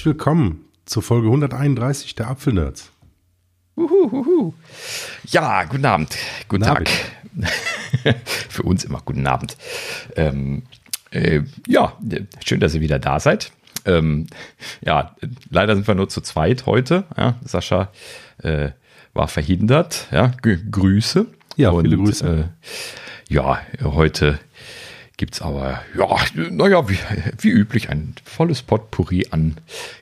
[0.00, 2.90] Herzlich willkommen zur Folge 131 der Apfelnerds.
[3.76, 4.54] Uhuhuhu.
[5.26, 6.16] Ja, guten Abend,
[6.48, 6.88] guten, Guten Tag.
[8.48, 9.58] Für uns immer guten Abend.
[10.16, 10.62] Ähm,
[11.10, 11.98] äh, ja,
[12.42, 13.52] schön, dass ihr wieder da seid.
[13.84, 14.28] Ähm,
[14.80, 15.14] ja,
[15.50, 17.04] leider sind wir nur zu zweit heute.
[17.18, 17.92] Ja, Sascha
[18.38, 18.70] äh,
[19.12, 20.08] war verhindert.
[20.12, 21.26] Ja, Grüße.
[21.56, 22.50] Ja, viele Grüße.
[23.28, 24.40] Äh, ja, heute
[25.20, 26.16] gibt es aber, ja,
[26.50, 26.96] naja, wie,
[27.40, 29.58] wie üblich, ein volles Potpourri an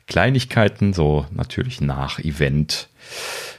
[0.06, 2.88] Kleinigkeiten, so natürlich nach Event,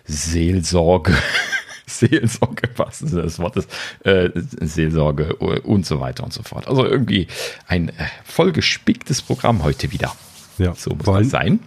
[0.06, 1.14] Seelsorge,
[1.86, 3.70] Seelsorge, was ist das Wort ist,
[4.06, 6.66] äh, Seelsorge und so weiter und so fort.
[6.70, 7.28] Also irgendwie
[7.68, 10.16] ein äh, vollgespicktes Programm heute wieder.
[10.60, 11.60] Ja, So muss das sein.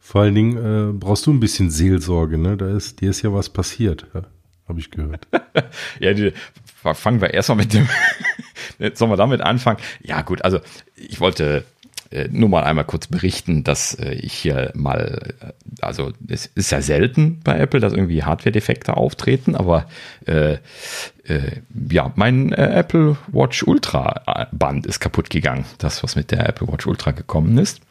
[0.00, 2.56] vor allen Dingen äh, brauchst du ein bisschen Seelsorge, ne?
[2.56, 4.22] Da ist, dir ist ja was passiert, ja,
[4.68, 5.28] habe ich gehört.
[6.00, 6.32] Ja, die,
[6.94, 7.88] fangen wir erstmal mit dem.
[8.94, 9.78] Sollen wir damit anfangen?
[10.02, 10.60] Ja, gut, also
[10.96, 11.64] ich wollte
[12.10, 16.72] äh, nur mal einmal kurz berichten, dass äh, ich hier mal, äh, also es ist
[16.72, 19.86] ja selten bei Apple, dass irgendwie Hardware-Defekte auftreten, aber
[20.24, 20.54] äh,
[21.24, 25.66] äh, ja, mein äh, Apple Watch Ultra Band ist kaputt gegangen.
[25.76, 27.82] Das, was mit der Apple Watch Ultra gekommen ist.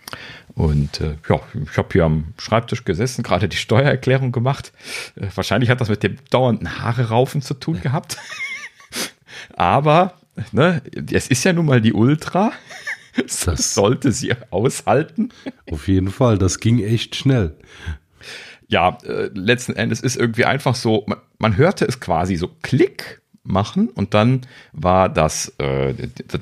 [0.56, 4.74] Und äh, ja, ich habe hier am Schreibtisch gesessen, gerade die Steuererklärung gemacht.
[5.16, 8.18] Äh, wahrscheinlich hat das mit dem dauernden Haare raufen zu tun gehabt.
[9.56, 10.14] Aber
[10.52, 12.52] ne, es ist ja nun mal die Ultra.
[13.16, 15.30] Das Das- sollte sie aushalten.
[15.72, 17.56] Auf jeden Fall, das ging echt schnell.
[18.68, 23.22] Ja, äh, letzten Endes ist irgendwie einfach so, man, man hörte es quasi so Klick
[23.44, 24.42] machen und dann
[24.74, 25.94] war das äh,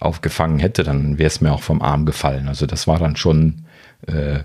[0.00, 2.48] aufgefangen hätte, dann wäre es mir auch vom Arm gefallen.
[2.48, 3.64] Also das war dann schon,
[4.06, 4.40] äh,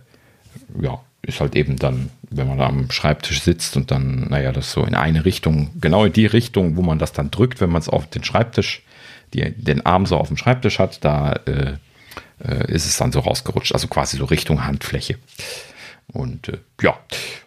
[0.82, 4.72] ja, ist halt eben dann, wenn man da am Schreibtisch sitzt und dann, naja, das
[4.72, 7.82] so in eine Richtung, genau in die Richtung, wo man das dann drückt, wenn man
[7.82, 8.84] es auf den Schreibtisch,
[9.34, 11.74] die, den Arm so auf dem Schreibtisch hat, da äh,
[12.44, 15.18] äh, ist es dann so rausgerutscht, also quasi so Richtung Handfläche.
[16.08, 16.98] Und äh, ja,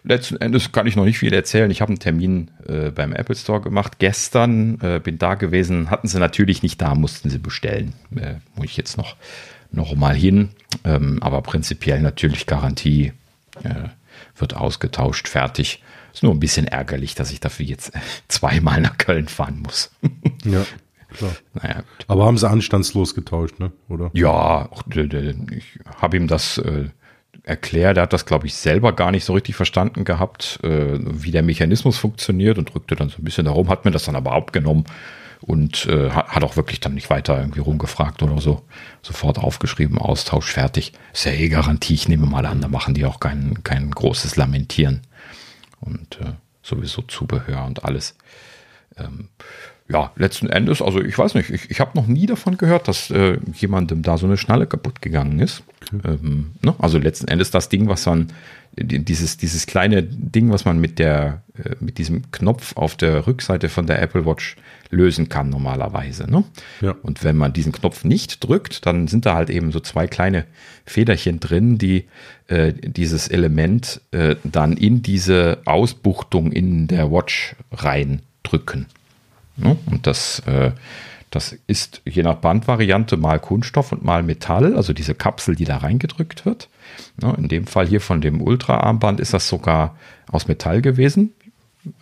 [0.03, 1.69] letzten Endes kann ich noch nicht viel erzählen.
[1.69, 3.99] Ich habe einen Termin äh, beim Apple Store gemacht.
[3.99, 7.93] Gestern äh, bin da gewesen, hatten sie natürlich nicht da, mussten sie bestellen.
[8.15, 9.15] Äh, muss ich jetzt noch,
[9.71, 10.49] noch mal hin.
[10.83, 13.13] Ähm, aber prinzipiell natürlich Garantie
[13.63, 13.89] äh,
[14.35, 15.83] wird ausgetauscht, fertig.
[16.13, 17.91] Ist nur ein bisschen ärgerlich, dass ich dafür jetzt
[18.27, 19.91] zweimal nach Köln fahren muss.
[20.43, 20.65] Ja,
[21.15, 21.31] klar.
[21.53, 22.05] naja, gut.
[22.07, 23.71] Aber haben sie anstandslos getauscht, ne?
[23.89, 24.09] Oder?
[24.13, 24.69] Ja,
[25.51, 26.89] ich habe ihm das äh,
[27.43, 27.97] erklärt.
[27.97, 31.43] Er hat das, glaube ich, selber gar nicht so richtig verstanden gehabt, äh, wie der
[31.43, 34.85] Mechanismus funktioniert und drückte dann so ein bisschen darum, hat mir das dann aber abgenommen
[35.41, 38.63] und äh, hat, hat auch wirklich dann nicht weiter irgendwie rumgefragt oder so.
[39.01, 40.93] Sofort aufgeschrieben, Austausch fertig.
[41.13, 44.35] Ist ja eh Garantie, ich nehme mal an, da machen die auch kein, kein großes
[44.35, 45.01] Lamentieren.
[45.79, 48.15] Und äh, sowieso Zubehör und alles
[48.97, 49.29] Ähm,
[49.89, 53.09] ja, letzten Endes, also ich weiß nicht, ich, ich habe noch nie davon gehört, dass
[53.09, 55.63] äh, jemandem da so eine Schnalle kaputt gegangen ist.
[56.03, 56.75] Ähm, ne?
[56.79, 58.27] Also letzten Endes das Ding, was man,
[58.75, 63.27] die- dieses, dieses kleine Ding, was man mit der, äh, mit diesem Knopf auf der
[63.27, 64.57] Rückseite von der Apple Watch
[64.89, 66.29] lösen kann normalerweise.
[66.29, 66.43] Ne?
[66.81, 66.95] Ja.
[67.03, 70.45] Und wenn man diesen Knopf nicht drückt, dann sind da halt eben so zwei kleine
[70.85, 72.05] Federchen drin, die
[72.47, 78.81] äh, dieses Element äh, dann in diese Ausbuchtung in der Watch reindrücken.
[78.81, 78.87] Ne?
[79.85, 80.71] Und das, äh,
[81.29, 85.77] das ist je nach Bandvariante mal Kunststoff und mal Metall, also diese Kapsel, die da
[85.77, 86.69] reingedrückt wird.
[87.21, 87.33] Ne?
[87.37, 89.97] In dem Fall hier von dem Ultra-Armband ist das sogar
[90.31, 91.33] aus Metall gewesen.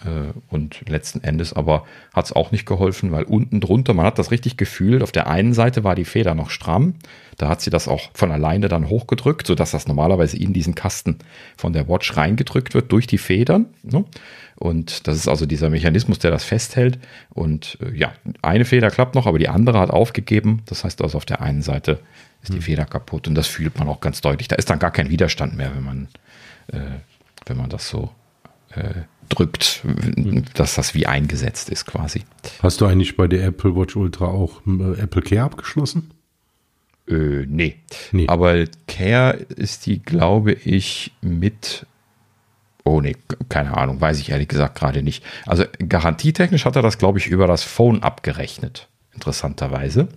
[0.04, 4.20] Äh, Und letzten Endes aber hat es auch nicht geholfen, weil unten drunter, man hat
[4.20, 6.96] das richtig gefühlt, auf der einen Seite war die Feder noch stramm,
[7.38, 11.18] da hat sie das auch von alleine dann hochgedrückt, sodass das normalerweise in diesen Kasten
[11.58, 13.66] von der Watch reingedrückt wird durch die Federn.
[13.84, 14.06] Ne?
[14.56, 16.98] Und das ist also dieser Mechanismus, der das festhält.
[17.34, 20.62] Und äh, ja, eine Feder klappt noch, aber die andere hat aufgegeben.
[20.66, 22.00] Das heißt also, auf der einen Seite
[22.42, 24.48] ist die Feder kaputt und das fühlt man auch ganz deutlich.
[24.48, 26.08] Da ist dann gar kein Widerstand mehr, wenn man,
[26.72, 27.00] äh,
[27.48, 28.12] wenn man das so
[29.30, 29.84] drückt,
[30.54, 32.24] dass das wie eingesetzt ist quasi.
[32.62, 36.12] Hast du eigentlich bei der Apple Watch Ultra auch äh, Apple Care abgeschlossen?
[37.08, 37.78] Äh, nee.
[38.12, 38.28] nee.
[38.28, 41.86] Aber Care ist die, glaube ich, mit.
[42.84, 43.16] Oh nee,
[43.50, 45.24] keine Ahnung, weiß ich ehrlich gesagt gerade nicht.
[45.48, 48.90] Also garantietechnisch hat er das, glaube ich, über das Phone abgerechnet.
[49.12, 50.08] Interessanterweise.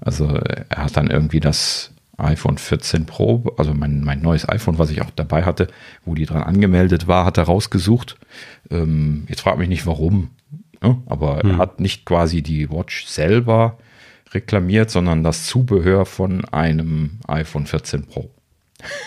[0.00, 4.90] Also er hat dann irgendwie das iPhone 14 Pro, also mein, mein neues iPhone, was
[4.90, 5.68] ich auch dabei hatte,
[6.04, 8.18] wo die dran angemeldet war, hat er rausgesucht.
[8.70, 10.30] Ähm, jetzt fragt mich nicht warum,
[10.82, 11.02] ne?
[11.06, 11.50] aber hm.
[11.50, 13.78] er hat nicht quasi die Watch selber
[14.32, 18.30] reklamiert, sondern das Zubehör von einem iPhone 14 Pro.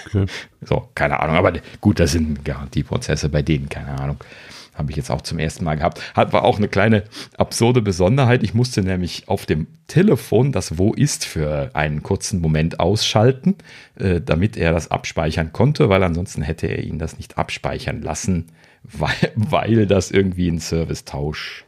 [0.07, 0.25] Okay.
[0.67, 4.17] So, keine Ahnung, aber gut, das sind Garantieprozesse bei denen, keine Ahnung.
[4.75, 6.01] Habe ich jetzt auch zum ersten Mal gehabt.
[6.13, 7.03] Hat war auch eine kleine
[7.37, 8.43] absurde Besonderheit.
[8.43, 13.55] Ich musste nämlich auf dem Telefon das Wo ist für einen kurzen Moment ausschalten,
[13.97, 18.47] äh, damit er das abspeichern konnte, weil ansonsten hätte er ihn das nicht abspeichern lassen,
[18.83, 21.65] weil, weil das irgendwie ein Servicetausch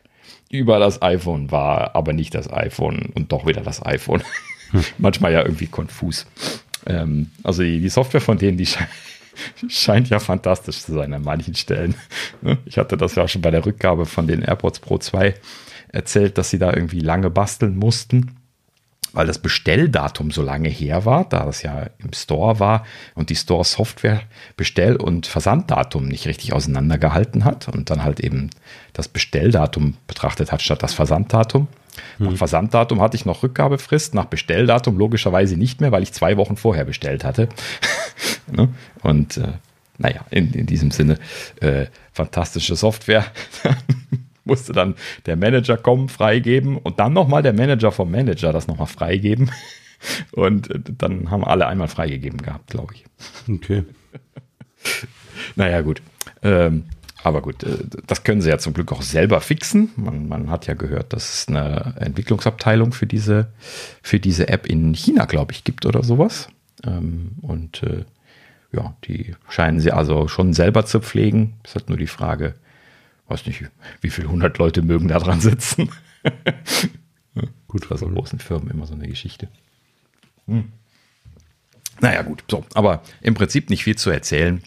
[0.50, 4.22] über das iPhone war, aber nicht das iPhone und doch wieder das iPhone.
[4.72, 4.84] Hm.
[4.98, 6.26] Manchmal ja irgendwie konfus.
[6.86, 8.86] Ähm, also die, die, Software von denen, die sche
[9.68, 11.96] scheint ja fantastisch zu sein an manchen Stellen.
[12.66, 15.34] Ich hatte das ja schon bei der Rückgabe von den AirPods Pro 2
[15.90, 18.38] erzählt, dass sie da irgendwie lange basteln mussten
[19.18, 22.86] weil das Bestelldatum so lange her war, da das ja im Store war
[23.16, 24.22] und die Store-Software
[24.58, 28.52] Bestell- und Versanddatum nicht richtig auseinandergehalten hat und dann halt eben
[28.94, 31.68] das Bestelldatum betrachtet hat statt das Versanddatum.
[32.18, 32.28] Hm.
[32.28, 36.58] Nach Versanddatum hatte ich noch Rückgabefrist, nach Bestelldatum logischerweise nicht mehr, weil ich zwei Wochen
[36.58, 37.50] vorher bestellt hatte.
[38.50, 38.70] Ne?
[39.04, 39.52] und äh,
[39.98, 41.20] naja, in, in diesem Sinne
[41.60, 43.26] äh, fantastische Software.
[44.48, 44.96] musste dann
[45.28, 49.52] der Manager kommen, freigeben und dann nochmal der Manager vom Manager das nochmal freigeben.
[50.32, 53.06] Und äh, dann haben alle einmal freigegeben gehabt, glaube ich.
[53.50, 53.84] Okay.
[55.56, 56.04] naja, gut.
[56.44, 56.86] Ähm,
[57.28, 59.92] aber gut, äh, das können sie ja zum Glück auch selber fixen.
[59.96, 63.50] Man, man, hat ja gehört, dass es eine Entwicklungsabteilung für diese,
[64.02, 66.50] für diese App in China, glaube ich, gibt oder sowas.
[66.84, 68.06] Ähm, und äh,
[68.72, 71.56] ja, die scheinen sie also schon selber zu pflegen.
[71.64, 72.56] Es ist halt nur die Frage,
[73.28, 73.66] weiß nicht,
[74.02, 75.90] wie viele hundert Leute mögen da dran sitzen.
[77.68, 79.50] gut, bei so großen Firmen immer so eine Geschichte.
[80.48, 80.72] Hm.
[82.00, 84.62] Naja, gut, so, aber im Prinzip nicht viel zu erzählen.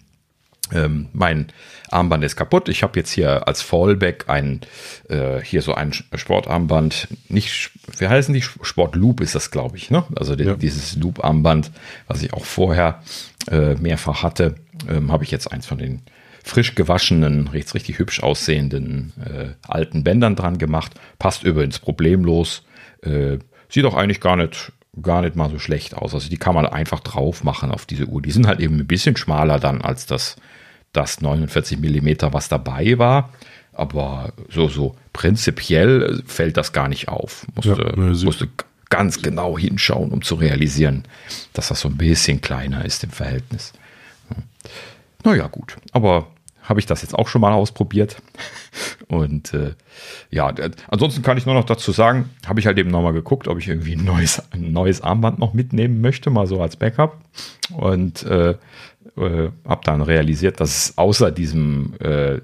[0.72, 1.48] Ähm, mein
[1.90, 2.68] Armband ist kaputt.
[2.68, 4.60] Ich habe jetzt hier als Fallback ein,
[5.08, 8.42] äh, hier so ein Sportarmband, nicht, wie heißen die?
[8.42, 10.04] Sportloop ist das, glaube ich, ne?
[10.16, 10.54] Also ja.
[10.54, 11.70] dieses Loop-Armband,
[12.06, 13.02] was ich auch vorher
[13.50, 14.54] äh, mehrfach hatte,
[14.88, 16.02] ähm, habe ich jetzt eins von den
[16.42, 20.92] frisch gewaschenen, richtig, richtig hübsch aussehenden äh, alten Bändern dran gemacht.
[21.18, 22.64] Passt übrigens problemlos.
[23.02, 23.38] Äh,
[23.68, 26.14] sieht auch eigentlich gar nicht, gar nicht mal so schlecht aus.
[26.14, 28.22] Also die kann man einfach drauf machen auf diese Uhr.
[28.22, 30.36] Die sind halt eben ein bisschen schmaler dann als das,
[30.92, 33.30] das 49 Millimeter, was dabei war.
[33.72, 37.46] Aber so, so prinzipiell fällt das gar nicht auf.
[37.54, 38.48] Musste, ja, musste
[38.90, 41.04] ganz genau hinschauen, um zu realisieren,
[41.52, 43.72] dass das so ein bisschen kleiner ist im Verhältnis.
[45.22, 45.76] Naja, gut.
[45.92, 46.26] Aber
[46.62, 48.16] habe ich das jetzt auch schon mal ausprobiert.
[49.08, 49.74] Und äh,
[50.30, 50.52] ja,
[50.88, 53.66] ansonsten kann ich nur noch dazu sagen, habe ich halt eben nochmal geguckt, ob ich
[53.66, 57.18] irgendwie ein neues, ein neues Armband noch mitnehmen möchte, mal so als Backup.
[57.72, 58.54] Und äh,
[59.16, 62.40] äh, habe dann realisiert, dass es außer diesem äh,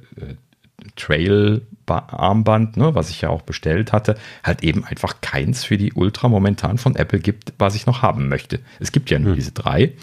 [0.96, 6.28] Trail-Armband, ne, was ich ja auch bestellt hatte, halt eben einfach keins für die Ultra
[6.28, 8.60] momentan von Apple gibt, was ich noch haben möchte.
[8.80, 9.36] Es gibt ja nur hm.
[9.36, 9.94] diese drei.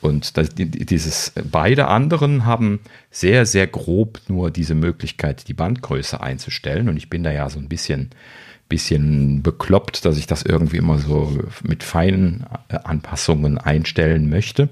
[0.00, 6.88] Und das, dieses, beide anderen haben sehr, sehr grob nur diese Möglichkeit, die Bandgröße einzustellen.
[6.88, 8.10] Und ich bin da ja so ein bisschen,
[8.68, 14.68] bisschen bekloppt, dass ich das irgendwie immer so mit feinen äh, Anpassungen einstellen möchte.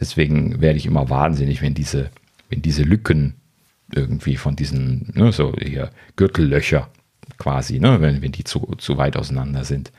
[0.00, 2.10] Deswegen werde ich immer wahnsinnig, wenn diese,
[2.48, 3.34] wenn diese Lücken
[3.92, 6.88] irgendwie von diesen, ne, so hier Gürtellöcher
[7.38, 9.92] quasi, ne, wenn, wenn die zu, zu weit auseinander sind.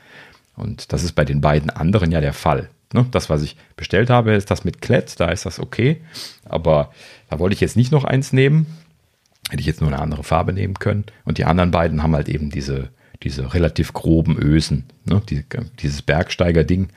[0.56, 2.70] Und das ist bei den beiden anderen ja der Fall.
[2.92, 6.00] Ne, das, was ich bestellt habe, ist das mit Klett, da ist das okay.
[6.44, 6.92] Aber
[7.28, 8.66] da wollte ich jetzt nicht noch eins nehmen.
[9.48, 11.04] Hätte ich jetzt nur eine andere Farbe nehmen können.
[11.24, 12.90] Und die anderen beiden haben halt eben diese,
[13.22, 14.84] diese relativ groben Ösen.
[15.04, 15.22] Ne?
[15.28, 15.44] Die,
[15.80, 16.88] dieses Bergsteiger-Ding,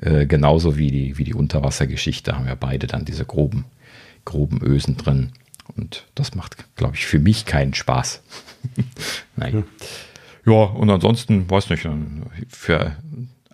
[0.00, 3.64] äh, genauso wie die, wie die Unterwassergeschichte, haben ja beide dann diese groben,
[4.24, 5.32] groben Ösen drin.
[5.76, 8.22] Und das macht, glaube ich, für mich keinen Spaß.
[9.36, 9.64] Nein.
[10.44, 10.52] Ja.
[10.52, 11.88] und ansonsten, weiß nicht,
[12.48, 12.96] für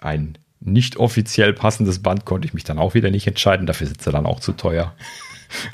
[0.00, 3.66] ein nicht offiziell passendes Band konnte ich mich dann auch wieder nicht entscheiden.
[3.66, 4.94] Dafür sitzt er dann auch zu teuer.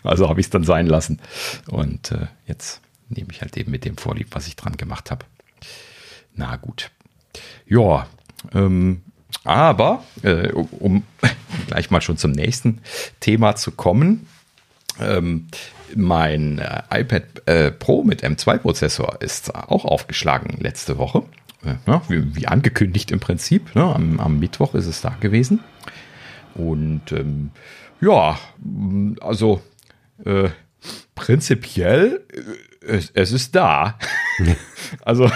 [0.03, 1.21] Also habe ich es dann sein lassen.
[1.69, 5.25] Und äh, jetzt nehme ich halt eben mit dem Vorlieb, was ich dran gemacht habe.
[6.39, 6.91] Na gut.
[7.67, 8.07] Ja,
[8.55, 9.03] ähm,
[9.45, 11.03] aber äh, um
[11.67, 12.81] gleich mal schon zum nächsten
[13.21, 14.27] Thema zu kommen,
[15.01, 15.47] Ähm,
[15.95, 21.23] mein äh, iPad äh, Pro mit M2-Prozessor ist auch aufgeschlagen letzte Woche.
[21.65, 23.77] Äh, ja, wie, wie, angekündigt im Prinzip.
[23.77, 23.85] Ne?
[23.85, 25.61] Am, am, Mittwoch ist es da gewesen.
[26.57, 27.53] Und ähm,
[28.01, 28.39] ja,
[29.21, 29.63] also
[30.25, 30.49] äh,
[31.15, 33.99] prinzipiell, äh, es, es, ist da.
[35.05, 35.31] also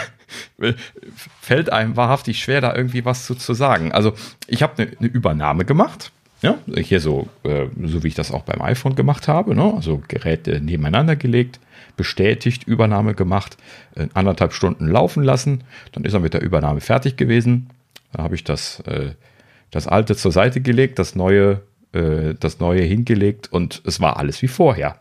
[1.40, 3.92] fällt einem wahrhaftig schwer, da irgendwie was zu, zu sagen.
[3.92, 4.14] Also
[4.46, 6.12] ich habe eine ne Übernahme gemacht
[6.42, 9.72] ja, hier so, äh, so wie ich das auch beim iPhone gemacht habe, ne?
[9.74, 11.60] also Geräte nebeneinander gelegt,
[11.96, 13.56] bestätigt, Übernahme gemacht,
[13.94, 15.62] äh, anderthalb Stunden laufen lassen,
[15.92, 17.70] dann ist er mit der Übernahme fertig gewesen.
[18.12, 19.12] Dann habe ich das, äh,
[19.70, 21.62] das alte zur Seite gelegt, das neue,
[21.92, 24.96] äh, das neue hingelegt und es war alles wie vorher.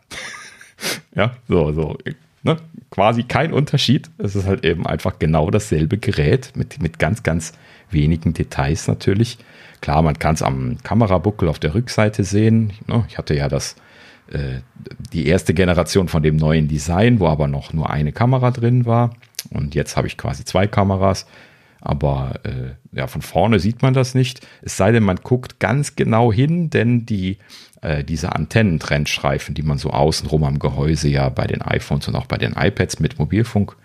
[1.15, 1.97] ja, so, so.
[2.43, 2.57] Ne?
[2.89, 4.09] Quasi kein Unterschied.
[4.17, 7.53] Es ist halt eben einfach genau dasselbe Gerät mit, mit ganz, ganz
[7.89, 9.37] wenigen Details natürlich.
[9.81, 12.73] Klar, man kann es am Kamerabuckel auf der Rückseite sehen.
[12.87, 13.05] Ne?
[13.07, 13.75] Ich hatte ja das,
[14.31, 14.59] äh,
[15.13, 19.15] die erste Generation von dem neuen Design, wo aber noch nur eine Kamera drin war.
[19.49, 21.25] Und jetzt habe ich quasi zwei Kameras.
[21.81, 24.45] Aber äh, ja, von vorne sieht man das nicht.
[24.61, 27.39] Es sei denn, man guckt ganz genau hin, denn die,
[27.81, 32.27] äh, diese Antennentrennstreifen, die man so außenrum am Gehäuse ja bei den iPhones und auch
[32.27, 33.75] bei den iPads mit Mobilfunk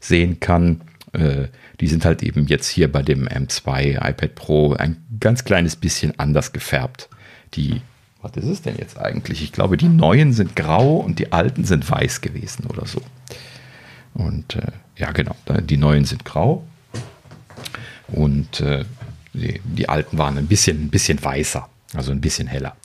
[0.00, 0.82] sehen kann,
[1.12, 1.48] äh,
[1.80, 6.18] die sind halt eben jetzt hier bei dem M2 iPad Pro ein ganz kleines bisschen
[6.18, 7.08] anders gefärbt.
[7.54, 7.80] Die,
[8.22, 9.42] was ist es denn jetzt eigentlich?
[9.42, 13.00] Ich glaube, die neuen sind grau und die alten sind weiß gewesen oder so.
[14.14, 16.64] Und äh, ja, genau, die neuen sind grau
[18.08, 18.84] und äh,
[19.34, 22.76] die, die, alten waren ein bisschen, ein bisschen weißer, also ein bisschen heller.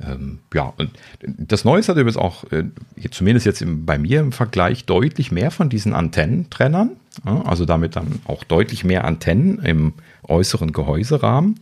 [0.00, 0.90] Ähm, ja, und
[1.20, 2.64] das Neue ist halt übrigens auch, äh,
[3.10, 6.90] zumindest jetzt im, bei mir im Vergleich, deutlich mehr von diesen Antennentrennern.
[7.26, 11.58] Ja, also damit dann auch deutlich mehr Antennen im äußeren Gehäuserahmen.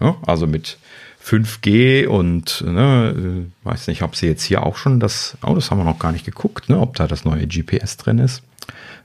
[0.00, 0.78] Ja, also mit
[1.24, 5.70] 5G und ne, äh, weiß nicht, ob sie jetzt hier auch schon das, oh, das
[5.70, 8.42] haben wir noch gar nicht geguckt, ne, ob da das neue GPS drin ist.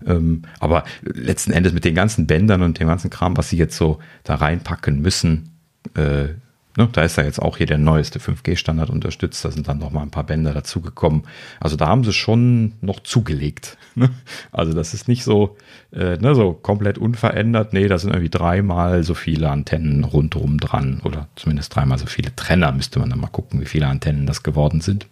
[0.05, 3.77] Ähm, aber letzten Endes mit den ganzen Bändern und dem ganzen Kram, was sie jetzt
[3.77, 5.51] so da reinpacken müssen,
[5.95, 6.29] äh,
[6.77, 9.43] Ne, da ist ja jetzt auch hier der neueste 5G-Standard unterstützt.
[9.43, 11.23] Da sind dann noch mal ein paar Bänder dazugekommen.
[11.59, 13.77] Also da haben sie schon noch zugelegt.
[13.93, 14.09] Ne?
[14.53, 15.57] Also das ist nicht so,
[15.91, 17.73] äh, ne, so komplett unverändert.
[17.73, 21.01] Nee, da sind irgendwie dreimal so viele Antennen rundherum dran.
[21.03, 22.71] Oder zumindest dreimal so viele Trenner.
[22.71, 25.07] Müsste man dann mal gucken, wie viele Antennen das geworden sind.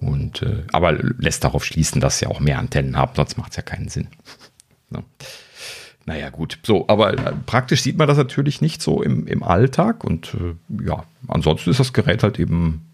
[0.00, 3.56] Und äh, aber lässt darauf schließen, dass sie auch mehr Antennen haben, sonst macht es
[3.56, 4.08] ja keinen Sinn.
[4.90, 5.02] Ne?
[6.08, 6.58] Naja, gut.
[6.62, 10.04] So, aber äh, praktisch sieht man das natürlich nicht so im, im Alltag.
[10.04, 12.86] Und äh, ja, ansonsten ist das Gerät halt eben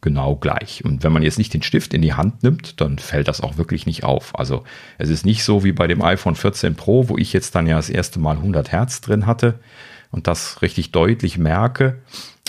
[0.00, 0.82] genau gleich.
[0.82, 3.58] Und wenn man jetzt nicht den Stift in die Hand nimmt, dann fällt das auch
[3.58, 4.38] wirklich nicht auf.
[4.38, 4.64] Also
[4.96, 7.76] es ist nicht so wie bei dem iPhone 14 Pro, wo ich jetzt dann ja
[7.76, 9.58] das erste Mal 100 Hertz drin hatte
[10.10, 12.00] und das richtig deutlich merke.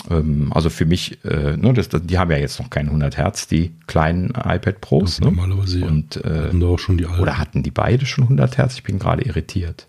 [0.08, 3.48] Ähm, also für mich, äh, ne, das, die haben ja jetzt noch keinen 100 Hertz,
[3.48, 5.20] die kleinen iPad Pros.
[5.20, 5.26] Ne?
[5.26, 5.86] Normalerweise ja.
[5.88, 7.20] Und, äh, hatten auch schon die alten.
[7.20, 8.74] Oder hatten die beide schon 100 Hertz?
[8.74, 9.88] Ich bin gerade irritiert.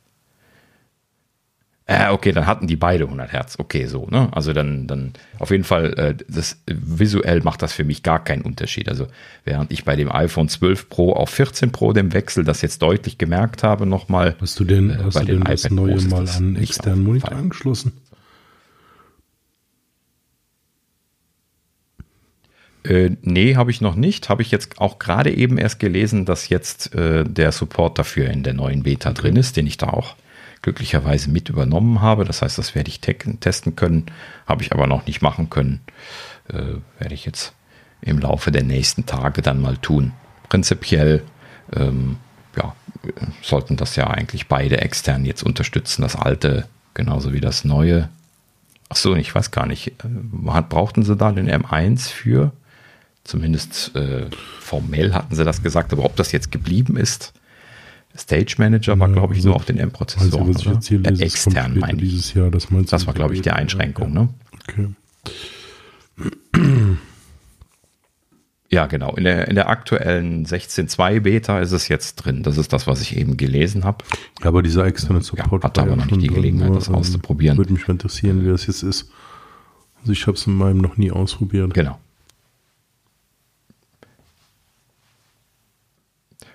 [1.91, 3.55] Äh, okay, dann hatten die beide 100 Hertz.
[3.59, 4.29] Okay, so, ne?
[4.31, 8.43] Also dann, dann auf jeden Fall, äh, das visuell macht das für mich gar keinen
[8.43, 8.87] Unterschied.
[8.87, 9.07] Also
[9.43, 13.17] während ich bei dem iPhone 12 Pro auf 14 Pro dem Wechsel das jetzt deutlich
[13.17, 14.37] gemerkt habe nochmal.
[14.39, 17.91] Hast du denn, äh, hast du denn das neue Pros mal an externen Monitor angeschlossen?
[22.85, 24.29] Äh, nee, habe ich noch nicht.
[24.29, 28.43] Habe ich jetzt auch gerade eben erst gelesen, dass jetzt äh, der Support dafür in
[28.43, 30.15] der neuen Beta drin ist, den ich da auch
[30.61, 32.25] glücklicherweise mit übernommen habe.
[32.25, 34.05] Das heißt, das werde ich testen können,
[34.45, 35.81] habe ich aber noch nicht machen können.
[36.49, 37.53] Äh, werde ich jetzt
[38.01, 40.13] im Laufe der nächsten Tage dann mal tun.
[40.49, 41.23] Prinzipiell
[41.73, 42.17] ähm,
[42.57, 42.75] ja,
[43.41, 48.09] sollten das ja eigentlich beide extern jetzt unterstützen, das alte genauso wie das neue.
[48.89, 49.87] Ach so, ich weiß gar nicht.
[50.03, 52.51] Äh, brauchten sie da den M1 für?
[53.23, 54.25] Zumindest äh,
[54.59, 57.33] formell hatten sie das gesagt, aber ob das jetzt geblieben ist,
[58.17, 60.47] Stage Manager war, glaube ich, also, nur auf den M-Prozessoren.
[60.47, 62.09] Also, was ich jetzt hier lese, extern, meine ich.
[62.09, 64.13] Dieses Jahr, das, meinst das war, glaube ich, die Einschränkung.
[64.13, 64.21] Ja.
[64.21, 64.29] Ne?
[64.63, 64.87] Okay.
[68.71, 69.13] Ja, genau.
[69.15, 72.41] In der, in der aktuellen 16.2 Beta ist es jetzt drin.
[72.41, 74.05] Das ist das, was ich eben gelesen habe.
[74.39, 76.95] Ja, aber dieser externe Support ja, hat aber noch nicht die Gelegenheit, nur, das ähm,
[76.95, 77.57] auszuprobieren.
[77.57, 79.11] Würde mich interessieren, wie das jetzt ist.
[79.99, 81.73] Also ich habe es in meinem noch nie ausprobiert.
[81.73, 81.99] Genau.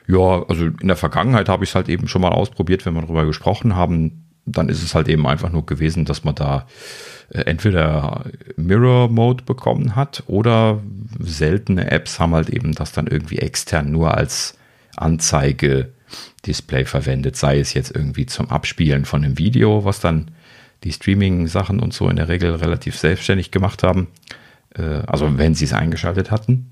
[0.07, 3.03] Ja, also in der Vergangenheit habe ich es halt eben schon mal ausprobiert, wenn wir
[3.03, 4.25] darüber gesprochen haben.
[4.45, 6.67] Dann ist es halt eben einfach nur gewesen, dass man da
[7.31, 8.25] äh, entweder
[8.57, 10.81] Mirror Mode bekommen hat oder
[11.19, 14.57] seltene Apps haben halt eben das dann irgendwie extern nur als
[14.97, 20.31] Anzeige-Display verwendet, sei es jetzt irgendwie zum Abspielen von einem Video, was dann
[20.85, 24.07] die Streaming-Sachen und so in der Regel relativ selbstständig gemacht haben.
[24.77, 26.71] Äh, also wenn sie es eingeschaltet hatten.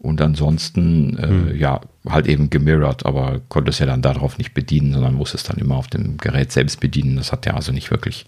[0.00, 1.58] Und ansonsten, äh, hm.
[1.58, 5.42] ja, halt eben gemirrored, aber konnte es ja dann darauf nicht bedienen, sondern muss es
[5.42, 7.16] dann immer auf dem Gerät selbst bedienen.
[7.16, 8.24] Das hat ja also nicht wirklich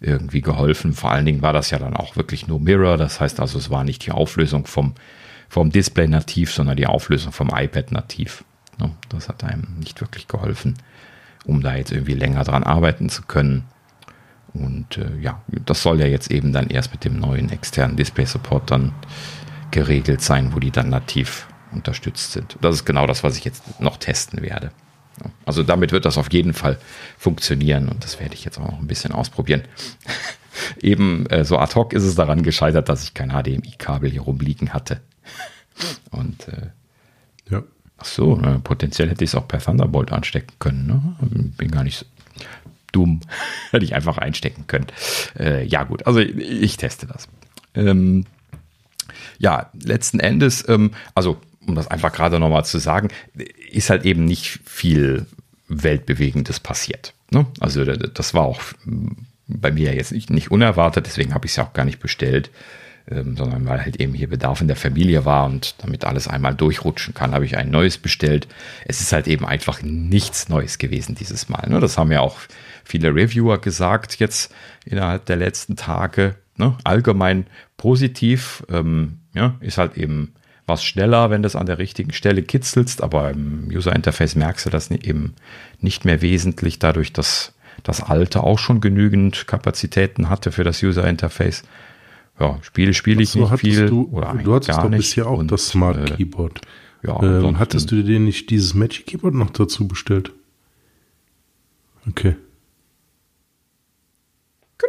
[0.00, 0.92] irgendwie geholfen.
[0.92, 2.96] Vor allen Dingen war das ja dann auch wirklich nur Mirror.
[2.96, 4.94] Das heißt also, es war nicht die Auflösung vom,
[5.48, 8.44] vom Display nativ, sondern die Auflösung vom iPad nativ.
[8.78, 8.92] Ne?
[9.08, 10.74] Das hat einem nicht wirklich geholfen,
[11.44, 13.64] um da jetzt irgendwie länger dran arbeiten zu können.
[14.54, 18.26] Und äh, ja, das soll ja jetzt eben dann erst mit dem neuen externen Display
[18.26, 18.92] Support dann
[19.70, 22.56] geregelt sein, wo die dann nativ unterstützt sind.
[22.60, 24.70] Das ist genau das, was ich jetzt noch testen werde.
[25.44, 26.78] Also damit wird das auf jeden Fall
[27.18, 29.62] funktionieren und das werde ich jetzt auch noch ein bisschen ausprobieren.
[30.82, 34.72] Eben äh, so ad hoc ist es daran gescheitert, dass ich kein HDMI-Kabel hier rumliegen
[34.72, 35.00] hatte.
[36.10, 36.70] Und äh,
[37.50, 37.62] ja.
[37.98, 40.86] ach so, äh, potenziell hätte ich es auch per Thunderbolt anstecken können.
[40.86, 41.16] Ne?
[41.56, 42.06] Bin gar nicht so
[42.92, 43.20] dumm.
[43.70, 44.86] hätte ich einfach einstecken können.
[45.38, 47.28] Äh, ja gut, also ich, ich teste das.
[47.74, 48.26] Ähm,
[49.40, 53.08] ja, letzten Endes, ähm, also um das einfach gerade nochmal zu sagen,
[53.70, 55.26] ist halt eben nicht viel
[55.68, 57.14] Weltbewegendes passiert.
[57.30, 57.46] Ne?
[57.58, 58.60] Also das war auch
[59.46, 62.50] bei mir jetzt nicht, nicht unerwartet, deswegen habe ich es ja auch gar nicht bestellt,
[63.10, 66.54] ähm, sondern weil halt eben hier Bedarf in der Familie war und damit alles einmal
[66.54, 68.46] durchrutschen kann, habe ich ein neues bestellt.
[68.84, 71.66] Es ist halt eben einfach nichts Neues gewesen dieses Mal.
[71.68, 71.80] Ne?
[71.80, 72.36] Das haben ja auch
[72.84, 74.52] viele Reviewer gesagt jetzt
[74.84, 76.36] innerhalb der letzten Tage.
[76.56, 76.76] Ne?
[76.84, 77.46] Allgemein
[77.80, 78.62] positiv.
[78.68, 80.34] Ähm, ja, ist halt eben
[80.66, 84.66] was schneller, wenn du es an der richtigen Stelle kitzelst, aber im User Interface merkst
[84.66, 85.32] du das eben
[85.80, 91.08] nicht mehr wesentlich, dadurch, dass das alte auch schon genügend Kapazitäten hatte für das User
[91.08, 91.62] Interface.
[92.38, 93.86] Ja, Spiele spiele ich so, nicht viel.
[93.86, 94.98] Du, oder du hattest gar doch nicht.
[94.98, 96.60] bisher auch und, das Smart äh, Keyboard.
[97.02, 100.32] Ja, ähm, hattest du dir nicht dieses Magic Keyboard noch dazu bestellt?
[102.06, 102.36] Okay.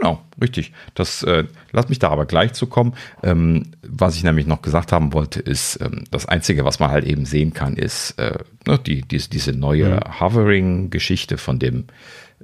[0.02, 0.74] Genau, richtig.
[0.96, 2.96] Das äh, lass mich da aber gleich zu kommen.
[3.22, 7.06] Ähm, was ich nämlich noch gesagt haben wollte, ist, ähm, das Einzige, was man halt
[7.06, 10.20] eben sehen kann, ist äh, ne, die, die, diese neue mhm.
[10.20, 11.86] Hovering-Geschichte von dem,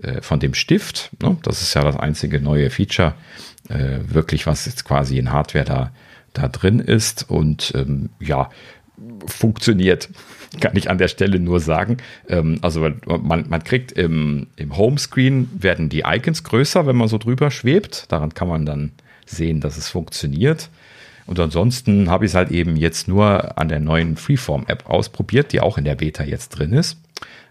[0.03, 1.09] äh, von dem Stift.
[1.19, 1.35] Ne?
[1.41, 3.15] Das ist ja das einzige neue Feature,
[3.69, 5.91] äh, wirklich, was jetzt quasi in Hardware da,
[6.33, 7.27] da drin ist.
[7.27, 8.51] Und ähm, ja,
[9.25, 10.09] funktioniert
[10.59, 11.97] kann ich an der Stelle nur sagen.
[12.29, 17.17] Ähm, also man, man kriegt im, im Homescreen werden die Icons größer, wenn man so
[17.17, 18.05] drüber schwebt.
[18.09, 18.91] Daran kann man dann
[19.25, 20.69] sehen, dass es funktioniert.
[21.25, 25.59] Und ansonsten habe ich es halt eben jetzt nur an der neuen Freeform-App ausprobiert, die
[25.59, 26.97] auch in der Beta jetzt drin ist.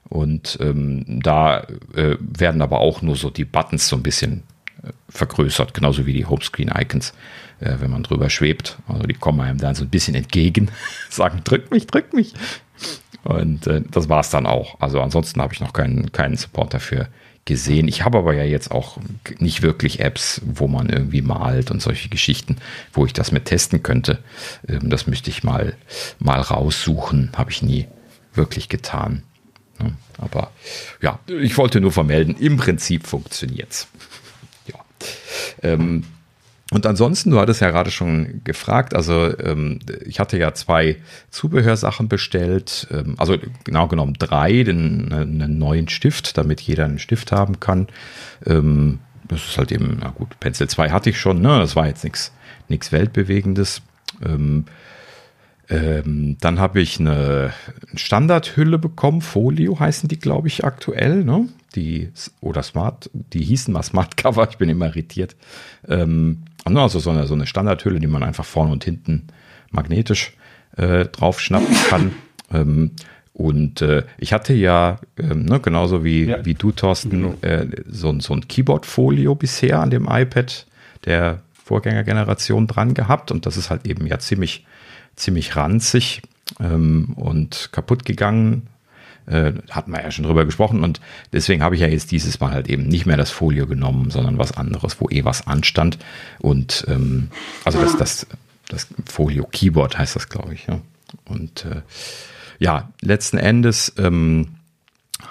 [0.09, 4.45] Und ähm, da äh, werden aber auch nur so die Buttons so ein bisschen
[4.83, 7.13] äh, vergrößert, genauso wie die Homescreen-Icons,
[7.61, 8.79] äh, wenn man drüber schwebt.
[8.89, 10.71] Also die kommen einem dann so ein bisschen entgegen,
[11.11, 12.33] sagen, drück mich, drück mich.
[13.27, 14.81] Und äh, das war es dann auch.
[14.81, 17.09] Also ansonsten habe ich noch keinen, keinen Support dafür
[17.45, 17.89] gesehen.
[17.89, 18.99] Ich habe aber ja jetzt auch
[19.39, 22.57] nicht wirklich Apps, wo man irgendwie malt und solche Geschichten,
[22.93, 24.19] wo ich das mit testen könnte.
[24.69, 25.75] Ähm, das müsste ich mal,
[26.19, 27.33] mal raussuchen.
[27.37, 27.87] Habe ich nie
[28.35, 29.23] wirklich getan.
[29.81, 30.51] Ja, aber
[31.03, 33.89] ja, ich wollte nur vermelden, im Prinzip funktioniert's.
[34.67, 34.79] Ja.
[35.63, 36.05] Ähm,
[36.73, 40.97] und ansonsten, du hattest ja gerade schon gefragt, also ähm, ich hatte ja zwei
[41.31, 47.31] Zubehörsachen bestellt, ähm, also genau genommen drei, den, einen neuen Stift, damit jeder einen Stift
[47.31, 47.87] haben kann.
[48.45, 48.99] Ähm,
[49.29, 51.59] das ist halt eben, na gut, Pencil 2 hatte ich schon, ne?
[51.59, 52.33] das war jetzt nichts
[52.69, 53.83] nichts Weltbewegendes.
[54.25, 54.67] Ähm,
[55.69, 57.53] ähm, dann habe ich eine
[57.95, 61.49] Standardhülle bekommen, Folio heißen die, glaube ich, aktuell, ne?
[61.75, 65.35] Die, oder Smart, die hießen mal Smart Cover, ich bin immer irritiert.
[66.75, 69.29] Also so eine, so eine Standardhülle, die man einfach vorne und hinten
[69.71, 70.33] magnetisch
[70.77, 72.13] äh, drauf schnappen kann.
[72.53, 72.93] ähm,
[73.33, 76.45] und äh, ich hatte ja, ähm, ne, genauso wie, ja.
[76.47, 77.35] wie du, Thorsten, genau.
[77.43, 80.67] äh, so, so ein Keyboard-Folio bisher an dem iPad
[81.05, 83.31] der Vorgängergeneration dran gehabt.
[83.31, 84.65] Und das ist halt eben ja ziemlich,
[85.17, 86.23] ziemlich ranzig
[86.61, 88.69] ähm, und kaputt gegangen.
[89.27, 91.01] Äh, hatten wir ja schon drüber gesprochen und
[91.33, 94.39] deswegen habe ich ja jetzt dieses Mal halt eben nicht mehr das Folio genommen, sondern
[94.39, 95.99] was anderes, wo eh was anstand.
[96.39, 97.29] Und ähm,
[97.65, 98.27] also das, das,
[98.69, 100.67] das Folio Keyboard heißt das, glaube ich.
[100.69, 100.81] Ja.
[101.25, 101.83] Und äh,
[102.61, 104.57] ja, letzten Endes ähm,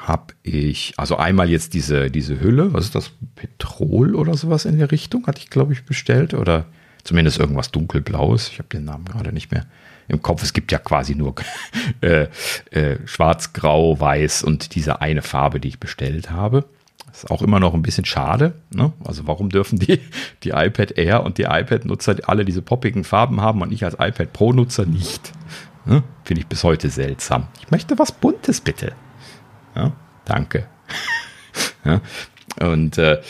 [0.06, 4.78] habe ich, also einmal jetzt diese, diese Hülle, was ist das, Petrol oder sowas in
[4.78, 6.66] der Richtung, hatte ich, glaube ich, bestellt oder
[7.04, 8.50] zumindest irgendwas dunkelblaues.
[8.50, 9.66] Ich habe den Namen gerade nicht mehr
[10.08, 10.44] im Kopf.
[10.44, 11.36] Es gibt ja quasi nur
[12.02, 12.28] äh,
[12.72, 16.66] äh, schwarz, grau, weiß und diese eine Farbe, die ich bestellt habe.
[17.08, 18.56] Das ist auch immer noch ein bisschen schade.
[18.74, 18.92] Ne?
[19.06, 20.02] Also warum dürfen die,
[20.44, 24.34] die iPad Air und die iPad-Nutzer alle diese poppigen Farben haben und ich als iPad
[24.34, 25.32] Pro-Nutzer nicht?
[25.86, 26.04] Ne?
[26.24, 27.48] Finde ich bis heute seltsam.
[27.62, 28.94] Ich möchte was Buntes, bitte.
[29.76, 29.94] Ja?
[30.26, 30.68] Danke.
[31.86, 32.02] ja?
[32.60, 33.22] Und äh,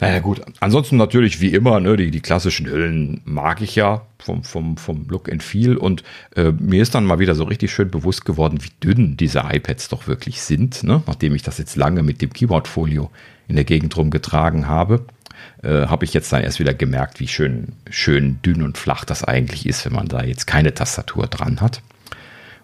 [0.00, 4.42] Naja gut, ansonsten natürlich wie immer, ne, die, die klassischen Hüllen mag ich ja vom,
[4.44, 6.02] vom, vom Look and Feel und
[6.36, 9.88] äh, mir ist dann mal wieder so richtig schön bewusst geworden, wie dünn diese iPads
[9.88, 11.02] doch wirklich sind, ne?
[11.06, 13.10] nachdem ich das jetzt lange mit dem Keyboard-Folio
[13.48, 15.04] in der Gegend rumgetragen habe.
[15.62, 19.24] Äh, habe ich jetzt dann erst wieder gemerkt, wie schön, schön dünn und flach das
[19.24, 21.82] eigentlich ist, wenn man da jetzt keine Tastatur dran hat.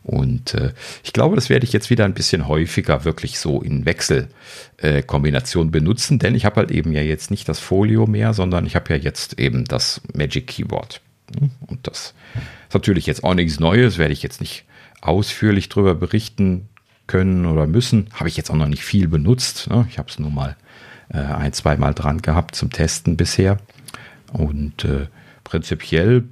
[0.06, 3.84] Und äh, ich glaube, das werde ich jetzt wieder ein bisschen häufiger wirklich so in
[3.86, 8.66] Wechselkombination äh, benutzen, denn ich habe halt eben ja jetzt nicht das Folio mehr, sondern
[8.66, 11.00] ich habe ja jetzt eben das Magic Keyboard.
[11.66, 12.14] Und das
[12.68, 14.64] ist natürlich jetzt auch nichts Neues, werde ich jetzt nicht
[15.00, 16.68] ausführlich darüber berichten
[17.06, 18.08] können oder müssen.
[18.14, 19.68] Habe ich jetzt auch noch nicht viel benutzt.
[19.70, 19.86] Ne?
[19.90, 20.56] Ich habe es nur mal
[21.08, 23.58] äh, ein, zwei Mal dran gehabt zum Testen bisher.
[24.32, 25.06] Und äh,
[25.44, 26.24] prinzipiell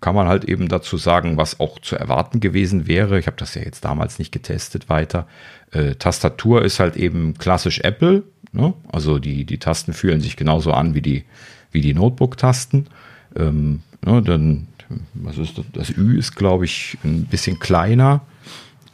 [0.00, 3.18] kann man halt eben dazu sagen, was auch zu erwarten gewesen wäre.
[3.18, 5.26] Ich habe das ja jetzt damals nicht getestet weiter.
[5.70, 8.24] Äh, Tastatur ist halt eben klassisch Apple.
[8.52, 8.74] Ne?
[8.92, 11.24] Also die, die Tasten fühlen sich genauso an wie die,
[11.70, 12.88] wie die Notebook-Tasten.
[13.36, 14.68] Ähm, ne, dann,
[15.14, 15.64] was ist das?
[15.72, 18.22] das Ü ist, glaube ich, ein bisschen kleiner.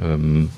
[0.01, 0.51] Ähm,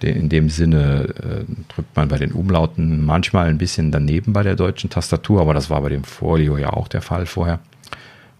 [0.00, 4.56] in dem Sinne äh, drückt man bei den Umlauten manchmal ein bisschen daneben bei der
[4.56, 7.60] deutschen Tastatur, aber das war bei dem Folio ja auch der Fall vorher.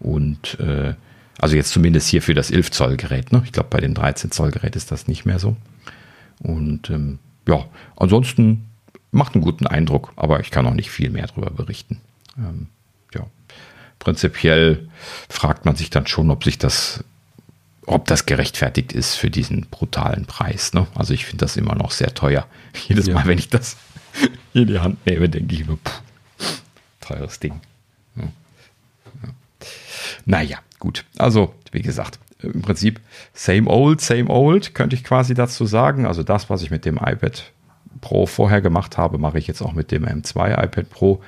[0.00, 0.94] Und äh,
[1.38, 3.32] also jetzt zumindest hier für das 11 Zoll Gerät.
[3.32, 3.42] Ne?
[3.44, 5.56] Ich glaube, bei dem 13 Zoll Gerät ist das nicht mehr so.
[6.40, 7.64] Und ähm, ja,
[7.96, 8.66] ansonsten
[9.10, 12.00] macht einen guten Eindruck, aber ich kann auch nicht viel mehr darüber berichten.
[12.36, 12.81] Ähm, ja,
[14.02, 14.88] prinzipiell
[15.28, 17.04] fragt man sich dann schon, ob sich das,
[17.86, 20.74] ob das gerechtfertigt ist für diesen brutalen Preis.
[20.74, 20.86] Ne?
[20.94, 22.46] Also ich finde das immer noch sehr teuer.
[22.88, 23.14] Jedes ja.
[23.14, 23.76] Mal, wenn ich das
[24.54, 26.62] in die Hand nehme, denke ich mir, pff,
[27.00, 27.60] teures Ding.
[28.16, 28.24] Ja.
[30.24, 31.04] Naja, gut.
[31.16, 33.00] Also, wie gesagt, im Prinzip
[33.34, 36.06] same old, same old, könnte ich quasi dazu sagen.
[36.06, 37.52] Also das, was ich mit dem iPad
[38.00, 41.22] Pro vorher gemacht habe, mache ich jetzt auch mit dem M2 iPad Pro.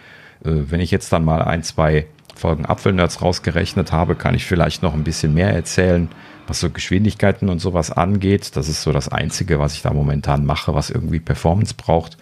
[0.44, 4.82] Äh, wenn ich jetzt dann mal ein, zwei Folgen Apfelnerds rausgerechnet habe, kann ich vielleicht
[4.82, 6.08] noch ein bisschen mehr erzählen,
[6.46, 8.56] was so Geschwindigkeiten und sowas angeht.
[8.56, 12.16] Das ist so das Einzige, was ich da momentan mache, was irgendwie Performance braucht.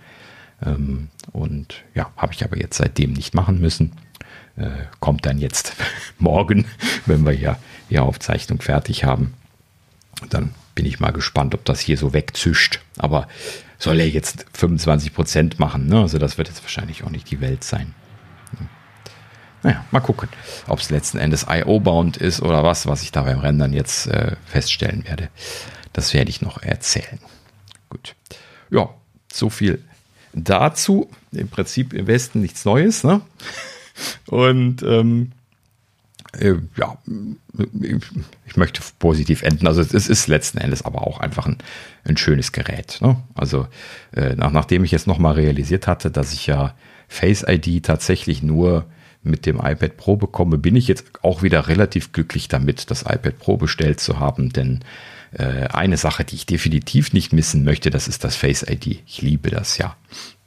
[0.64, 3.92] Ähm, und ja, habe ich aber jetzt seitdem nicht machen müssen
[4.56, 4.70] äh,
[5.00, 5.74] kommt dann jetzt
[6.18, 6.66] morgen,
[7.06, 7.58] wenn wir ja
[7.90, 9.34] die Aufzeichnung fertig haben.
[10.30, 12.80] Dann bin ich mal gespannt, ob das hier so wegzischt.
[12.98, 13.28] Aber
[13.78, 15.86] soll er jetzt 25 Prozent machen?
[15.86, 16.00] Ne?
[16.00, 17.94] Also das wird jetzt wahrscheinlich auch nicht die Welt sein.
[19.62, 20.28] Naja, mal gucken,
[20.66, 24.36] ob es letzten Endes IO-bound ist oder was, was ich da beim Rendern jetzt äh,
[24.44, 25.28] feststellen werde.
[25.92, 27.18] Das werde ich noch erzählen.
[27.88, 28.14] Gut.
[28.70, 28.88] Ja,
[29.32, 29.82] so viel
[30.32, 31.10] dazu.
[31.32, 33.04] Im Prinzip im Westen nichts Neues.
[33.04, 33.20] Ne?
[34.26, 35.32] Und ähm,
[36.38, 36.96] äh, ja,
[38.46, 39.66] ich möchte positiv enden.
[39.66, 41.58] Also es ist letzten Endes aber auch einfach ein,
[42.04, 42.98] ein schönes Gerät.
[43.00, 43.16] Ne?
[43.34, 43.68] Also
[44.12, 46.74] äh, nach, nachdem ich jetzt nochmal realisiert hatte, dass ich ja
[47.08, 48.86] Face ID tatsächlich nur
[49.22, 53.38] mit dem iPad Pro bekomme, bin ich jetzt auch wieder relativ glücklich damit, das iPad
[53.38, 54.80] Pro bestellt zu haben, denn
[55.32, 59.02] äh, eine Sache, die ich definitiv nicht missen möchte, das ist das Face ID.
[59.06, 59.96] Ich liebe das ja.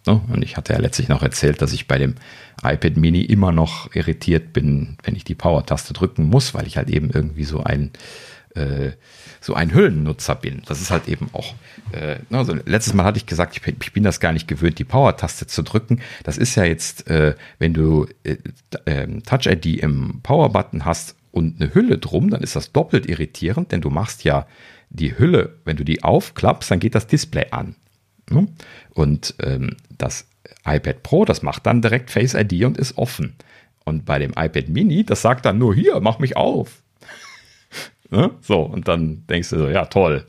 [0.06, 0.22] Ne?
[0.32, 2.16] Und ich hatte ja letztlich noch erzählt, dass ich bei dem
[2.64, 6.90] iPad Mini immer noch irritiert bin, wenn ich die Power-Taste drücken muss, weil ich halt
[6.90, 7.92] eben irgendwie so ein
[8.56, 8.92] äh,
[9.42, 10.64] so ein Hüllennutzer bin.
[10.66, 11.54] Das ist halt eben auch.
[11.92, 14.84] Äh, also letztes Mal hatte ich gesagt, ich, ich bin das gar nicht gewöhnt, die
[14.84, 16.02] Power-Taste zu drücken.
[16.24, 18.38] Das ist ja jetzt, äh, wenn du äh,
[18.86, 23.72] äh, Touch ID im Power-Button hast und eine Hülle drum, dann ist das doppelt irritierend,
[23.72, 24.48] denn du machst ja
[24.90, 27.76] die Hülle, wenn du die aufklappst, dann geht das Display an.
[28.30, 28.48] Ne?
[28.94, 30.28] Und ähm, das
[30.66, 33.36] iPad Pro, das macht dann direkt Face ID und ist offen.
[33.84, 36.82] Und bei dem iPad Mini, das sagt dann nur hier, mach mich auf.
[38.16, 38.32] Ne?
[38.42, 40.26] So, und dann denkst du so, ja, toll.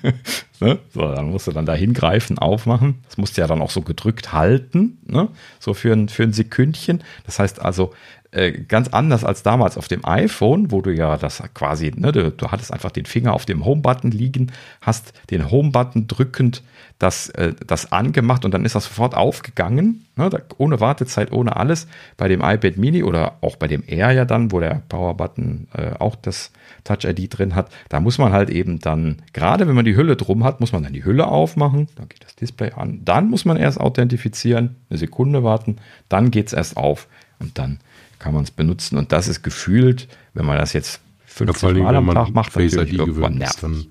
[0.60, 0.78] ne?
[0.92, 3.00] So, dann musst du dann da hingreifen, aufmachen.
[3.06, 5.28] Das musst du ja dann auch so gedrückt halten, ne?
[5.58, 7.02] so für ein, für ein Sekündchen.
[7.26, 7.92] Das heißt also,
[8.34, 12.32] äh, ganz anders als damals auf dem iPhone, wo du ja das quasi, ne, du,
[12.32, 16.64] du hattest einfach den Finger auf dem Home-Button liegen, hast den Home-Button drückend
[16.98, 21.56] das, äh, das angemacht und dann ist das sofort aufgegangen, ne, da, ohne Wartezeit, ohne
[21.56, 21.86] alles.
[22.16, 25.90] Bei dem iPad Mini oder auch bei dem Air ja dann, wo der Power-Button äh,
[25.98, 26.52] auch das
[26.84, 30.44] Touch-ID drin hat, da muss man halt eben dann, gerade wenn man die Hülle drum
[30.44, 33.56] hat, muss man dann die Hülle aufmachen, dann geht das Display an, dann muss man
[33.56, 35.76] erst authentifizieren, eine Sekunde warten,
[36.08, 37.08] dann geht es erst auf
[37.40, 37.80] und dann
[38.18, 38.96] kann man es benutzen.
[38.96, 42.74] Und das ist gefühlt, wenn man das jetzt 50 ja, Mal am Tag macht, Face
[42.74, 43.62] ID irgendwann nervt.
[43.62, 43.86] Dann,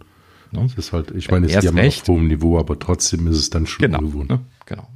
[0.54, 0.62] ne?
[0.76, 3.50] Das ist halt, ich meine, es ist ja auf hohem Niveau, aber trotzdem ist es
[3.50, 4.30] dann schon genau, ungewohnt.
[4.30, 4.40] Ne?
[4.66, 4.88] Genau.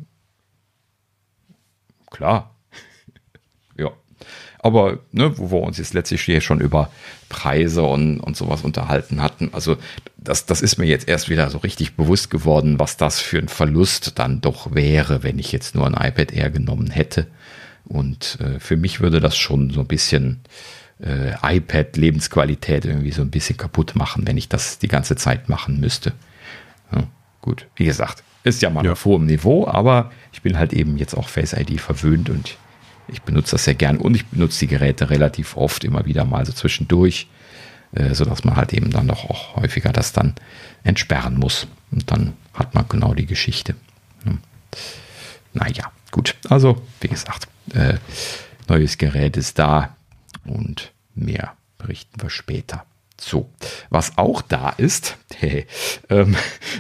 [2.10, 2.56] Klar.
[3.78, 3.92] ja.
[4.60, 6.90] Aber ne, wo wir uns jetzt letztlich hier schon über
[7.30, 9.78] Preise und, und sowas unterhalten hatten, also
[10.18, 13.48] das, das ist mir jetzt erst wieder so richtig bewusst geworden, was das für ein
[13.48, 17.28] Verlust dann doch wäre, wenn ich jetzt nur ein iPad Air genommen hätte.
[17.86, 20.42] Und äh, für mich würde das schon so ein bisschen
[21.04, 25.80] äh, iPad-Lebensqualität irgendwie so ein bisschen kaputt machen, wenn ich das die ganze Zeit machen
[25.80, 26.14] müsste.
[26.92, 27.04] Ja,
[27.42, 28.94] gut, wie gesagt, ist ja mal ja.
[28.94, 32.58] auf hohem Niveau, aber ich bin halt eben jetzt auch Face ID verwöhnt und
[33.08, 36.46] ich benutze das sehr gern und ich benutze die Geräte relativ oft immer wieder mal
[36.46, 37.28] so zwischendurch,
[37.94, 40.36] äh, sodass man halt eben dann doch auch häufiger das dann
[40.84, 41.68] entsperren muss.
[41.92, 43.76] Und dann hat man genau die Geschichte.
[44.24, 44.40] Hm.
[45.54, 46.36] Naja, gut.
[46.50, 47.96] Also, wie gesagt, äh,
[48.68, 49.96] neues Gerät ist da
[50.48, 52.86] und mehr berichten wir später.
[53.20, 53.50] So,
[53.90, 55.66] was auch da ist, hey,
[56.10, 56.36] ähm,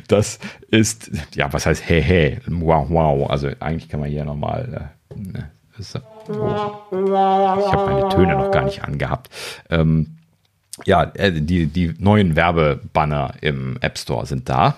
[0.08, 3.30] das ist, ja, was heißt hey, hey, wow, wow.
[3.30, 8.66] Also eigentlich kann man hier nochmal, äh, ne, oh, ich habe meine Töne noch gar
[8.66, 9.30] nicht angehabt.
[9.70, 10.18] Ähm,
[10.86, 14.76] ja, äh, die, die neuen Werbebanner im App Store sind da.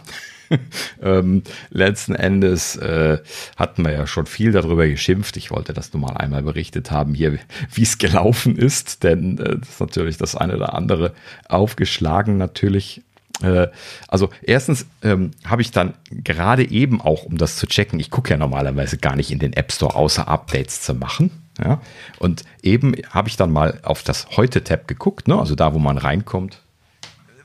[1.02, 3.20] ähm, letzten Endes äh,
[3.56, 5.38] hatten wir ja schon viel darüber geschimpft.
[5.38, 7.40] Ich wollte das nur mal einmal berichtet haben hier,
[7.74, 11.14] wie es gelaufen ist, denn äh, das ist natürlich das eine oder andere
[11.48, 13.02] aufgeschlagen natürlich.
[13.42, 13.68] Äh,
[14.08, 18.32] also erstens ähm, habe ich dann gerade eben auch, um das zu checken, ich gucke
[18.32, 21.32] ja normalerweise gar nicht in den App Store, außer Updates zu machen.
[21.64, 21.82] Ja?
[22.18, 25.38] Und eben habe ich dann mal auf das Heute-Tab geguckt, ne?
[25.40, 26.60] also da, wo man reinkommt,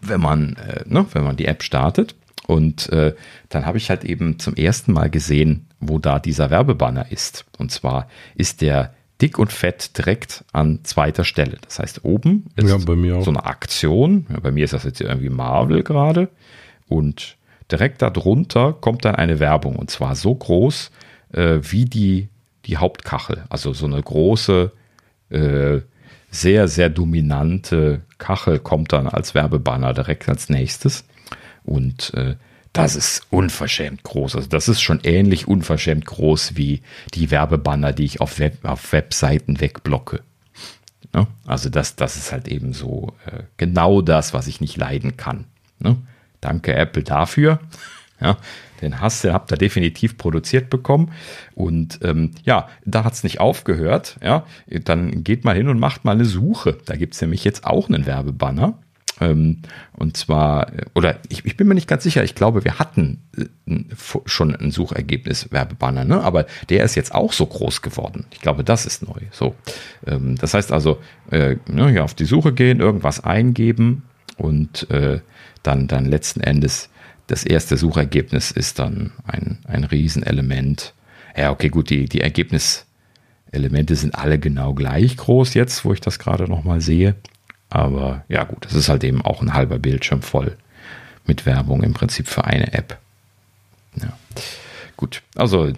[0.01, 1.07] wenn man, äh, ne?
[1.13, 2.15] wenn man die App startet.
[2.47, 3.15] Und äh,
[3.49, 7.47] dann habe ich halt eben zum ersten Mal gesehen, wo da dieser Werbebanner ist.
[7.59, 11.59] Und zwar ist der dick und fett direkt an zweiter Stelle.
[11.63, 12.79] Das heißt, oben ist ja,
[13.23, 14.27] so eine Aktion.
[14.29, 16.29] Ja, bei mir ist das jetzt irgendwie Marvel gerade.
[16.89, 17.37] Und
[17.71, 19.77] direkt darunter kommt dann eine Werbung.
[19.77, 20.91] Und zwar so groß
[21.33, 22.29] äh, wie die,
[22.67, 23.45] die Hauptkachel.
[23.49, 24.73] Also so eine große,
[25.31, 25.81] äh,
[26.31, 31.05] sehr, sehr dominante Kachel kommt dann als Werbebanner direkt als nächstes.
[31.65, 32.37] Und äh,
[32.75, 34.37] das ist unverschämt groß.
[34.37, 36.83] Also das ist schon ähnlich unverschämt groß wie
[37.15, 40.21] die Werbebanner, die ich auf, Web, auf Webseiten wegblocke.
[41.15, 41.29] Ne?
[41.47, 45.45] Also das, das ist halt eben so äh, genau das, was ich nicht leiden kann.
[45.79, 45.97] Ne?
[46.41, 47.61] Danke Apple dafür.
[48.21, 48.39] Ja,
[48.81, 51.11] den Hass, den habt ihr definitiv produziert bekommen.
[51.55, 54.19] Und ähm, ja, da hat es nicht aufgehört.
[54.23, 56.79] Ja, dann geht mal hin und macht mal eine Suche.
[56.87, 58.79] Da gibt es nämlich jetzt auch einen Werbebanner.
[59.21, 63.23] Ähm, und zwar, oder ich, ich, bin mir nicht ganz sicher, ich glaube, wir hatten
[63.37, 63.75] äh,
[64.27, 66.21] schon ein Suchergebnis Werbebanner, ne?
[66.21, 68.27] aber der ist jetzt auch so groß geworden.
[68.33, 69.21] Ich glaube, das ist neu.
[69.31, 69.55] So,
[70.07, 70.99] ähm, das heißt also,
[71.31, 74.03] äh, ne, ja, auf die Suche gehen, irgendwas eingeben
[74.37, 75.21] und äh,
[75.63, 76.91] dann, dann letzten Endes
[77.27, 80.93] das erste Suchergebnis ist dann ein, ein Riesenelement.
[81.37, 86.19] Ja, okay, gut, die, die Ergebniselemente sind alle genau gleich groß jetzt, wo ich das
[86.19, 87.15] gerade nochmal sehe.
[87.75, 90.57] Aber ja gut, es ist halt eben auch ein halber Bildschirm voll
[91.27, 92.99] mit Werbung im Prinzip für eine App.
[93.97, 94.17] Ja.
[94.97, 95.73] Gut, also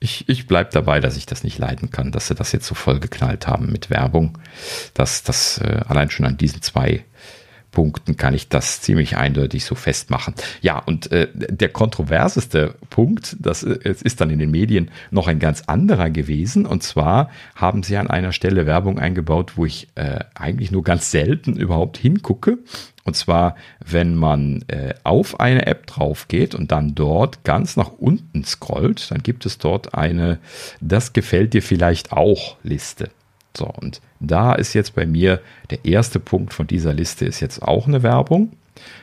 [0.00, 2.74] ich, ich bleibe dabei, dass ich das nicht leiden kann, dass sie das jetzt so
[2.74, 4.36] voll geknallt haben mit Werbung.
[4.92, 7.04] Dass das äh, allein schon an diesen zwei
[7.74, 10.34] Punkten kann ich das ziemlich eindeutig so festmachen.
[10.62, 15.40] Ja, und äh, der kontroverseste Punkt, das äh, ist dann in den Medien noch ein
[15.40, 16.64] ganz anderer gewesen.
[16.64, 21.10] Und zwar haben sie an einer Stelle Werbung eingebaut, wo ich äh, eigentlich nur ganz
[21.10, 22.58] selten überhaupt hingucke.
[23.04, 27.90] Und zwar, wenn man äh, auf eine App drauf geht und dann dort ganz nach
[27.98, 30.38] unten scrollt, dann gibt es dort eine
[30.80, 33.10] Das gefällt dir vielleicht auch Liste.
[33.56, 35.40] So, und da ist jetzt bei mir
[35.70, 38.52] der erste Punkt von dieser Liste ist jetzt auch eine Werbung.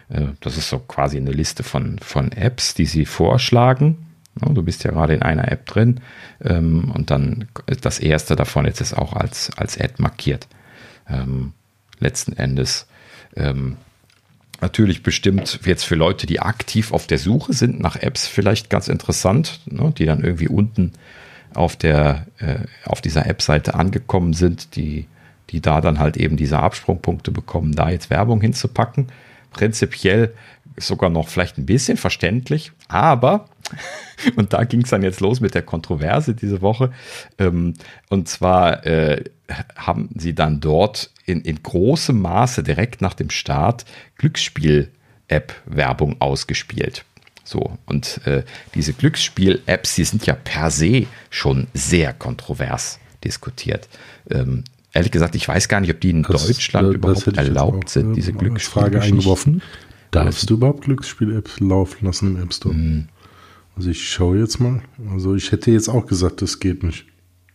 [0.09, 4.07] Äh, das ist so quasi eine Liste von, von Apps, die sie vorschlagen.
[4.35, 5.99] Du bist ja gerade in einer App drin
[6.41, 7.49] ähm, und dann
[7.81, 10.47] das erste davon jetzt ist auch als, als Ad markiert.
[11.09, 11.51] Ähm,
[11.99, 12.87] letzten Endes
[13.35, 13.75] ähm,
[14.61, 18.87] natürlich bestimmt jetzt für Leute, die aktiv auf der Suche sind nach Apps vielleicht ganz
[18.87, 20.93] interessant, ne, die dann irgendwie unten
[21.53, 25.07] auf der, äh, auf dieser App-Seite angekommen sind, die,
[25.49, 29.07] die da dann halt eben diese Absprungpunkte bekommen, da jetzt Werbung hinzupacken.
[29.51, 30.33] Prinzipiell
[30.77, 33.49] sogar noch vielleicht ein bisschen verständlich, aber,
[34.35, 36.91] und da ging es dann jetzt los mit der Kontroverse diese Woche,
[37.37, 37.73] ähm,
[38.09, 39.25] und zwar äh,
[39.75, 43.85] haben sie dann dort in, in großem Maße direkt nach dem Start
[44.17, 47.03] Glücksspiel-App-Werbung ausgespielt.
[47.51, 48.43] So, und äh,
[48.75, 53.89] diese Glücksspiel-Apps, die sind ja per se schon sehr kontrovers diskutiert.
[54.29, 57.89] Ähm, ehrlich gesagt, ich weiß gar nicht, ob die in das, Deutschland das überhaupt erlaubt
[57.89, 58.85] sind, diese Glücksspiele.
[58.85, 59.61] Frage eingeworfen.
[60.11, 62.73] Darfst du überhaupt Glücksspiel-Apps laufen lassen im App Store?
[62.73, 63.09] Hm.
[63.75, 64.81] Also ich schaue jetzt mal.
[65.11, 67.05] Also ich hätte jetzt auch gesagt, das geht nicht.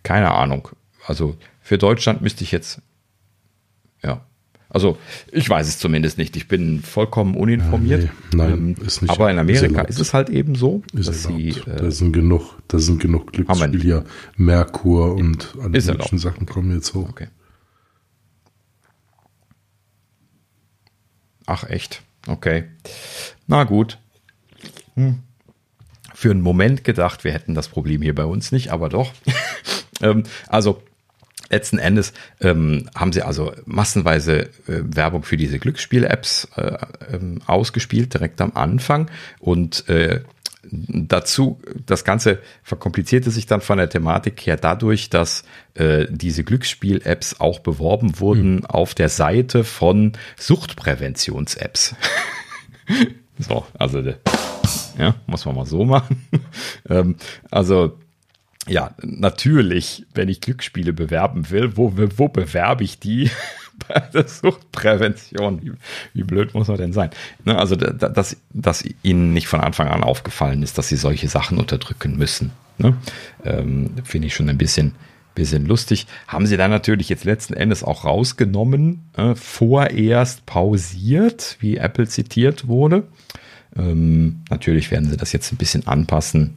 [0.03, 0.69] Keine Ahnung.
[1.07, 2.83] Also für Deutschland müsste ich jetzt,
[4.03, 4.27] ja,
[4.77, 4.99] Also
[5.33, 6.37] ich weiß es zumindest nicht.
[6.37, 8.03] Ich bin vollkommen uninformiert.
[8.03, 9.11] Ja, nee, nein, ähm, ist nicht.
[9.11, 11.49] Aber in Amerika ist, ist es halt eben so, ist dass sie.
[11.49, 14.05] Äh, da sind genug, da sind genug Glücksspiele,
[14.37, 17.09] Merkur und alle möglichen Sachen kommen jetzt hoch.
[17.09, 17.29] Okay.
[21.47, 22.03] Ach echt?
[22.27, 22.65] Okay.
[23.47, 23.97] Na gut.
[24.95, 25.21] Hm.
[26.15, 29.15] Für einen Moment gedacht, wir hätten das Problem hier bei uns nicht, aber doch.
[30.03, 30.83] ähm, also
[31.51, 36.77] letzten Endes ähm, haben sie also massenweise äh, Werbung für diese Glücksspiel-Apps äh,
[37.13, 39.11] ähm, ausgespielt, direkt am Anfang.
[39.39, 40.21] Und äh,
[40.71, 47.41] dazu, das Ganze verkomplizierte sich dann von der Thematik her dadurch, dass äh, diese Glücksspiel-Apps
[47.41, 48.67] auch beworben wurden mhm.
[48.67, 51.95] auf der Seite von Suchtpräventions-Apps.
[53.39, 54.03] so, also
[54.99, 56.27] ja, muss man mal so machen.
[56.89, 57.17] ähm,
[57.51, 57.99] also
[58.69, 63.31] ja, natürlich, wenn ich Glücksspiele bewerben will, wo, wo bewerbe ich die?
[63.89, 65.63] Bei der Suchtprävention.
[65.63, 65.73] Wie,
[66.15, 67.11] wie, blöd muss man denn sein?
[67.45, 71.59] Ne, also, dass, dass ihnen nicht von Anfang an aufgefallen ist, dass sie solche Sachen
[71.59, 72.53] unterdrücken müssen.
[72.79, 72.97] Ne?
[73.45, 74.93] Ähm, Finde ich schon ein bisschen,
[75.35, 76.07] bisschen lustig.
[76.27, 82.67] Haben sie dann natürlich jetzt letzten Endes auch rausgenommen, äh, vorerst pausiert, wie Apple zitiert
[82.67, 83.05] wurde.
[83.77, 86.55] Ähm, natürlich werden sie das jetzt ein bisschen anpassen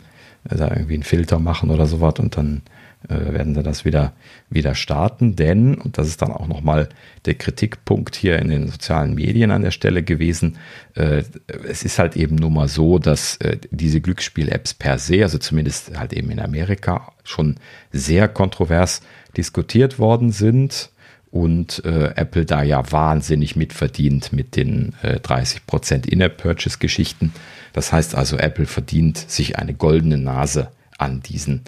[0.57, 2.61] da irgendwie einen Filter machen oder sowas und dann
[3.07, 4.13] äh, werden sie das wieder,
[4.49, 5.35] wieder starten.
[5.35, 6.89] Denn, und das ist dann auch nochmal
[7.25, 10.57] der Kritikpunkt hier in den sozialen Medien an der Stelle gewesen,
[10.95, 11.23] äh,
[11.67, 15.97] es ist halt eben nur mal so, dass äh, diese Glücksspiel-Apps per se, also zumindest
[15.97, 17.55] halt eben in Amerika, schon
[17.93, 19.01] sehr kontrovers
[19.37, 20.89] diskutiert worden sind
[21.31, 27.33] und äh, Apple da ja wahnsinnig mitverdient mit den äh, 30% In-App-Purchase-Geschichten.
[27.73, 31.61] Das heißt also, Apple verdient sich eine goldene Nase an diesen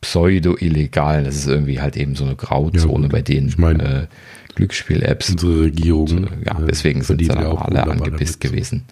[0.00, 4.06] pseudo-illegalen, das ist irgendwie halt eben so eine Grauzone ja, bei den ich mein, äh,
[4.54, 5.30] Glücksspiel-Apps.
[5.30, 6.24] Unsere Regierung.
[6.24, 8.84] Äh, ja, deswegen sind sie dann auch alle angepisst gewesen.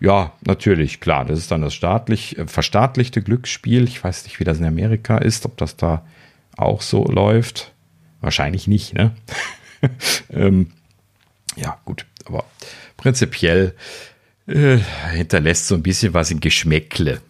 [0.00, 1.24] Ja, natürlich, klar.
[1.24, 3.84] Das ist dann das staatlich, äh, verstaatlichte Glücksspiel.
[3.84, 6.04] Ich weiß nicht, wie das in Amerika ist, ob das da
[6.56, 7.72] auch so läuft.
[8.20, 9.12] Wahrscheinlich nicht, ne?
[10.30, 10.68] ähm,
[11.58, 12.06] ja, gut.
[12.24, 12.44] Aber
[12.96, 13.74] prinzipiell
[14.46, 14.78] äh,
[15.12, 17.20] hinterlässt so ein bisschen was in Geschmäckle.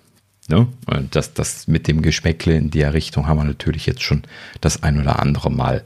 [0.48, 0.66] Ne?
[0.86, 4.22] Und das, das mit dem Geschmäckle in der Richtung haben wir natürlich jetzt schon
[4.60, 5.84] das ein oder andere Mal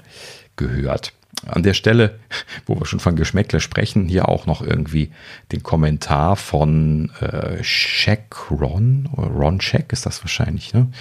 [0.56, 1.12] gehört.
[1.46, 2.20] An der Stelle,
[2.66, 5.10] wo wir schon von Geschmäckle sprechen, hier auch noch irgendwie
[5.50, 10.92] den Kommentar von äh, Shaq Ron, Ron Shaq ist das wahrscheinlich, ne?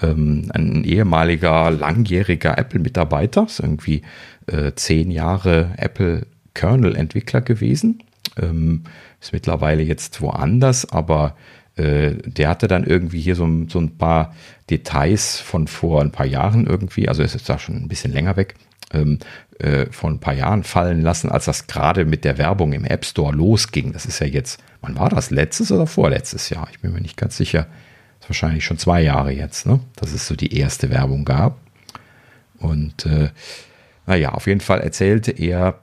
[0.00, 4.02] Ähm, ein ehemaliger langjähriger Apple-Mitarbeiter, ist irgendwie
[4.46, 8.02] äh, zehn Jahre Apple Kernel-Entwickler gewesen,
[8.40, 8.84] ähm,
[9.20, 11.36] ist mittlerweile jetzt woanders, aber
[11.76, 14.34] äh, der hatte dann irgendwie hier so, so ein paar
[14.68, 18.36] Details von vor ein paar Jahren irgendwie, also es ist da schon ein bisschen länger
[18.36, 18.54] weg,
[18.92, 19.18] ähm,
[19.58, 23.04] äh, vor ein paar Jahren fallen lassen, als das gerade mit der Werbung im App
[23.04, 23.92] Store losging.
[23.92, 25.30] Das ist ja jetzt, wann war das?
[25.30, 26.68] Letztes oder vorletztes Jahr?
[26.72, 27.66] Ich bin mir nicht ganz sicher.
[28.18, 29.80] Das ist wahrscheinlich schon zwei Jahre jetzt, ne?
[29.96, 31.58] Dass es so die erste Werbung gab.
[32.58, 33.30] Und äh,
[34.06, 35.78] naja, auf jeden Fall erzählte er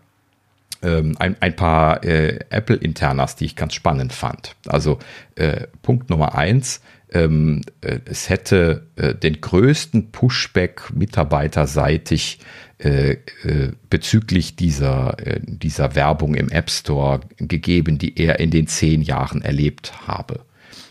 [0.82, 4.56] ähm, ein, ein paar äh, Apple-Internas, die ich ganz spannend fand.
[4.68, 5.00] Also
[5.36, 12.40] äh, Punkt Nummer eins, ähm, äh, es hätte äh, den größten Pushback mitarbeiterseitig
[12.80, 19.02] äh, äh, bezüglich dieser, dieser Werbung im App Store gegeben, die er in den zehn
[19.02, 20.42] Jahren erlebt habe.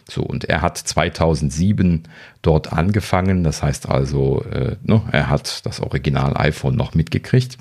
[0.09, 2.05] So, und er hat 2007
[2.43, 4.45] dort angefangen, das heißt also,
[4.85, 7.59] ne, er hat das Original iPhone noch mitgekriegt.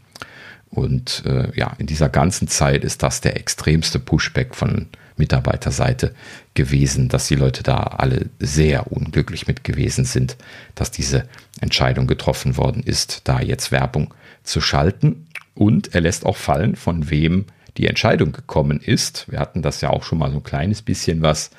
[0.76, 6.14] Und äh, ja, in dieser ganzen Zeit ist das der extremste Pushback von Mitarbeiterseite
[6.54, 10.36] gewesen, dass die Leute da alle sehr unglücklich mit gewesen sind,
[10.76, 11.30] dass diese
[11.62, 15.28] Entscheidung getroffen worden ist, da jetzt Werbung zu schalten.
[15.54, 17.46] Und er lässt auch fallen, von wem
[17.78, 19.32] die Entscheidung gekommen ist.
[19.32, 21.52] Wir hatten das ja auch schon mal so ein kleines bisschen was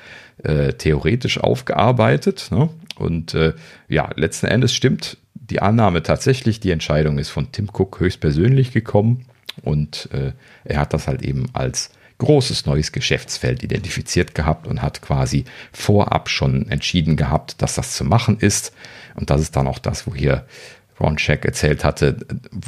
[0.43, 2.49] äh, theoretisch aufgearbeitet.
[2.51, 2.69] Ne?
[2.95, 3.53] Und äh,
[3.87, 5.17] ja, letzten Endes stimmt
[5.49, 9.25] die Annahme tatsächlich, die Entscheidung ist von Tim Cook höchstpersönlich gekommen
[9.63, 10.33] und äh,
[10.65, 16.29] er hat das halt eben als großes neues Geschäftsfeld identifiziert gehabt und hat quasi vorab
[16.29, 18.73] schon entschieden gehabt, dass das zu machen ist.
[19.15, 20.45] Und das ist dann auch das, wo hier
[20.99, 22.17] Ron Check erzählt hatte,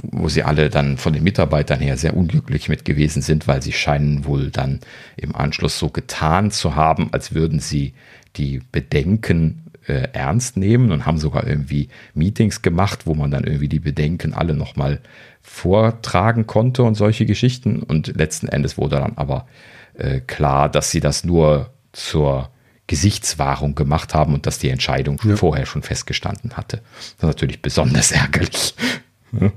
[0.03, 3.71] wo sie alle dann von den Mitarbeitern her sehr unglücklich mit gewesen sind, weil sie
[3.71, 4.81] scheinen wohl dann
[5.17, 7.93] im Anschluss so getan zu haben, als würden sie
[8.35, 13.67] die Bedenken äh, ernst nehmen und haben sogar irgendwie Meetings gemacht, wo man dann irgendwie
[13.67, 14.99] die Bedenken alle nochmal
[15.41, 17.81] vortragen konnte und solche Geschichten.
[17.81, 19.47] Und letzten Endes wurde dann aber
[19.95, 22.49] äh, klar, dass sie das nur zur
[22.87, 25.35] Gesichtswahrung gemacht haben und dass die Entscheidung ja.
[25.35, 26.77] vorher schon festgestanden hatte.
[26.77, 28.75] Das ist natürlich besonders ärgerlich.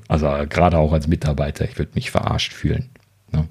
[0.08, 2.90] Also gerade auch als Mitarbeiter, ich würde mich verarscht fühlen.
[3.32, 3.48] Ne?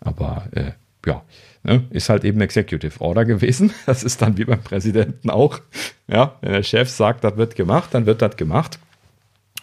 [0.00, 0.72] Aber äh,
[1.06, 1.22] ja,
[1.64, 1.84] ne?
[1.90, 3.72] ist halt eben Executive Order gewesen.
[3.86, 5.60] Das ist dann wie beim Präsidenten auch.
[6.06, 8.78] Ja, wenn der Chef sagt, das wird gemacht, dann wird das gemacht.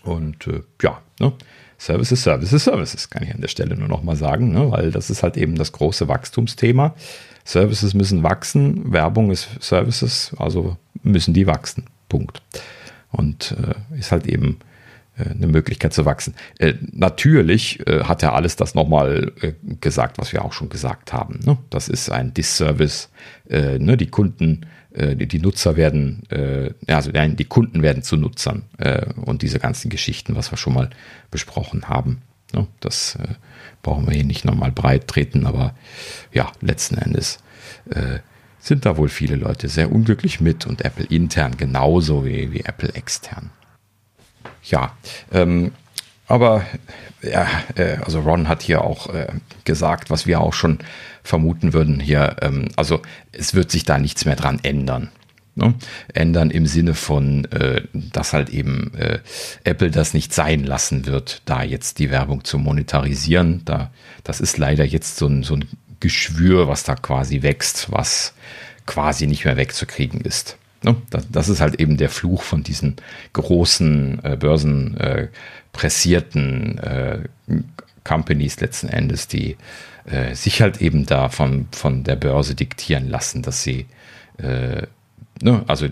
[0.03, 1.33] Und äh, ja, ne?
[1.77, 4.69] Services, Services, Services, kann ich an der Stelle nur noch mal sagen, ne?
[4.69, 6.93] weil das ist halt eben das große Wachstumsthema.
[7.43, 11.85] Services müssen wachsen, Werbung ist Services, also müssen die wachsen.
[12.07, 12.43] Punkt.
[13.11, 14.59] Und äh, ist halt eben
[15.17, 16.35] eine Möglichkeit zu wachsen.
[16.57, 21.13] Äh, natürlich äh, hat er alles das nochmal äh, gesagt, was wir auch schon gesagt
[21.13, 21.39] haben.
[21.45, 21.57] Ne?
[21.69, 23.09] Das ist ein Disservice.
[23.49, 23.97] Äh, ne?
[23.97, 26.23] Die Kunden, äh, die, die, Nutzer werden,
[26.87, 28.63] also nein, die Kunden werden zu Nutzern
[29.15, 30.89] und diese ganzen Geschichten, was wir schon mal
[31.29, 32.21] besprochen haben.
[32.53, 32.67] Ne?
[32.79, 33.17] Das
[33.81, 35.75] brauchen wir hier nicht nochmal breit treten, aber
[36.33, 37.39] ja, letzten Endes
[38.59, 42.93] sind da wohl viele Leute sehr unglücklich mit und Apple intern genauso wie, wie Apple
[42.93, 43.51] extern.
[44.63, 44.95] Ja,
[45.31, 45.71] ähm,
[46.27, 46.65] aber
[47.21, 49.27] ja, äh, also Ron hat hier auch äh,
[49.63, 50.79] gesagt, was wir auch schon
[51.23, 52.37] vermuten würden hier.
[52.41, 55.09] Ähm, also es wird sich da nichts mehr dran ändern.
[55.55, 55.75] Ne?
[56.13, 59.19] Ändern im Sinne von, äh, dass halt eben äh,
[59.65, 63.63] Apple das nicht sein lassen wird, da jetzt die Werbung zu monetarisieren.
[63.65, 63.91] Da,
[64.23, 65.65] das ist leider jetzt so ein, so ein
[65.99, 68.33] Geschwür, was da quasi wächst, was
[68.85, 70.57] quasi nicht mehr wegzukriegen ist.
[70.83, 70.95] Ne?
[71.31, 72.95] Das, ist halt eben der Fluch von diesen
[73.33, 77.21] großen äh, börsenpressierten äh, äh,
[78.03, 79.57] Companies letzten Endes, die
[80.05, 83.85] äh, sich halt eben da von, von der Börse diktieren lassen, dass sie,
[84.37, 84.87] äh,
[85.41, 85.87] ne, also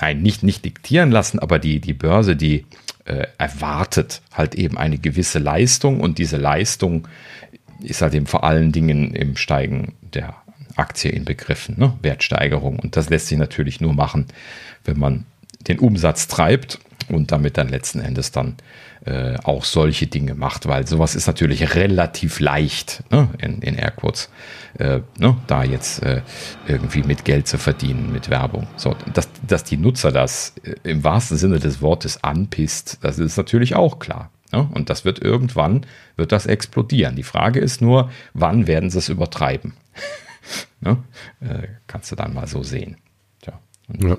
[0.00, 2.64] nein, nicht, nicht diktieren lassen, aber die, die Börse, die
[3.04, 7.08] äh, erwartet halt eben eine gewisse Leistung und diese Leistung
[7.80, 10.41] ist halt eben vor allen Dingen im Steigen der
[10.76, 11.92] Aktie inbegriffen, ne?
[12.02, 12.78] Wertsteigerung.
[12.78, 14.26] Und das lässt sich natürlich nur machen,
[14.84, 15.24] wenn man
[15.68, 18.56] den Umsatz treibt und damit dann letzten Endes dann
[19.04, 23.28] äh, auch solche Dinge macht, weil sowas ist natürlich relativ leicht, ne?
[23.38, 24.30] in, in Airquotes,
[24.78, 25.36] äh, ne?
[25.46, 26.22] da jetzt äh,
[26.66, 28.68] irgendwie mit Geld zu verdienen, mit Werbung.
[28.76, 33.36] So, dass, dass die Nutzer das äh, im wahrsten Sinne des Wortes anpisst, das ist
[33.36, 34.30] natürlich auch klar.
[34.52, 34.68] Ne?
[34.72, 37.16] Und das wird irgendwann, wird das explodieren.
[37.16, 39.72] Die Frage ist nur, wann werden sie es übertreiben?
[40.82, 41.02] Ne?
[41.40, 42.96] Äh, kannst du dann mal so sehen.
[43.40, 43.60] Tja.
[44.00, 44.18] Ja.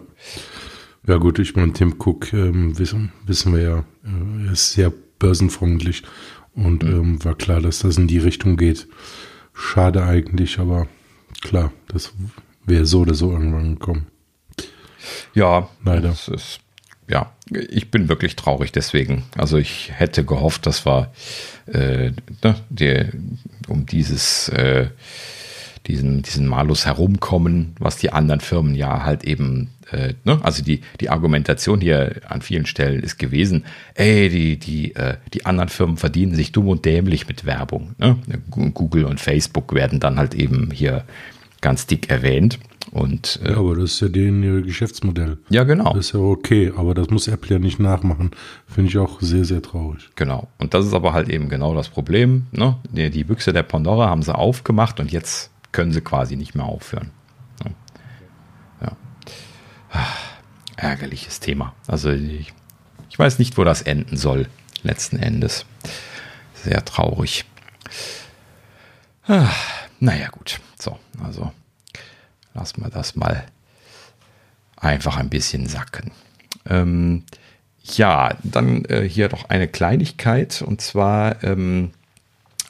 [1.08, 4.92] ja, gut, ich meine, Tim Cook ähm, wissen, wissen wir ja, äh, er ist sehr
[5.20, 6.04] börsenfreundlich
[6.54, 6.90] und mhm.
[6.90, 8.88] ähm, war klar, dass das in die Richtung geht.
[9.54, 10.88] Schade eigentlich, aber
[11.42, 12.14] klar, das
[12.66, 14.08] wäre so oder so irgendwann gekommen.
[15.34, 16.12] Ja, leider.
[16.12, 16.60] Ist,
[17.10, 19.24] ja, ich bin wirklich traurig deswegen.
[19.38, 21.12] Also ich hätte gehofft, dass wir
[21.68, 22.12] äh,
[22.44, 23.10] ne, die,
[23.68, 24.88] um dieses äh,
[25.88, 30.40] diesen, diesen Malus herumkommen, was die anderen Firmen ja halt eben, äh, ne?
[30.44, 33.66] also die, die Argumentation hier an vielen Stellen ist gewesen,
[33.96, 37.96] ey, die, die, äh, die anderen Firmen verdienen sich dumm und dämlich mit Werbung.
[37.98, 38.18] Ne?
[38.50, 41.04] Google und Facebook werden dann halt eben hier
[41.62, 42.60] ganz dick erwähnt.
[42.92, 45.38] Und, äh, ja, aber das ist ja denen ihr Geschäftsmodell.
[45.50, 45.94] Ja, genau.
[45.94, 48.32] Das ist ja okay, aber das muss Apple ja nicht nachmachen.
[48.68, 50.10] Finde ich auch sehr, sehr traurig.
[50.16, 50.48] Genau.
[50.60, 52.46] Und das ist aber halt eben genau das Problem.
[52.52, 52.76] Ne?
[52.92, 56.66] Die, die Büchse der Pandora haben sie aufgemacht und jetzt können sie quasi nicht mehr
[56.66, 57.12] aufhören.
[58.82, 58.92] Ja.
[59.94, 60.08] ja.
[60.78, 61.76] Ärgerliches Thema.
[61.88, 62.54] Also ich,
[63.10, 64.48] ich weiß nicht, wo das enden soll,
[64.84, 65.66] letzten Endes.
[66.54, 67.46] Sehr traurig.
[69.28, 69.50] Ah,
[70.00, 70.60] naja, gut.
[70.80, 71.52] So, also
[72.54, 73.46] lassen wir das mal
[74.78, 76.12] einfach ein bisschen sacken.
[76.70, 77.24] Ähm,
[77.84, 81.92] ja, dann äh, hier noch eine Kleinigkeit und zwar ähm,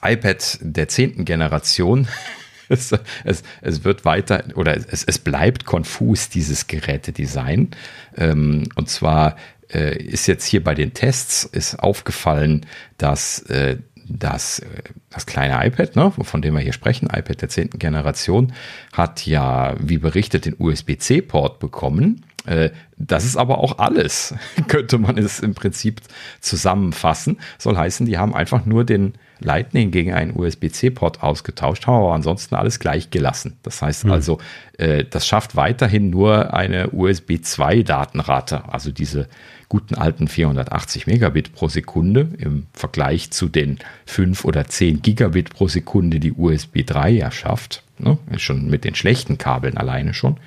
[0.01, 2.07] iPad der zehnten Generation
[2.69, 2.91] es,
[3.23, 7.71] es, es, wird weiter oder es, es bleibt konfus, dieses Gerätedesign.
[8.17, 9.35] Ähm, und zwar
[9.73, 12.65] äh, ist jetzt hier bei den Tests ist aufgefallen,
[12.97, 17.49] dass äh, das, äh, das kleine iPad, ne, von dem wir hier sprechen, iPad der
[17.49, 18.53] zehnten Generation,
[18.91, 22.25] hat ja, wie berichtet, den USB-C-Port bekommen.
[22.45, 24.35] Äh, das ist aber auch alles,
[24.67, 26.01] könnte man es im Prinzip
[26.39, 27.39] zusammenfassen.
[27.57, 32.55] Soll heißen, die haben einfach nur den Lightning gegen einen USB-C-Port ausgetauscht, haben aber ansonsten
[32.55, 33.57] alles gleich gelassen.
[33.63, 34.11] Das heißt mhm.
[34.11, 34.37] also,
[34.77, 39.27] äh, das schafft weiterhin nur eine USB 2 Datenrate, also diese
[39.69, 45.67] guten alten 480 Megabit pro Sekunde im Vergleich zu den 5 oder 10 Gigabit pro
[45.67, 47.83] Sekunde, die USB 3 ja schafft.
[47.97, 48.17] Ne?
[48.37, 50.37] Schon mit den schlechten Kabeln alleine schon.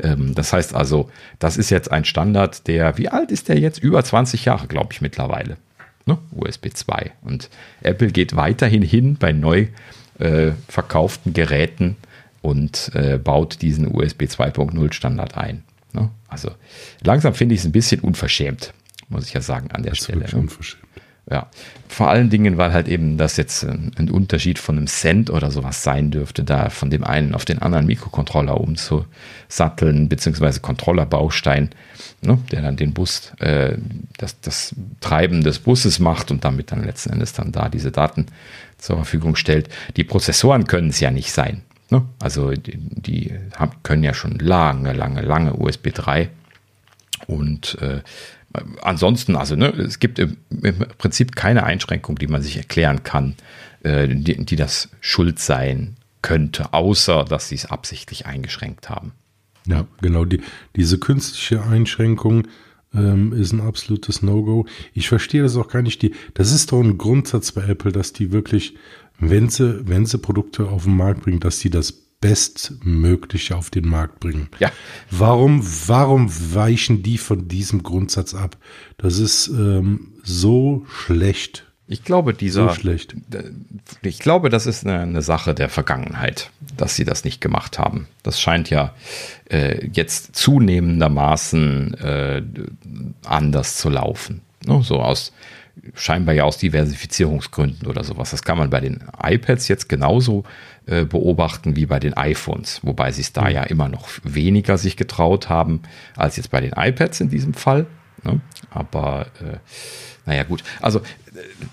[0.00, 3.82] Ähm, das heißt also, das ist jetzt ein Standard, der, wie alt ist der jetzt?
[3.82, 5.56] Über 20 Jahre, glaube ich, mittlerweile
[6.10, 6.18] ne?
[6.32, 7.12] USB 2.
[7.22, 7.50] Und
[7.82, 9.68] Apple geht weiterhin hin bei neu
[10.18, 11.96] äh, verkauften Geräten
[12.42, 15.62] und äh, baut diesen USB 2.0 Standard ein.
[15.92, 16.10] Ne?
[16.28, 16.50] Also
[17.02, 18.72] langsam finde ich es ein bisschen unverschämt,
[19.08, 20.24] muss ich ja sagen, an der das Stelle.
[20.24, 20.40] Ist ne?
[20.40, 20.82] unverschämt.
[21.30, 21.46] Ja,
[21.86, 25.52] vor allen Dingen, weil halt eben das jetzt ein, ein, Unterschied von einem Cent oder
[25.52, 31.70] sowas sein dürfte, da von dem einen auf den anderen Mikrocontroller umzusatteln, beziehungsweise Controllerbaustein,
[32.20, 33.76] ne, der dann den Bus, äh,
[34.18, 38.26] das, das Treiben des Busses macht und damit dann letzten Endes dann da diese Daten
[38.78, 39.68] zur Verfügung stellt.
[39.96, 41.62] Die Prozessoren können es ja nicht sein.
[41.90, 42.02] Ne?
[42.18, 46.28] Also die, die haben, können ja schon lange, lange, lange USB 3
[47.26, 48.00] und äh,
[48.82, 53.36] ansonsten, also ne, es gibt im, im, Prinzip keine Einschränkung, die man sich erklären kann,
[53.82, 59.12] äh, die, die, das schuld sein könnte, außer dass sie es absichtlich eingeschränkt haben.
[59.66, 60.24] Ja, genau.
[60.24, 60.40] Die,
[60.76, 62.48] diese künstliche Einschränkung
[62.94, 64.66] ähm, ist ein absolutes No-Go.
[64.94, 66.02] Ich verstehe das auch gar nicht.
[66.02, 68.74] Die, das ist doch ein Grundsatz bei Apple, dass die wirklich,
[69.18, 73.88] wenn sie, wenn sie Produkte auf den Markt bringen, dass die das Bestmögliche auf den
[73.88, 74.48] Markt bringen.
[74.58, 74.70] Ja.
[75.10, 78.56] Warum, warum weichen die von diesem Grundsatz ab?
[78.98, 81.66] Das ist ähm, so schlecht.
[81.86, 82.68] Ich glaube, dieser.
[82.68, 83.16] So schlecht.
[84.02, 88.06] Ich glaube, das ist eine, eine, Sache der Vergangenheit, dass sie das nicht gemacht haben.
[88.22, 88.94] Das scheint ja
[89.50, 92.42] äh, jetzt zunehmendermaßen äh,
[93.24, 94.42] anders zu laufen.
[94.64, 94.82] Ne?
[94.84, 95.32] So aus
[95.94, 98.30] scheinbar ja aus Diversifizierungsgründen oder sowas.
[98.30, 100.44] Das kann man bei den iPads jetzt genauso
[100.90, 103.50] äh, beobachten wie bei den iPhones, wobei sie es da mhm.
[103.50, 105.82] ja immer noch weniger sich getraut haben
[106.16, 107.86] als jetzt bei den iPads in diesem Fall.
[108.24, 108.40] Ne?
[108.70, 109.58] Aber äh,
[110.26, 111.00] naja gut, also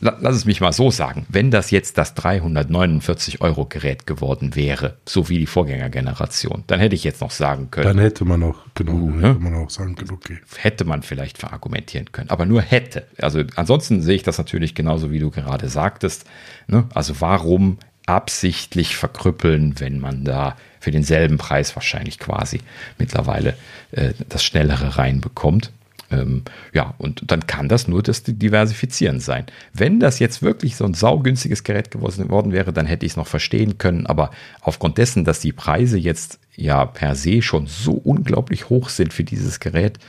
[0.02, 4.98] lass es mich mal so sagen, wenn das jetzt das 349 Euro Gerät geworden wäre,
[5.06, 7.88] so wie die Vorgängergeneration, dann hätte ich jetzt noch sagen können.
[7.88, 9.30] Dann hätte man auch, genau, uh, ne?
[9.30, 10.38] hätte man auch sagen können, okay.
[10.58, 13.08] Hätte man vielleicht verargumentieren können, aber nur hätte.
[13.20, 16.26] Also ansonsten sehe ich das natürlich genauso, wie du gerade sagtest.
[16.68, 16.86] Ne?
[16.94, 22.62] Also warum absichtlich verkrüppeln, wenn man da für denselben Preis wahrscheinlich quasi
[22.98, 23.56] mittlerweile
[23.92, 25.72] äh, das Schnellere reinbekommt.
[26.10, 26.44] Ähm,
[26.74, 29.46] ja, und dann kann das nur das Diversifizieren sein.
[29.74, 33.28] Wenn das jetzt wirklich so ein saugünstiges Gerät geworden wäre, dann hätte ich es noch
[33.28, 34.08] verstehen können.
[34.08, 34.32] Aber
[34.62, 39.26] aufgrund dessen, dass die Preise jetzt ja per se schon so unglaublich hoch sind für
[39.26, 40.00] dieses Gerät,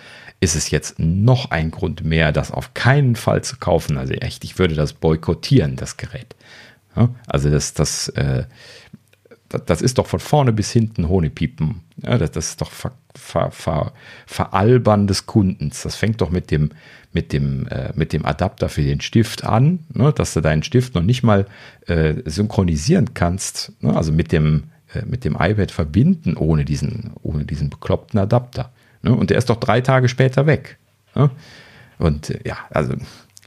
[0.41, 3.99] ist es jetzt noch ein Grund mehr, das auf keinen Fall zu kaufen.
[3.99, 6.37] Also echt, ich würde das boykottieren, das Gerät.
[7.27, 8.45] Also das, das, äh,
[9.49, 11.83] das ist doch von vorne bis hinten Honepiepen.
[12.03, 13.93] Ja, das, das ist doch ver, ver, ver,
[14.27, 15.83] Veralbern des Kundens.
[15.83, 16.71] Das fängt doch mit dem,
[17.13, 20.95] mit dem, äh, mit dem Adapter für den Stift an, ne, dass du deinen Stift
[20.95, 21.47] noch nicht mal
[21.87, 27.45] äh, synchronisieren kannst, ne, also mit dem, äh, mit dem iPad verbinden ohne diesen, ohne
[27.45, 28.71] diesen bekloppten Adapter.
[29.03, 30.79] Ne, und der ist doch drei Tage später weg.
[31.15, 31.31] Ne?
[31.99, 32.95] Und äh, ja, also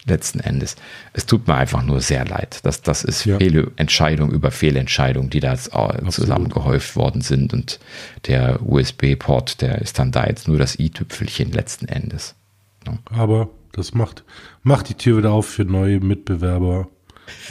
[0.05, 0.75] letzten Endes.
[1.13, 2.59] Es tut mir einfach nur sehr leid.
[2.63, 3.37] Das, das ist ja.
[3.37, 5.71] Fehlentscheidung über Fehlentscheidung, die da jetzt
[6.09, 7.53] zusammengehäuft worden sind.
[7.53, 7.79] Und
[8.27, 12.35] der USB-Port, der ist dann da jetzt nur das i-Tüpfelchen letzten Endes.
[12.87, 12.97] Ja.
[13.11, 14.23] Aber das macht,
[14.63, 16.87] macht die Tür wieder auf für neue Mitbewerber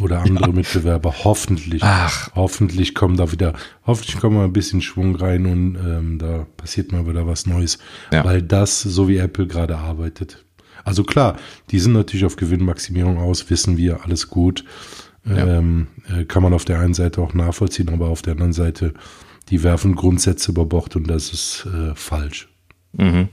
[0.00, 0.52] oder andere ja.
[0.52, 1.14] Mitbewerber.
[1.24, 1.82] Hoffentlich.
[1.82, 2.30] Ach.
[2.34, 3.54] Hoffentlich kommen da wieder,
[3.86, 7.78] hoffentlich kommen wir ein bisschen Schwung rein und ähm, da passiert mal wieder was Neues.
[8.10, 10.44] Weil das, so wie Apple gerade arbeitet,
[10.84, 11.36] also klar,
[11.70, 14.64] die sind natürlich auf Gewinnmaximierung aus, wissen wir, alles gut.
[15.24, 15.58] Ja.
[15.58, 18.94] Ähm, äh, kann man auf der einen Seite auch nachvollziehen, aber auf der anderen Seite,
[19.50, 22.48] die werfen Grundsätze über Bord und das ist äh, falsch.
[22.92, 23.28] Mhm.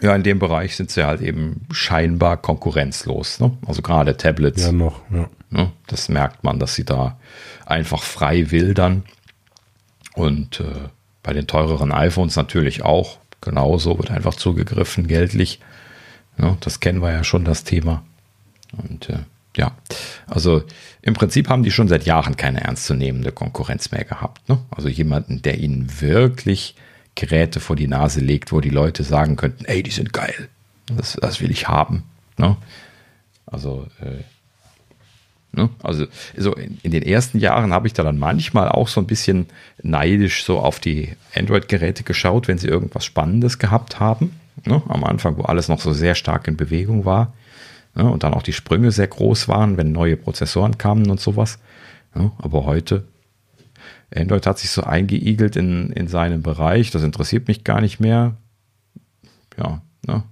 [0.00, 3.40] Ja, in dem Bereich sind sie halt eben scheinbar konkurrenzlos.
[3.40, 3.56] Ne?
[3.66, 4.62] Also gerade Tablets.
[4.62, 5.28] Ja, noch, ja.
[5.50, 5.72] Ne?
[5.86, 7.18] Das merkt man, dass sie da
[7.66, 9.04] einfach frei wildern.
[10.14, 10.88] Und äh,
[11.22, 13.18] bei den teureren iPhones natürlich auch.
[13.40, 15.60] Genauso wird einfach zugegriffen, geldlich.
[16.40, 18.04] Ja, das kennen wir ja schon, das Thema.
[18.76, 19.18] Und äh,
[19.56, 19.72] ja,
[20.26, 20.62] also
[21.02, 24.48] im Prinzip haben die schon seit Jahren keine ernstzunehmende Konkurrenz mehr gehabt.
[24.48, 24.58] Ne?
[24.70, 26.76] Also jemanden, der ihnen wirklich
[27.14, 30.48] Geräte vor die Nase legt, wo die Leute sagen könnten, ey, die sind geil.
[30.86, 32.04] Das, das will ich haben.
[32.36, 32.56] Ne?
[33.46, 34.22] Also, äh,
[35.52, 35.70] ne?
[35.82, 39.06] also so in, in, den ersten Jahren habe ich da dann manchmal auch so ein
[39.06, 39.46] bisschen
[39.82, 44.38] neidisch so auf die Android-Geräte geschaut, wenn sie irgendwas Spannendes gehabt haben.
[44.66, 44.82] Ne?
[44.88, 47.34] Am Anfang, wo alles noch so sehr stark in Bewegung war.
[47.94, 48.10] Ne?
[48.10, 51.58] Und dann auch die Sprünge sehr groß waren, wenn neue Prozessoren kamen und sowas.
[52.14, 52.32] Ne?
[52.38, 53.04] Aber heute,
[54.14, 56.90] Android hat sich so eingeigelt in, in seinem Bereich.
[56.90, 58.36] Das interessiert mich gar nicht mehr.
[59.56, 60.22] Ja, ne?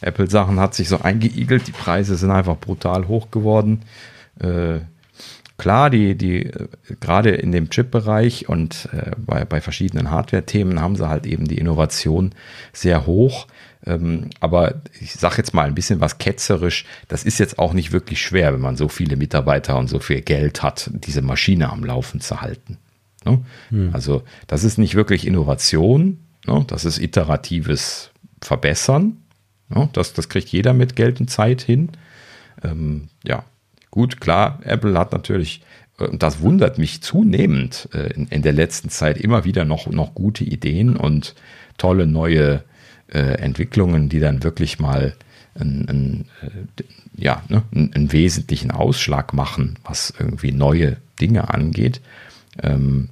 [0.00, 1.66] Apple-Sachen hat sich so eingeigelt.
[1.66, 3.82] Die Preise sind einfach brutal hoch geworden.
[4.38, 4.80] Äh,
[5.56, 6.50] Klar, die, die,
[7.00, 11.58] gerade in dem Chip-Bereich und äh, bei, bei verschiedenen Hardware-Themen haben sie halt eben die
[11.58, 12.34] Innovation
[12.72, 13.46] sehr hoch.
[13.86, 17.92] Ähm, aber ich sage jetzt mal ein bisschen was ketzerisch, das ist jetzt auch nicht
[17.92, 21.84] wirklich schwer, wenn man so viele Mitarbeiter und so viel Geld hat, diese Maschine am
[21.84, 22.78] Laufen zu halten.
[23.24, 23.44] Ne?
[23.68, 23.90] Hm.
[23.92, 26.64] Also das ist nicht wirklich Innovation, ne?
[26.66, 29.18] das ist iteratives Verbessern.
[29.68, 29.88] Ne?
[29.92, 31.90] Das, das kriegt jeder mit Geld und Zeit hin.
[32.62, 33.44] Ähm, ja,
[33.94, 35.62] gut, klar, Apple hat natürlich,
[36.00, 39.86] äh, und das wundert mich zunehmend äh, in, in, der letzten Zeit immer wieder noch,
[39.86, 41.36] noch gute Ideen und
[41.78, 42.64] tolle neue
[43.06, 45.14] äh, Entwicklungen, die dann wirklich mal
[45.54, 46.82] einen, einen, äh,
[47.16, 52.00] ja, ne, einen, wesentlichen Ausschlag machen, was irgendwie neue Dinge angeht.
[52.60, 53.10] Ähm,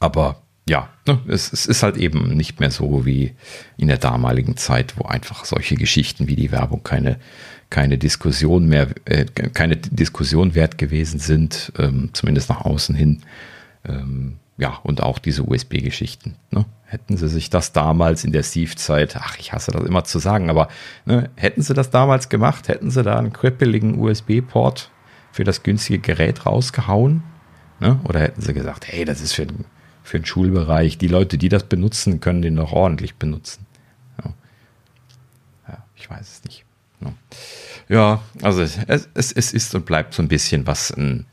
[0.00, 3.32] aber ja, ne, es, es, ist halt eben nicht mehr so wie
[3.76, 7.20] in der damaligen Zeit, wo einfach solche Geschichten wie die Werbung keine,
[7.70, 13.22] keine Diskussion mehr, äh, keine Diskussion wert gewesen sind, ähm, zumindest nach außen hin.
[13.84, 16.34] Ähm, ja, und auch diese USB-Geschichten.
[16.50, 16.64] Ne?
[16.84, 20.50] Hätten sie sich das damals in der Steve-Zeit, ach, ich hasse das immer zu sagen,
[20.50, 20.68] aber
[21.04, 24.90] ne, hätten sie das damals gemacht, hätten sie da einen krippeligen USB-Port
[25.30, 27.22] für das günstige Gerät rausgehauen?
[27.78, 28.00] Ne?
[28.04, 29.46] Oder hätten sie gesagt, hey, das ist für,
[30.02, 33.66] für den Schulbereich, die Leute, die das benutzen, können den doch ordentlich benutzen.
[34.24, 34.32] Ja,
[35.68, 36.64] ja ich weiß es nicht.
[37.00, 37.12] Ja,
[37.88, 38.78] ja also es,
[39.14, 41.26] es, es ist und bleibt so ein bisschen was ein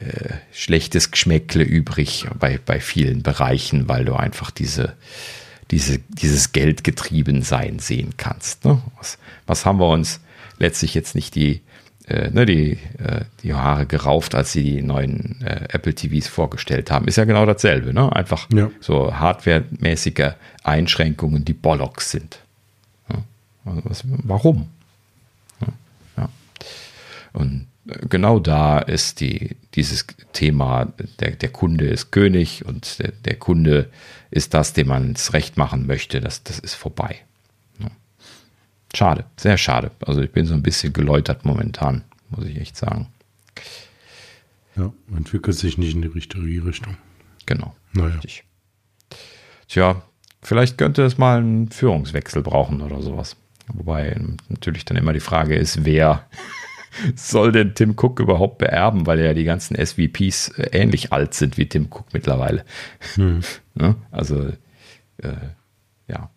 [0.00, 4.94] äh, schlechtes Geschmäckle übrig bei, bei vielen Bereichen, weil du einfach diese,
[5.70, 8.64] diese, dieses Geldgetriebensein sehen kannst.
[8.64, 8.80] Ne?
[8.96, 10.20] Was, was haben wir uns
[10.58, 11.62] letztlich jetzt nicht die,
[12.06, 16.90] äh, ne, die, äh, die Haare gerauft, als sie die neuen äh, Apple TVs vorgestellt
[16.90, 17.08] haben?
[17.08, 17.92] Ist ja genau dasselbe.
[17.92, 18.14] Ne?
[18.14, 18.70] Einfach ja.
[18.80, 20.32] so hardwaremäßige
[20.62, 22.38] Einschränkungen, die Bollocks sind.
[23.10, 23.22] Ja?
[23.64, 24.68] Also was, warum?
[27.32, 27.68] Und
[28.08, 33.90] genau da ist die, dieses Thema, der, der Kunde ist König und der, der Kunde
[34.30, 37.22] ist das, dem man es recht machen möchte, das, das ist vorbei.
[38.94, 39.90] Schade, sehr schade.
[40.00, 43.08] Also ich bin so ein bisschen geläutert momentan, muss ich echt sagen.
[44.76, 46.96] Ja, entwickelt sich nicht in die richtige Richtung.
[47.46, 47.74] Genau.
[47.92, 48.14] Naja.
[48.14, 48.44] Richtig.
[49.68, 50.02] Tja,
[50.42, 53.36] vielleicht könnte es mal einen Führungswechsel brauchen oder sowas.
[53.68, 54.16] Wobei
[54.48, 56.26] natürlich dann immer die Frage ist, wer
[57.14, 61.58] soll denn Tim Cook überhaupt beerben, weil ja die ganzen SVPs äh, ähnlich alt sind
[61.58, 62.64] wie Tim Cook mittlerweile.
[63.14, 63.40] Hm.
[63.74, 63.94] Ne?
[64.10, 64.48] Also,
[65.22, 65.36] äh,
[66.08, 66.30] ja,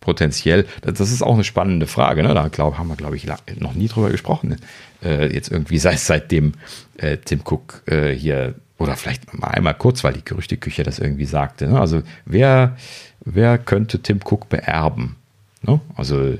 [0.00, 2.22] potenziell, das ist auch eine spannende Frage.
[2.22, 2.34] Ne?
[2.34, 3.26] Da glaub, haben wir, glaube ich,
[3.58, 4.56] noch nie drüber gesprochen.
[5.02, 6.52] Äh, jetzt irgendwie seit, seitdem
[6.98, 11.24] äh, Tim Cook äh, hier, oder vielleicht mal einmal kurz, weil die Gerüchteküche das irgendwie
[11.24, 11.68] sagte.
[11.68, 11.80] Ne?
[11.80, 12.76] Also, wer,
[13.24, 15.16] wer könnte Tim Cook beerben?
[15.62, 15.80] Ne?
[15.96, 16.38] Also,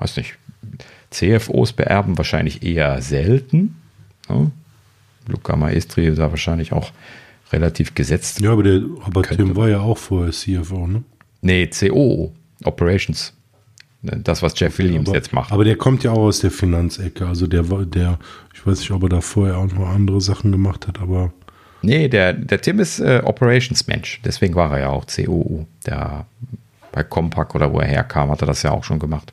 [0.00, 0.38] weiß nicht,
[1.10, 3.76] CFOs beerben wahrscheinlich eher selten.
[4.28, 4.50] Ne?
[5.28, 6.92] Luca Maestri da wahrscheinlich auch
[7.52, 8.40] relativ gesetzt.
[8.40, 11.02] Ja, aber, der, aber Tim war ja auch vorher CFO, ne?
[11.42, 12.32] Nee, COO,
[12.64, 13.32] Operations.
[14.02, 15.52] Das, was Jeff Williams aber, jetzt macht.
[15.52, 17.26] Aber der kommt ja auch aus der Finanzecke.
[17.26, 18.18] Also der der,
[18.54, 21.32] ich weiß nicht, ob er da vorher auch noch andere Sachen gemacht hat, aber.
[21.82, 24.20] Nee, der, der Tim ist äh, Operations-Mensch.
[24.24, 25.66] Deswegen war er ja auch COO.
[25.86, 26.26] Der
[26.92, 29.32] bei Compaq oder wo er herkam, hat er das ja auch schon gemacht.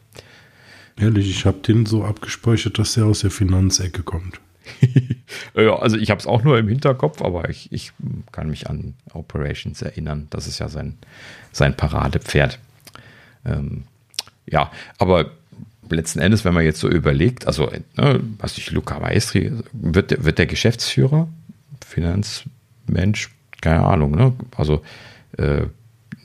[0.98, 4.40] Ehrlich, ich habe den so abgespeichert, dass der aus der Finanzecke kommt.
[5.56, 7.92] ja, also ich habe es auch nur im Hinterkopf, aber ich, ich
[8.32, 10.28] kann mich an Operations erinnern.
[10.30, 10.98] Das ist ja sein,
[11.52, 12.60] sein Paradepferd.
[13.46, 13.84] Ähm,
[14.46, 15.32] ja, aber
[15.90, 20.38] letzten Endes, wenn man jetzt so überlegt, also, ne, was ich, Luca Maestri, wird, wird
[20.38, 21.28] der Geschäftsführer,
[21.86, 23.30] Finanzmensch,
[23.62, 24.34] keine Ahnung, ne?
[24.56, 24.82] Also
[25.38, 25.64] äh,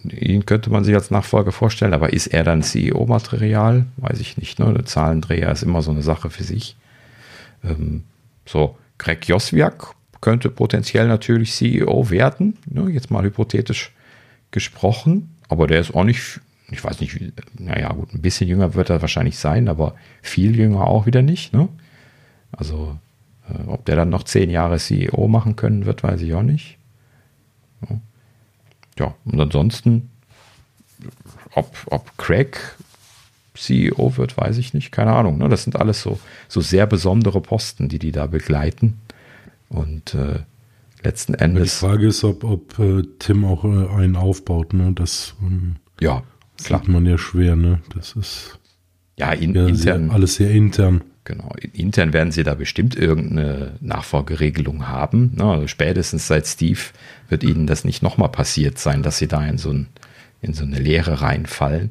[0.05, 3.87] ihn könnte man sich als Nachfolger vorstellen, aber ist er dann CEO-Material?
[3.97, 4.59] Weiß ich nicht.
[4.59, 4.73] Ne?
[4.73, 6.77] Der Zahlendreher ist immer so eine Sache für sich.
[7.65, 8.05] Ähm,
[8.47, 12.91] so, Greg Joswiak könnte potenziell natürlich CEO werden, ne?
[12.91, 13.93] jetzt mal hypothetisch
[14.51, 16.41] gesprochen, aber der ist auch nicht,
[16.71, 17.21] ich weiß nicht,
[17.59, 21.53] naja, gut, ein bisschen jünger wird er wahrscheinlich sein, aber viel jünger auch wieder nicht.
[21.53, 21.69] Ne?
[22.51, 22.99] Also,
[23.49, 26.79] äh, ob der dann noch zehn Jahre CEO machen können wird, weiß ich auch nicht.
[28.99, 30.11] Ja, und ansonsten,
[31.55, 32.59] ob, ob Craig
[33.55, 35.39] CEO wird, weiß ich nicht, keine Ahnung.
[35.39, 35.49] Ne?
[35.49, 36.19] Das sind alles so,
[36.49, 38.99] so sehr besondere Posten, die die da begleiten.
[39.69, 40.41] Und äh,
[41.03, 41.81] letzten Endes.
[41.81, 44.73] Die Frage ist, ob, ob äh, Tim auch äh, einen aufbaut.
[44.73, 44.93] Ne?
[44.95, 46.23] Das ähm, ja,
[46.63, 46.81] klar.
[46.81, 47.57] sieht man ja schwer.
[47.57, 47.81] Ne?
[47.95, 48.59] Das ist
[49.17, 51.03] ja, in, ja intern, sehr, alles sehr intern.
[51.29, 55.39] Genau, intern werden sie da bestimmt irgendeine Nachfolgeregelung haben.
[55.39, 56.81] Also spätestens seit Steve
[57.29, 59.89] wird ihnen das nicht nochmal passiert sein, dass sie da in so, ein,
[60.41, 61.91] in so eine Leere reinfallen.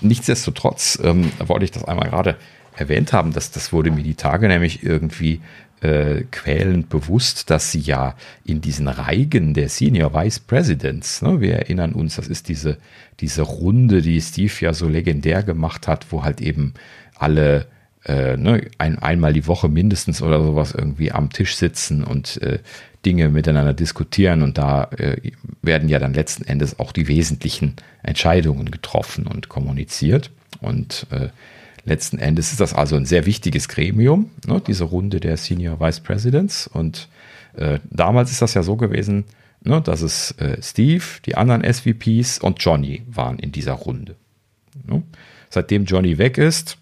[0.00, 2.36] Nichtsdestotrotz ähm, wollte ich das einmal gerade
[2.74, 5.42] erwähnt haben, dass das wurde mir die Tage nämlich irgendwie
[5.82, 8.14] äh, quälend bewusst, dass sie ja
[8.46, 12.78] in diesen Reigen der Senior Vice Presidents, ne, wir erinnern uns, das ist diese,
[13.20, 16.72] diese Runde, die Steve ja so legendär gemacht hat, wo halt eben
[17.18, 17.66] alle
[18.04, 22.60] äh, ne, ein, einmal die Woche mindestens oder sowas irgendwie am Tisch sitzen und äh,
[23.04, 25.16] Dinge miteinander diskutieren und da äh,
[25.62, 30.30] werden ja dann letzten Endes auch die wesentlichen Entscheidungen getroffen und kommuniziert.
[30.60, 31.28] Und äh,
[31.84, 36.00] letzten Endes ist das also ein sehr wichtiges Gremium, ne, diese Runde der Senior Vice
[36.00, 36.66] Presidents.
[36.66, 37.08] Und
[37.54, 39.24] äh, damals ist das ja so gewesen,
[39.62, 44.16] ne, dass es äh, Steve, die anderen SVPs und Johnny waren in dieser Runde.
[44.86, 45.02] Ne?
[45.48, 46.76] Seitdem Johnny weg ist,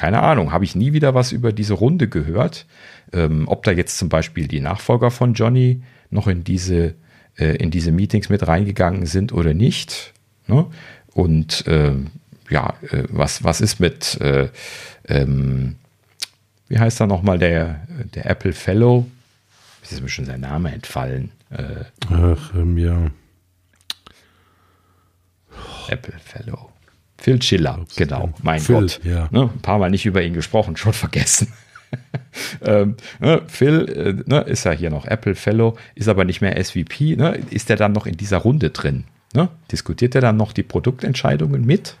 [0.00, 2.64] keine Ahnung, habe ich nie wieder was über diese Runde gehört.
[3.12, 6.94] Ähm, ob da jetzt zum Beispiel die Nachfolger von Johnny noch in diese,
[7.36, 10.14] äh, in diese Meetings mit reingegangen sind oder nicht.
[10.46, 10.64] Ne?
[11.12, 11.92] Und äh,
[12.48, 14.48] ja, äh, was, was ist mit, äh,
[15.06, 15.76] ähm,
[16.68, 19.06] wie heißt da nochmal der, der Apple Fellow?
[19.82, 21.30] Ist mir schon sein Name entfallen.
[21.50, 23.10] Äh, Ach, ähm, ja.
[25.88, 26.69] Apple Fellow.
[27.20, 29.00] Phil Schiller, genau, mein Phil, Gott.
[29.04, 29.28] Ja.
[29.30, 31.52] Ne, ein paar Mal nicht über ihn gesprochen, schon vergessen.
[32.62, 36.62] ähm, ne, Phil äh, ne, ist ja hier noch Apple Fellow, ist aber nicht mehr
[36.62, 37.16] SVP.
[37.16, 39.04] Ne, ist er dann noch in dieser Runde drin?
[39.34, 39.48] Ne?
[39.70, 41.96] Diskutiert er dann noch die Produktentscheidungen mit?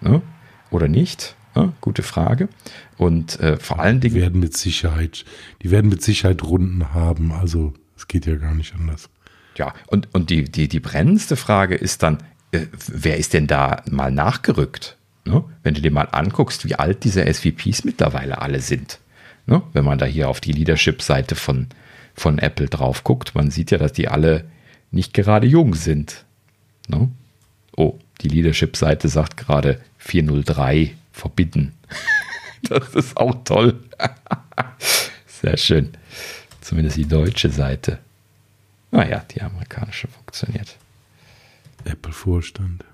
[0.00, 0.22] Ne?
[0.70, 1.34] Oder nicht?
[1.80, 2.48] Gute Frage.
[2.96, 4.14] Und äh, vor allen Dingen.
[4.14, 5.24] Die werden mit Sicherheit,
[5.62, 7.32] die werden mit Sicherheit Runden haben.
[7.32, 9.10] Also es geht ja gar nicht anders.
[9.56, 12.18] Ja, und, und die, die, die brennendste Frage ist dann,
[12.52, 14.96] äh, wer ist denn da mal nachgerückt?
[15.24, 15.44] Ne?
[15.62, 18.98] Wenn du dir mal anguckst, wie alt diese SVPs mittlerweile alle sind.
[19.46, 19.62] Ne?
[19.72, 21.68] Wenn man da hier auf die Leadership-Seite von,
[22.14, 24.44] von Apple drauf guckt, man sieht ja, dass die alle
[24.90, 26.24] nicht gerade jung sind.
[26.88, 27.08] Ne?
[27.76, 31.74] Oh, die Leadership-Seite sagt gerade 403 verbieten.
[32.62, 33.78] das ist auch toll.
[35.26, 35.90] Sehr schön.
[36.60, 37.98] Zumindest die deutsche Seite.
[38.90, 40.76] Naja, die amerikanische funktioniert.
[41.84, 42.84] Apple-Vorstand.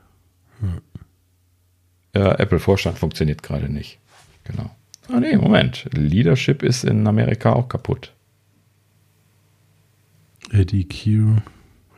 [2.15, 2.21] Ja.
[2.21, 3.99] ja, Apple-Vorstand funktioniert gerade nicht.
[4.45, 4.71] Genau.
[5.09, 5.89] Ah, nee, Moment.
[5.93, 8.13] Leadership ist in Amerika auch kaputt.
[10.51, 11.37] Eddie Q.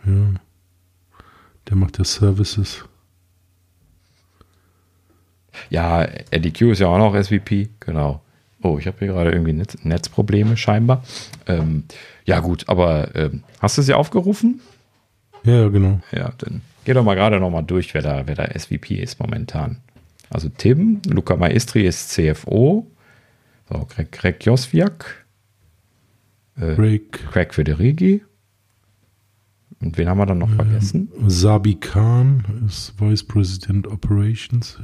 [0.07, 0.35] Ja.
[1.69, 2.85] Der macht ja Services.
[5.71, 8.23] Ja, Eddie Q ist ja auch noch SVP, genau.
[8.63, 11.05] Oh, ich habe hier gerade irgendwie Netz Netzprobleme scheinbar.
[11.47, 11.85] Ähm,
[12.25, 14.61] ja, gut, aber ähm, hast du sie aufgerufen?
[15.45, 16.01] Ja, genau.
[16.13, 19.21] Ja, dann geh doch mal gerade noch mal durch, wer da, wer da SVP ist
[19.21, 19.83] momentan.
[20.31, 22.91] Also Tim, Luca Maestri ist CFO.
[23.69, 25.27] So, Greg, Greg Joswiak.
[26.59, 27.13] Äh, Craig.
[27.31, 28.25] Craig Federighi.
[29.83, 31.13] Und wen haben wir dann noch ähm, vergessen?
[31.27, 34.81] Sabi Khan ist Vice President Operations.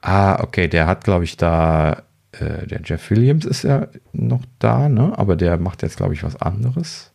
[0.00, 4.88] Ah, okay, der hat, glaube ich, da, äh, der Jeff Williams ist ja noch da,
[4.88, 5.12] ne?
[5.18, 7.12] Aber der macht jetzt, glaube ich, was anderes.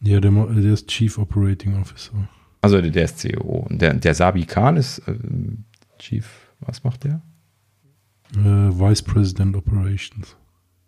[0.00, 2.28] Ja, der, der ist Chief Operating Officer.
[2.60, 3.66] Also der, der ist CEO.
[3.68, 5.14] Und der, der Sabi Khan ist äh,
[5.98, 6.26] Chief,
[6.60, 7.20] was macht der?
[8.34, 10.36] Äh, Vice President Operations.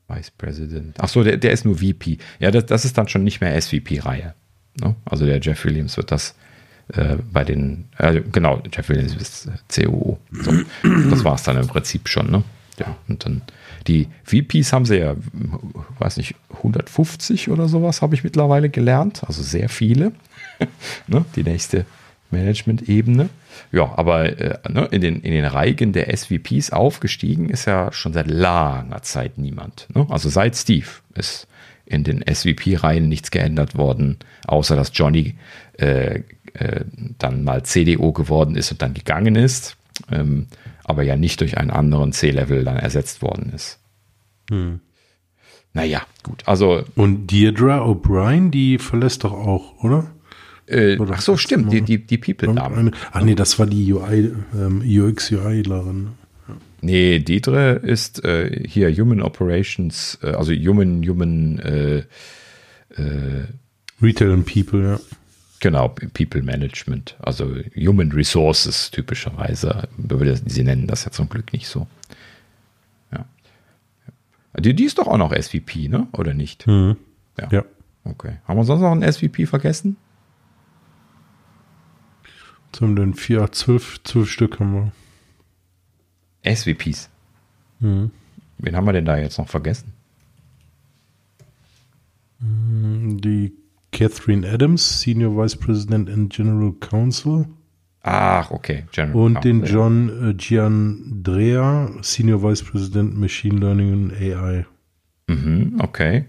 [0.09, 0.97] Vice President.
[0.99, 2.19] Ach so, der, der ist nur VP.
[2.39, 4.35] Ja, das, das ist dann schon nicht mehr SVP-Reihe.
[4.81, 4.97] Ne?
[5.05, 6.35] Also der Jeff Williams wird das
[6.89, 10.19] äh, bei den, äh, genau, Jeff Williams ist COO.
[10.33, 10.53] So,
[11.11, 12.31] das war es dann im Prinzip schon.
[12.31, 12.43] Ne?
[12.79, 13.43] Ja, und dann
[13.87, 15.15] die VPs haben sie ja,
[15.99, 19.23] weiß nicht, 150 oder sowas habe ich mittlerweile gelernt.
[19.27, 20.13] Also sehr viele.
[21.07, 21.25] ne?
[21.37, 21.87] Die nächste
[22.31, 23.29] Management-Ebene.
[23.73, 28.13] Ja, aber äh, ne, in, den, in den Reigen der SVPs aufgestiegen ist ja schon
[28.13, 29.89] seit langer Zeit niemand.
[29.95, 30.07] Ne?
[30.11, 31.47] Also seit Steve ist
[31.87, 35.37] in den SVP-Reihen nichts geändert worden, außer dass Johnny
[35.79, 36.23] äh,
[36.55, 36.85] äh,
[37.19, 39.77] dann mal CDO geworden ist und dann gegangen ist,
[40.11, 40.49] ähm,
[40.89, 43.79] aber ja nicht durch einen anderen C-Level dann ersetzt worden ist.
[44.51, 44.81] Hm.
[45.75, 46.43] Naja, gut.
[46.47, 46.83] Also.
[46.97, 50.11] Und Deirdre O'Brien, die verlässt doch auch, oder?
[50.67, 52.91] Äh, ach so, stimmt, die, die, die People-Dame.
[53.13, 56.09] Ach nee, das war die UI, ähm, UX-UI-Lerin.
[56.47, 56.57] Ja.
[56.83, 61.99] Nee, Deirdre ist äh, hier Human Operations, äh, also Human, Human äh,
[62.91, 63.47] äh,
[64.03, 65.01] Retail and People, ja.
[65.61, 69.89] Genau, People Management, also Human Resources typischerweise.
[70.47, 71.89] Sie nennen das ja zum Glück nicht so.
[73.13, 73.25] Ja.
[74.59, 76.07] Die, die ist doch auch noch SVP, ne?
[76.13, 76.67] Oder nicht?
[76.67, 76.97] Mhm.
[77.39, 77.49] Ja.
[77.51, 77.65] ja.
[78.05, 78.39] Okay.
[78.47, 79.97] Haben wir sonst noch einen SVP vergessen?
[82.73, 84.93] Zum den vier, zwölf, zwölf Stück haben
[86.45, 86.55] wir.
[86.55, 87.11] SVPs.
[87.81, 88.13] Mhm.
[88.59, 89.93] Wen haben wir denn da jetzt noch vergessen?
[92.41, 93.53] Hm, die
[93.93, 97.47] Catherine Adams, Senior Vice President and General Counsel.
[98.03, 98.85] Ach, okay.
[98.93, 104.67] General und Counsel, den John äh, Giandrea, Senior Vice President Machine Learning and AI.
[105.29, 106.27] Mhm, okay.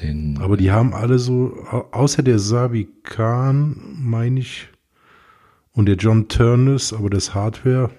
[0.00, 4.68] Den Aber die haben alle so, außer der Sabi Khan, meine ich,
[5.72, 7.90] und der John Turnus, aber das Hardware,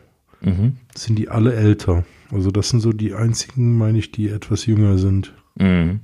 [0.41, 0.77] mhm.
[0.95, 2.03] sind die alle älter.
[2.31, 5.33] Also das sind so die einzigen, meine ich, die etwas jünger sind.
[5.55, 5.99] Mhm.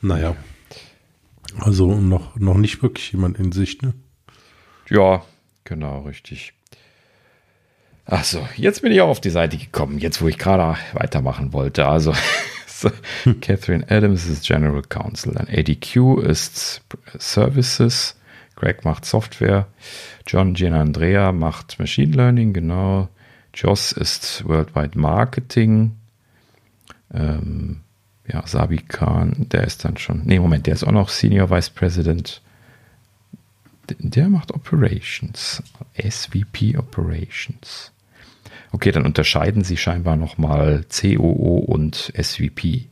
[0.00, 0.34] Naja.
[1.58, 3.94] Also noch, noch nicht wirklich jemand in Sicht, ne?
[4.88, 5.24] Ja,
[5.64, 6.54] genau, richtig.
[8.04, 11.86] Achso, jetzt bin ich auch auf die Seite gekommen, jetzt wo ich gerade weitermachen wollte.
[11.86, 12.14] Also
[13.40, 16.82] Catherine Adams ist General Counsel, dann ADQ ist
[17.18, 18.16] Services,
[18.56, 19.68] Greg macht Software,
[20.26, 23.08] John Gianandrea macht Machine Learning, genau.
[23.54, 25.96] Joss ist Worldwide Marketing.
[27.12, 27.82] Ähm,
[28.32, 30.22] ja, Sabi Khan, der ist dann schon.
[30.24, 32.40] Nee, Moment, der ist auch noch Senior Vice President.
[33.98, 35.62] Der macht Operations.
[35.96, 37.92] SVP Operations.
[38.70, 42.86] Okay, dann unterscheiden sie scheinbar nochmal COO und SVP.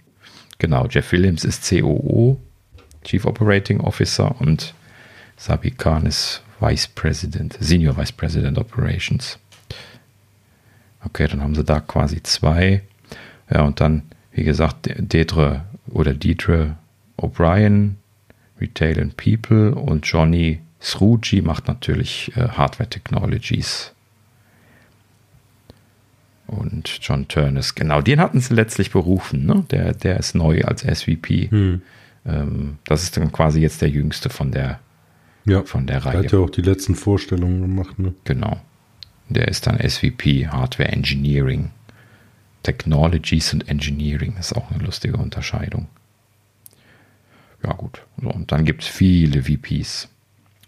[0.58, 2.38] Genau, Jeff Williams ist COO,
[3.02, 4.74] Chief Operating Officer, und
[5.38, 9.38] Sabi Khan ist Vice President, Senior Vice President Operations.
[11.02, 12.82] Okay, dann haben sie da quasi zwei.
[13.50, 14.02] Ja, und dann,
[14.32, 16.76] wie gesagt, Detre oder Deidre
[17.16, 17.96] O'Brien,
[18.60, 23.92] Retail and People und Johnny Sruji macht natürlich äh, Hardware Technologies
[26.50, 29.46] und John Turnus, genau, den hatten sie letztlich berufen.
[29.46, 29.64] Ne?
[29.70, 31.48] Der, der ist neu als SVP.
[31.50, 31.82] Hm.
[32.26, 34.80] Ähm, das ist dann quasi jetzt der jüngste von der,
[35.44, 36.14] ja, von der Reihe.
[36.14, 37.98] Der hat ja auch die letzten Vorstellungen gemacht.
[37.98, 38.14] Ne?
[38.24, 38.60] Genau.
[39.28, 41.70] Der ist dann SVP Hardware Engineering.
[42.62, 45.88] Technologies und Engineering ist auch eine lustige Unterscheidung.
[47.64, 48.02] Ja, gut.
[48.20, 50.08] So, und dann gibt es viele VPs.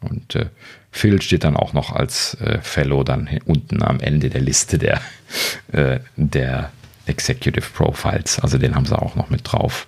[0.01, 0.47] Und äh,
[0.91, 5.01] Phil steht dann auch noch als äh, Fellow dann unten am Ende der Liste der,
[5.73, 6.71] äh, der
[7.07, 8.39] Executive Profiles.
[8.41, 9.87] Also den haben sie auch noch mit drauf.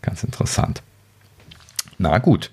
[0.00, 0.82] Ganz interessant.
[1.98, 2.50] Na gut.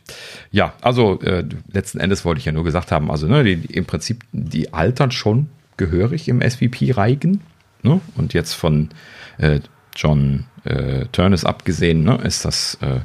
[0.51, 3.85] Ja, also äh, letzten Endes wollte ich ja nur gesagt haben, also ne, die, im
[3.85, 7.41] Prinzip, die altern schon gehörig im SVP-Reigen.
[7.83, 8.01] Ne?
[8.15, 8.89] Und jetzt von
[9.37, 9.59] äh,
[9.95, 13.01] John äh, Turnus abgesehen, ne, ist das äh,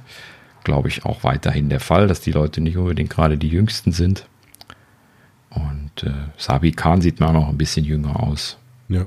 [0.64, 4.26] glaube ich, auch weiterhin der Fall, dass die Leute nicht unbedingt gerade die Jüngsten sind.
[5.50, 8.58] Und äh, Sabi Khan sieht mir auch noch ein bisschen jünger aus.
[8.88, 9.06] Ja.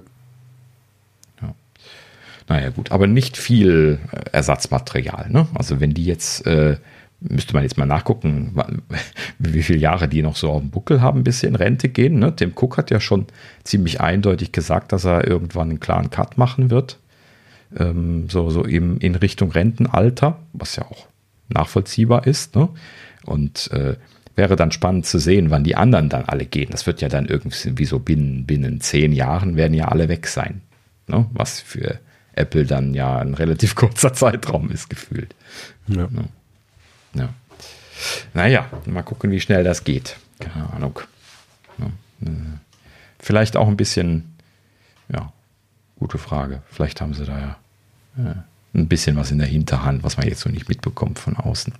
[1.41, 1.53] ja.
[2.47, 5.29] Naja, gut, aber nicht viel äh, Ersatzmaterial.
[5.29, 5.47] Ne?
[5.55, 6.77] Also, wenn die jetzt, äh,
[7.19, 8.53] müsste man jetzt mal nachgucken,
[9.39, 12.19] wie viele Jahre die noch so auf dem Buckel haben, bis sie in Rente gehen.
[12.19, 12.35] Ne?
[12.35, 13.25] Tim Cook hat ja schon
[13.63, 16.99] ziemlich eindeutig gesagt, dass er irgendwann einen klaren Cut machen wird.
[17.75, 21.07] Ähm, so, so eben in Richtung Rentenalter, was ja auch
[21.49, 22.55] nachvollziehbar ist.
[22.55, 22.69] Ne?
[23.25, 23.95] Und äh,
[24.35, 26.69] wäre dann spannend zu sehen, wann die anderen dann alle gehen.
[26.69, 30.61] Das wird ja dann irgendwie so binnen, binnen zehn Jahren werden ja alle weg sein.
[31.07, 31.25] Ne?
[31.33, 31.99] Was für
[32.33, 35.35] Apple dann ja ein relativ kurzer Zeitraum ist, gefühlt.
[35.87, 36.07] Ja.
[36.11, 36.25] Ne?
[37.13, 37.29] Ja.
[38.33, 40.17] Naja, mal gucken, wie schnell das geht.
[40.39, 40.99] Keine Ahnung.
[41.79, 41.87] Ja.
[43.19, 44.35] Vielleicht auch ein bisschen,
[45.09, 45.31] ja,
[45.97, 46.61] gute Frage.
[46.69, 47.57] Vielleicht haben sie da ja.
[48.17, 48.43] ja
[48.77, 51.73] ein bisschen was in der Hinterhand, was man jetzt so nicht mitbekommt von außen.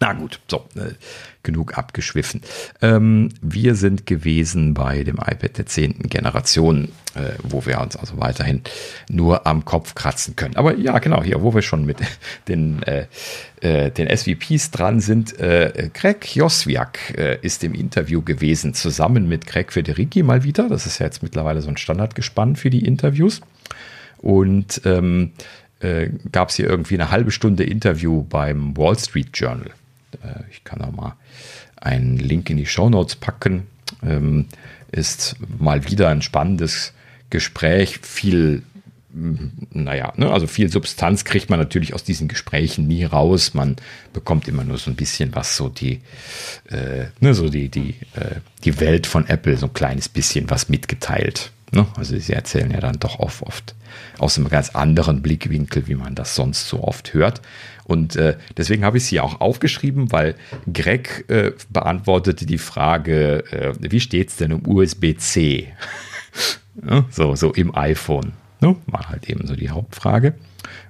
[0.00, 0.94] Na gut, so, äh,
[1.42, 2.40] genug abgeschwiffen.
[2.82, 8.18] Ähm, wir sind gewesen bei dem iPad der zehnten Generation, äh, wo wir uns also
[8.18, 8.62] weiterhin
[9.08, 10.56] nur am Kopf kratzen können.
[10.56, 11.98] Aber ja, genau, hier, wo wir schon mit
[12.48, 13.06] den, äh,
[13.60, 19.46] äh den SVPs dran sind, äh, Greg Joswiak äh, ist im Interview gewesen, zusammen mit
[19.46, 20.68] Greg Federici mal wieder.
[20.68, 23.42] Das ist ja jetzt mittlerweile so ein Standardgespann für die Interviews.
[24.18, 25.32] Und ähm,
[25.80, 29.70] äh, gab es hier irgendwie eine halbe Stunde Interview beim Wall Street Journal.
[30.22, 31.16] Äh, ich kann auch mal
[31.76, 33.66] einen Link in die Show Notes packen.
[34.02, 34.46] Ähm,
[34.92, 36.92] ist mal wieder ein spannendes
[37.30, 38.62] Gespräch, viel
[39.14, 43.54] naja, ne, also viel Substanz kriegt man natürlich aus diesen Gesprächen nie raus.
[43.54, 43.76] Man
[44.12, 46.00] bekommt immer nur so ein bisschen was, so die,
[46.68, 50.68] äh, ne, so die, die, äh, die Welt von Apple, so ein kleines bisschen was
[50.68, 51.52] mitgeteilt.
[51.70, 51.86] Ne?
[51.96, 53.74] Also sie erzählen ja dann doch oft, oft
[54.18, 57.40] aus einem ganz anderen Blickwinkel, wie man das sonst so oft hört.
[57.84, 60.34] Und äh, deswegen habe ich sie auch aufgeschrieben, weil
[60.72, 65.68] Greg äh, beantwortete die Frage, äh, wie steht es denn um USB-C?
[66.88, 68.32] ja, so, so im iPhone.
[68.60, 68.76] Ne?
[68.86, 70.34] War halt eben so die Hauptfrage.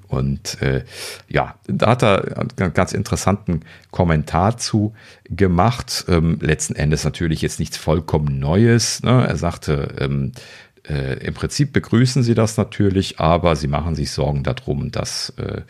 [0.07, 0.85] Und äh,
[1.29, 4.95] ja, da hat er einen ganz interessanten Kommentar zu
[5.29, 6.05] gemacht.
[6.09, 9.03] Ähm, letzten Endes natürlich jetzt nichts vollkommen Neues.
[9.03, 9.27] Ne?
[9.27, 10.33] Er sagte, ähm,
[10.89, 15.63] äh, im Prinzip begrüßen sie das natürlich, aber sie machen sich Sorgen darum, dass äh,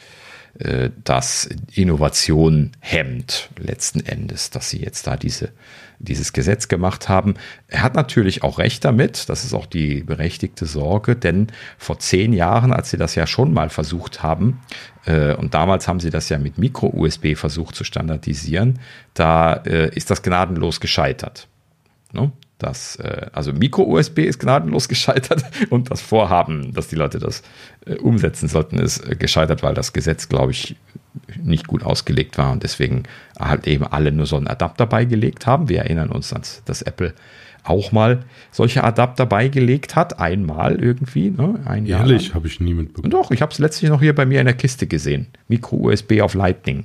[0.59, 5.51] äh, das Innovation hemmt letzten Endes, dass sie jetzt da diese,
[5.99, 7.35] dieses Gesetz gemacht haben.
[7.69, 11.49] Er hat natürlich auch recht damit, das ist auch die berechtigte Sorge, denn
[11.79, 14.61] vor zehn Jahren, als sie das ja schon mal versucht haben,
[15.07, 18.79] äh, und damals haben sie das ja mit Micro-USB versucht zu standardisieren,
[19.15, 21.49] da äh, ist das gnadenlos gescheitert.
[22.13, 22.31] Ne?
[22.65, 27.43] Das, äh, also Micro-USB ist gnadenlos gescheitert und das Vorhaben, dass die Leute das
[27.85, 30.77] äh, umsetzen sollten, ist äh, gescheitert, weil das Gesetz, glaube ich,
[31.43, 33.03] nicht gut ausgelegt war und deswegen
[33.39, 35.69] halt eben alle nur so einen Adapter beigelegt haben.
[35.69, 37.13] Wir erinnern uns an das Apple
[37.65, 40.19] auch mal solche Adapter beigelegt hat.
[40.19, 41.31] Einmal irgendwie.
[41.31, 41.61] Ne?
[41.67, 43.11] Ein Ehrlich, habe ich nie mitbekommen.
[43.11, 45.29] Doch, ich habe es letztlich noch hier bei mir in der Kiste gesehen.
[45.49, 46.85] Micro-USB auf Lightning.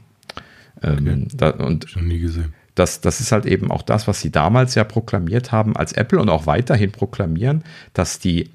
[0.83, 1.27] Ähm, okay.
[1.35, 2.53] da, und schon nie gesehen.
[2.79, 6.19] Das, das ist halt eben auch das, was sie damals ja proklamiert haben als Apple
[6.19, 7.63] und auch weiterhin proklamieren,
[7.93, 8.51] dass die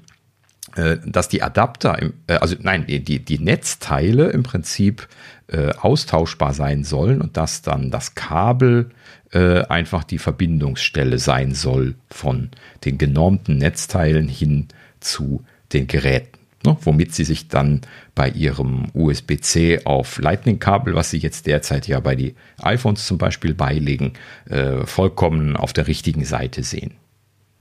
[0.75, 5.07] äh, dass die Adapter, im, äh, also nein, die, die Netzteile im Prinzip
[5.47, 8.89] äh, austauschbar sein sollen und dass dann das Kabel
[9.31, 12.49] äh, einfach die Verbindungsstelle sein soll von
[12.83, 14.67] den genormten Netzteilen hin
[14.99, 16.39] zu den Geräten.
[16.65, 17.81] Ne, womit sie sich dann
[18.15, 23.53] bei ihrem USB-C auf Lightning-Kabel, was sie jetzt derzeit ja bei die iPhones zum Beispiel
[23.53, 24.13] beilegen,
[24.49, 26.95] äh, vollkommen auf der richtigen Seite sehen.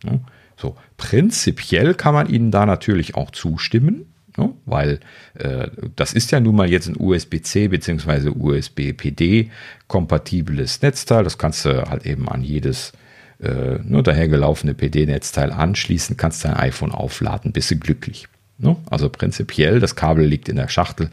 [0.04, 0.20] Ne?
[0.56, 4.06] So, prinzipiell kann man ihnen da natürlich auch zustimmen,
[4.38, 4.54] ne?
[4.64, 5.00] weil
[5.34, 8.30] äh, das ist ja nun mal jetzt ein USB-C bzw.
[8.30, 11.24] USB-PD-kompatibles Netzteil.
[11.24, 12.94] Das kannst du halt eben an jedes
[13.38, 18.28] äh, nur dahergelaufene PD-Netzteil anschließen, kannst dein iPhone aufladen, bist du glücklich.
[18.58, 18.76] Ne?
[18.90, 21.10] Also prinzipiell, das Kabel liegt in der Schachtel,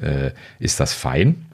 [0.00, 1.46] äh, ist das fein.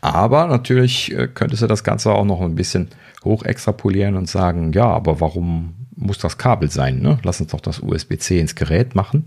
[0.00, 2.88] Aber natürlich äh, könntest du das Ganze auch noch ein bisschen
[3.24, 7.00] hoch extrapolieren und sagen, ja, aber warum muss das Kabel sein.
[7.00, 7.18] Ne?
[7.22, 9.24] Lass uns doch das USB-C ins Gerät machen.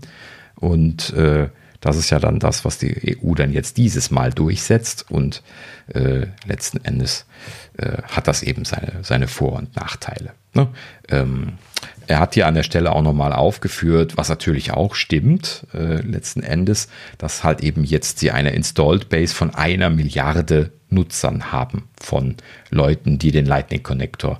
[0.56, 1.48] Und äh,
[1.80, 5.06] das ist ja dann das, was die EU dann jetzt dieses Mal durchsetzt.
[5.10, 5.42] Und
[5.92, 7.26] äh, letzten Endes
[7.78, 10.32] äh, hat das eben seine, seine Vor- und Nachteile.
[10.54, 10.68] Ne?
[11.08, 11.52] Ähm,
[12.06, 16.42] er hat hier an der Stelle auch nochmal aufgeführt, was natürlich auch stimmt, äh, letzten
[16.42, 22.36] Endes, dass halt eben jetzt sie eine Installed Base von einer Milliarde Nutzern haben, von
[22.70, 24.38] Leuten, die den Lightning Connector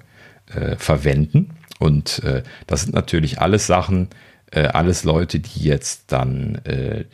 [0.54, 1.50] äh, verwenden.
[1.78, 4.08] Und äh, das sind natürlich alles Sachen,
[4.50, 7.04] äh, alles Leute, die jetzt dann äh,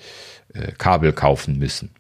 [0.54, 1.90] äh, Kabel kaufen müssen.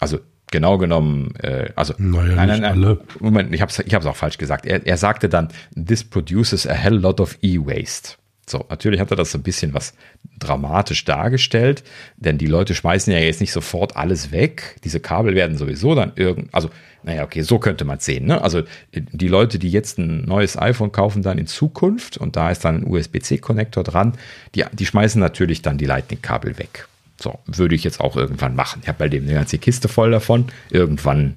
[0.00, 0.20] Also
[0.50, 3.00] genau genommen, äh, also naja, nein, nein, nein, alle.
[3.20, 4.66] Moment, ich habe es ich auch falsch gesagt.
[4.66, 8.16] Er, er sagte dann, this produces a hell lot of e-waste.
[8.48, 9.94] So, natürlich hat er das so ein bisschen was
[10.38, 11.84] dramatisch dargestellt,
[12.16, 14.76] denn die Leute schmeißen ja jetzt nicht sofort alles weg.
[14.84, 16.70] Diese Kabel werden sowieso dann irgend, also
[17.02, 18.26] naja, okay, so könnte man es sehen.
[18.26, 18.42] Ne?
[18.42, 22.64] Also die Leute, die jetzt ein neues iPhone kaufen, dann in Zukunft und da ist
[22.64, 24.14] dann ein USB-C-Konnektor dran,
[24.54, 26.88] die, die schmeißen natürlich dann die Lightning-Kabel weg.
[27.20, 28.80] So, würde ich jetzt auch irgendwann machen.
[28.82, 30.46] Ich habe bei dem eine ganze Kiste voll davon.
[30.70, 31.34] Irgendwann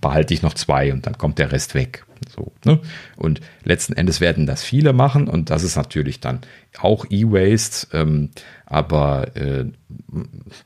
[0.00, 2.04] behalte ich noch zwei und dann kommt der Rest weg.
[2.34, 2.80] So, ne?
[3.16, 6.40] Und letzten Endes werden das viele machen und das ist natürlich dann
[6.80, 8.30] auch E-Waste, ähm,
[8.66, 9.66] aber äh,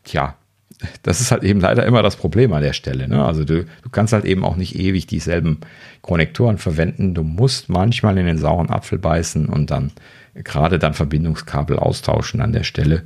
[0.04, 0.36] tja,
[1.02, 3.08] das ist halt eben leider immer das Problem an der Stelle.
[3.08, 3.24] Ne?
[3.24, 5.58] Also du, du kannst halt eben auch nicht ewig dieselben
[6.02, 7.14] Konnektoren verwenden.
[7.14, 9.92] Du musst manchmal in den sauren Apfel beißen und dann
[10.34, 13.02] gerade dann Verbindungskabel austauschen an der Stelle.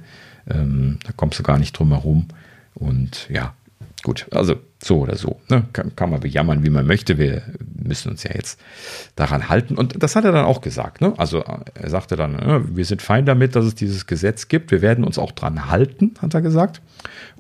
[0.48, 2.28] Ähm, da kommst du gar nicht drum herum.
[2.74, 3.54] Und ja,
[4.03, 5.40] gut, also so oder so.
[5.48, 5.64] Ne?
[5.72, 7.18] Kann, kann, man bejammern, wie man möchte.
[7.18, 7.42] Wir
[7.74, 8.61] müssen uns ja jetzt
[9.16, 9.76] daran halten.
[9.76, 11.00] Und das hat er dann auch gesagt.
[11.00, 11.14] Ne?
[11.16, 14.70] Also er sagte dann, ne, wir sind fein damit, dass es dieses Gesetz gibt.
[14.70, 16.82] Wir werden uns auch dran halten, hat er gesagt.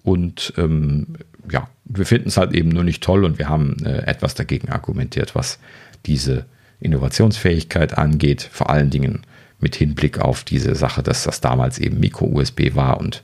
[0.02, 1.08] Und ähm,
[1.50, 4.68] ja, wir finden es halt eben nur nicht toll und wir haben äh, etwas dagegen
[4.70, 5.58] argumentiert, was
[6.06, 6.46] diese
[6.80, 8.48] Innovationsfähigkeit angeht.
[8.50, 9.22] Vor allen Dingen
[9.60, 13.22] mit Hinblick auf diese Sache, dass das damals eben Micro-USB war und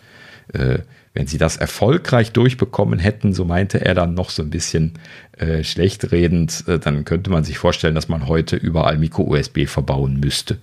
[0.52, 0.80] äh,
[1.18, 4.92] wenn sie das erfolgreich durchbekommen hätten, so meinte er dann noch so ein bisschen
[5.36, 10.20] äh, schlecht redend, äh, dann könnte man sich vorstellen, dass man heute überall Micro-USB verbauen
[10.20, 10.58] müsste.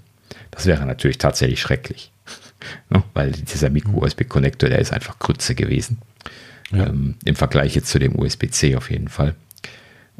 [0.51, 2.13] Das wäre natürlich tatsächlich schrecklich.
[2.89, 3.03] ne?
[3.13, 5.97] Weil dieser Micro-USB-Connector, der ist einfach Krütze gewesen.
[6.71, 6.87] Ja.
[6.87, 9.35] Ähm, Im Vergleich jetzt zu dem USB-C auf jeden Fall.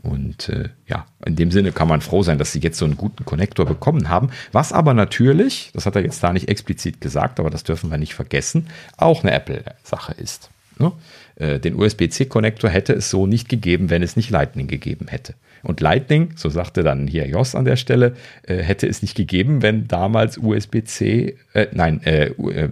[0.06, 2.96] Und äh, ja, in dem Sinne kann man froh sein, dass sie jetzt so einen
[2.96, 4.30] guten Konnektor bekommen haben.
[4.52, 7.98] Was aber natürlich, das hat er jetzt da nicht explizit gesagt, aber das dürfen wir
[7.98, 10.52] nicht vergessen, auch eine Apple-Sache ist.
[10.78, 10.92] Ne?
[11.38, 15.34] Äh, den USB-C-Konnektor hätte es so nicht gegeben, wenn es nicht Lightning gegeben hätte.
[15.64, 19.64] Und Lightning, so sagte dann hier Jos an der Stelle, äh, hätte es nicht gegeben,
[19.64, 22.32] wenn damals USB-C, äh, nein, äh,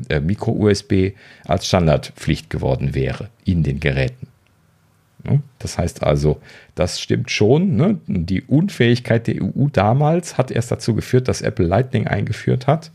[0.10, 1.14] äh Micro-USB
[1.46, 4.28] als Standardpflicht geworden wäre in den Geräten.
[5.24, 5.42] Ne?
[5.60, 6.42] Das heißt also,
[6.76, 7.76] das stimmt schon.
[7.76, 8.00] Ne?
[8.08, 12.92] Die Unfähigkeit der EU damals hat erst dazu geführt, dass Apple Lightning eingeführt hat.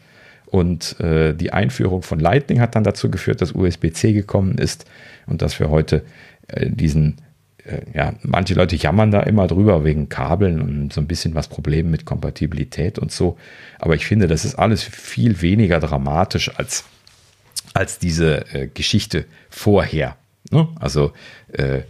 [0.47, 4.87] Und äh, die Einführung von Lightning hat dann dazu geführt, dass USB-C gekommen ist
[5.27, 6.05] und dass wir heute
[6.49, 7.17] äh, diesen,
[7.65, 11.49] äh, ja, manche Leute jammern da immer drüber wegen Kabeln und so ein bisschen was
[11.49, 13.37] Problem mit Kompatibilität und so.
[13.79, 16.85] Aber ich finde, das ist alles viel weniger dramatisch als,
[17.75, 20.17] als diese äh, Geschichte vorher.
[20.51, 20.69] Ne?
[20.81, 21.13] Also
[21.53, 21.81] äh,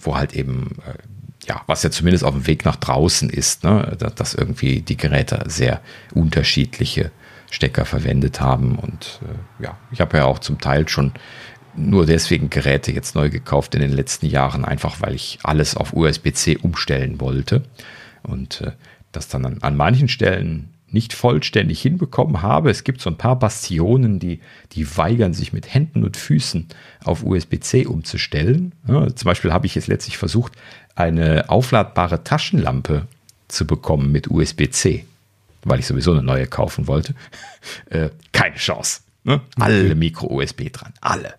[0.00, 3.96] wo halt eben, äh, ja, was ja zumindest auf dem Weg nach draußen ist, ne,
[3.98, 5.80] dass, dass irgendwie die Geräte sehr
[6.14, 7.10] unterschiedliche
[7.50, 8.76] Stecker verwendet haben.
[8.76, 11.12] Und äh, ja, ich habe ja auch zum Teil schon
[11.76, 15.92] nur deswegen Geräte jetzt neu gekauft in den letzten Jahren, einfach weil ich alles auf
[15.92, 17.62] USB-C umstellen wollte.
[18.22, 18.72] Und äh,
[19.12, 22.70] das dann an, an manchen Stellen nicht vollständig hinbekommen habe.
[22.70, 24.40] Es gibt so ein paar Bastionen, die,
[24.72, 26.68] die weigern sich mit Händen und Füßen
[27.04, 28.72] auf USB-C umzustellen.
[28.86, 30.52] Ja, zum Beispiel habe ich jetzt letztlich versucht,
[30.94, 33.08] eine aufladbare Taschenlampe
[33.48, 35.04] zu bekommen mit USB-C,
[35.64, 37.14] weil ich sowieso eine neue kaufen wollte.
[37.88, 39.00] Äh, keine Chance.
[39.22, 39.40] Ne?
[39.58, 41.32] Alle Micro-USB dran, alle.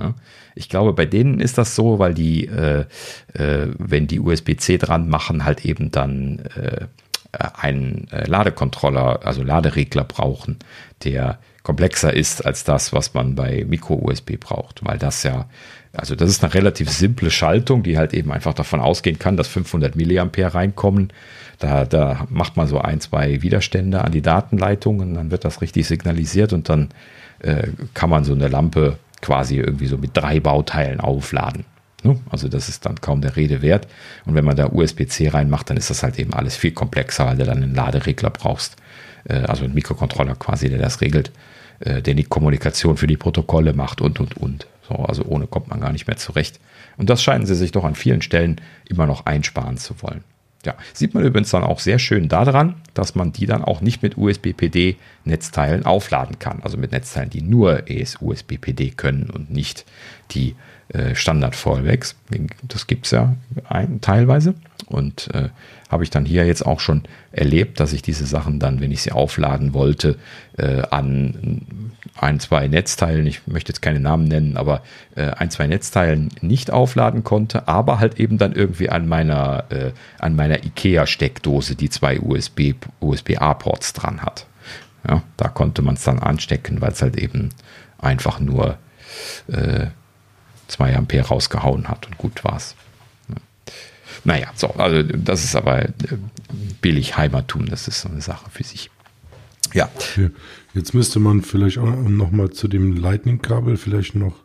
[0.00, 0.14] Ja?
[0.54, 2.86] Ich glaube, bei denen ist das so, weil die, äh,
[3.34, 6.86] äh, wenn die USB-C dran machen, halt eben dann äh,
[7.32, 10.58] einen äh, Ladekontroller, also Laderegler brauchen,
[11.04, 15.46] der komplexer ist als das, was man bei Micro-USB braucht, weil das ja,
[15.92, 19.48] also das ist eine relativ simple Schaltung, die halt eben einfach davon ausgehen kann, dass
[19.48, 21.12] 500 Milliampere reinkommen.
[21.58, 25.60] Da, da macht man so ein, zwei Widerstände an die Datenleitung und dann wird das
[25.60, 26.88] richtig signalisiert und dann
[27.40, 31.64] äh, kann man so eine Lampe quasi irgendwie so mit drei Bauteilen aufladen.
[32.04, 32.18] Ne?
[32.30, 33.86] Also das ist dann kaum der Rede wert.
[34.24, 37.36] Und wenn man da USB-C reinmacht, dann ist das halt eben alles viel komplexer, weil
[37.36, 38.76] du dann einen Laderegler brauchst.
[39.24, 41.30] Äh, also einen Mikrocontroller quasi, der das regelt,
[41.80, 44.66] äh, der die Kommunikation für die Protokolle macht und, und, und.
[44.88, 46.58] So, also ohne kommt man gar nicht mehr zurecht.
[46.96, 50.24] Und das scheinen sie sich doch an vielen Stellen immer noch einsparen zu wollen.
[50.66, 54.02] Ja, sieht man übrigens dann auch sehr schön daran, dass man die dann auch nicht
[54.02, 56.60] mit USB-PD-Netzteilen aufladen kann.
[56.62, 59.86] Also mit Netzteilen, die nur ES-USB-PD können und nicht
[60.32, 60.56] die
[60.92, 62.16] äh, Standard-Fallbacks.
[62.62, 63.36] Das gibt es ja
[63.68, 64.54] ein, teilweise.
[64.86, 65.50] Und äh,
[65.88, 69.02] habe ich dann hier jetzt auch schon erlebt, dass ich diese Sachen dann, wenn ich
[69.02, 70.16] sie aufladen wollte,
[70.56, 74.82] äh, an ein, zwei Netzteilen, ich möchte jetzt keine Namen nennen, aber
[75.14, 80.28] äh, ein, zwei Netzteilen nicht aufladen konnte, aber halt eben dann irgendwie an meiner, äh,
[80.28, 84.46] meiner IKEA-Steckdose, die zwei USB, USB-A-Ports dran hat.
[85.08, 87.50] Ja, da konnte man es dann anstecken, weil es halt eben
[87.98, 88.76] einfach nur
[89.48, 89.86] äh,
[90.70, 92.74] 2 Ampere rausgehauen hat und gut war's.
[94.24, 95.92] Naja, so, also das ist aber äh,
[96.80, 98.90] billig Heimattum, das ist so eine Sache für sich.
[99.72, 99.88] Ja.
[99.94, 100.30] Okay.
[100.74, 104.36] Jetzt müsste man vielleicht auch noch mal zu dem Lightning-Kabel vielleicht noch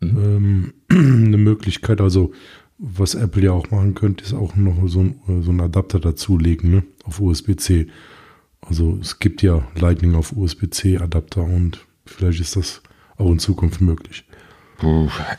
[0.00, 0.72] mhm.
[0.88, 2.32] ähm, eine Möglichkeit, also
[2.78, 6.00] was Apple ja auch machen könnte, ist auch noch so ein, äh, so ein Adapter
[6.00, 6.82] dazulegen, ne?
[7.04, 7.88] Auf USB-C.
[8.62, 12.82] Also es gibt ja Lightning auf USB-C-Adapter und vielleicht ist das
[13.16, 14.24] auch in Zukunft möglich.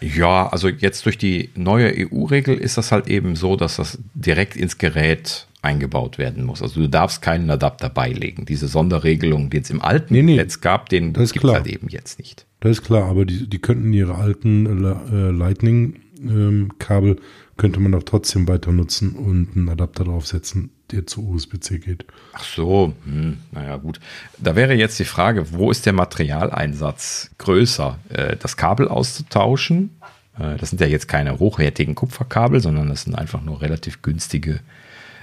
[0.02, 4.56] Ja, also jetzt durch die neue EU-Regel ist das halt eben so, dass das direkt
[4.56, 6.62] ins Gerät eingebaut werden muss.
[6.62, 8.46] Also du darfst keinen Adapter beilegen.
[8.46, 11.88] Diese Sonderregelung, die es im alten nee, nee, Netz gab, den gibt es halt eben
[11.90, 12.46] jetzt nicht.
[12.60, 17.20] Das ist klar, aber die, die könnten ihre alten äh, Lightning-Kabel ähm,
[17.58, 22.06] könnte man auch trotzdem weiter nutzen und einen Adapter draufsetzen, der zu USB-C geht.
[22.34, 24.00] Ach so, hm, naja gut.
[24.38, 28.00] Da wäre jetzt die Frage, wo ist der Materialeinsatz größer?
[28.10, 29.92] Äh, das Kabel auszutauschen?
[30.38, 34.60] Äh, das sind ja jetzt keine hochwertigen Kupferkabel, sondern das sind einfach nur relativ günstige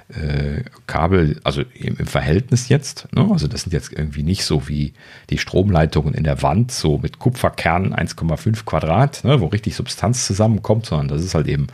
[0.09, 3.09] äh, Kabel, also im, Verhältnis jetzt.
[3.15, 3.29] Ne?
[3.31, 4.95] Also das sind jetzt irgendwie nicht so wie
[5.31, 9.41] die Stromleitungen in der Wand, so mit Kupferkernen 1,5 Quadrat, ne?
[9.41, 11.67] wo richtig Substanz zusammenkommt, sondern das ist halt eben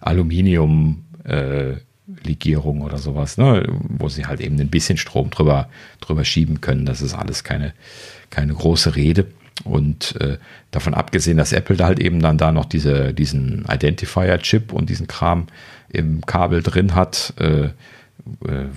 [0.00, 1.04] Aluminium.
[1.24, 1.76] Äh,
[2.24, 5.68] Legierung oder sowas, ne, wo sie halt eben ein bisschen Strom drüber,
[6.00, 6.86] drüber schieben können.
[6.86, 7.74] Das ist alles keine,
[8.30, 9.26] keine große Rede.
[9.64, 10.38] Und äh,
[10.70, 15.08] davon abgesehen, dass Apple da halt eben dann da noch diese, diesen Identifier-Chip und diesen
[15.08, 15.48] Kram
[15.90, 17.72] im Kabel drin hat, äh, äh,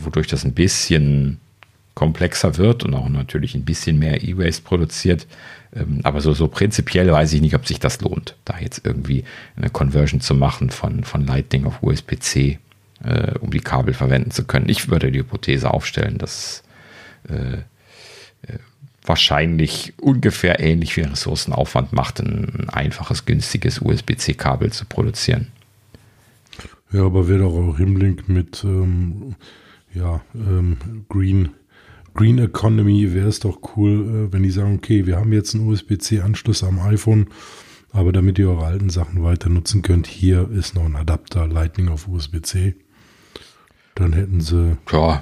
[0.04, 1.40] wodurch das ein bisschen
[1.94, 5.28] komplexer wird und auch natürlich ein bisschen mehr E-Waste produziert.
[5.76, 9.24] Ähm, aber so, so prinzipiell weiß ich nicht, ob sich das lohnt, da jetzt irgendwie
[9.56, 12.60] eine Conversion zu machen von, von Lightning auf USB-C,
[13.04, 14.70] äh, um die Kabel verwenden zu können.
[14.70, 16.64] Ich würde die Hypothese aufstellen, dass
[17.28, 17.58] äh,
[18.48, 18.60] äh
[19.04, 25.48] wahrscheinlich ungefähr ähnlich viel Ressourcenaufwand macht, ein einfaches, günstiges USB-C-Kabel zu produzieren.
[26.92, 29.36] Ja, aber wäre doch auch Himlink mit ähm,
[29.94, 30.78] ja, ähm,
[31.10, 31.50] Green,
[32.14, 35.68] Green Economy, wäre es doch cool, äh, wenn die sagen, okay, wir haben jetzt einen
[35.68, 37.28] USB-C-Anschluss am iPhone,
[37.92, 41.88] aber damit ihr eure alten Sachen weiter nutzen könnt, hier ist noch ein Adapter Lightning
[41.88, 42.76] auf USB-C.
[44.02, 44.78] Dann hätten sie.
[44.92, 45.22] Ja,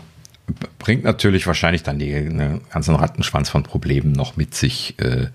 [0.80, 5.28] bringt natürlich wahrscheinlich dann den ganzen Rattenschwanz von Problemen noch mit sich, äh,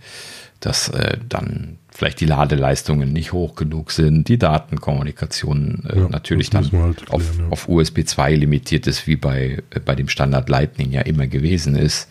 [0.60, 6.50] dass äh, dann vielleicht die Ladeleistungen nicht hoch genug sind, die Datenkommunikation äh, ja, natürlich
[6.50, 7.48] dann halt auf, ja.
[7.50, 12.08] auf, USB 2 limitiert ist, wie bei, bei dem Standard Lightning ja immer gewesen ist.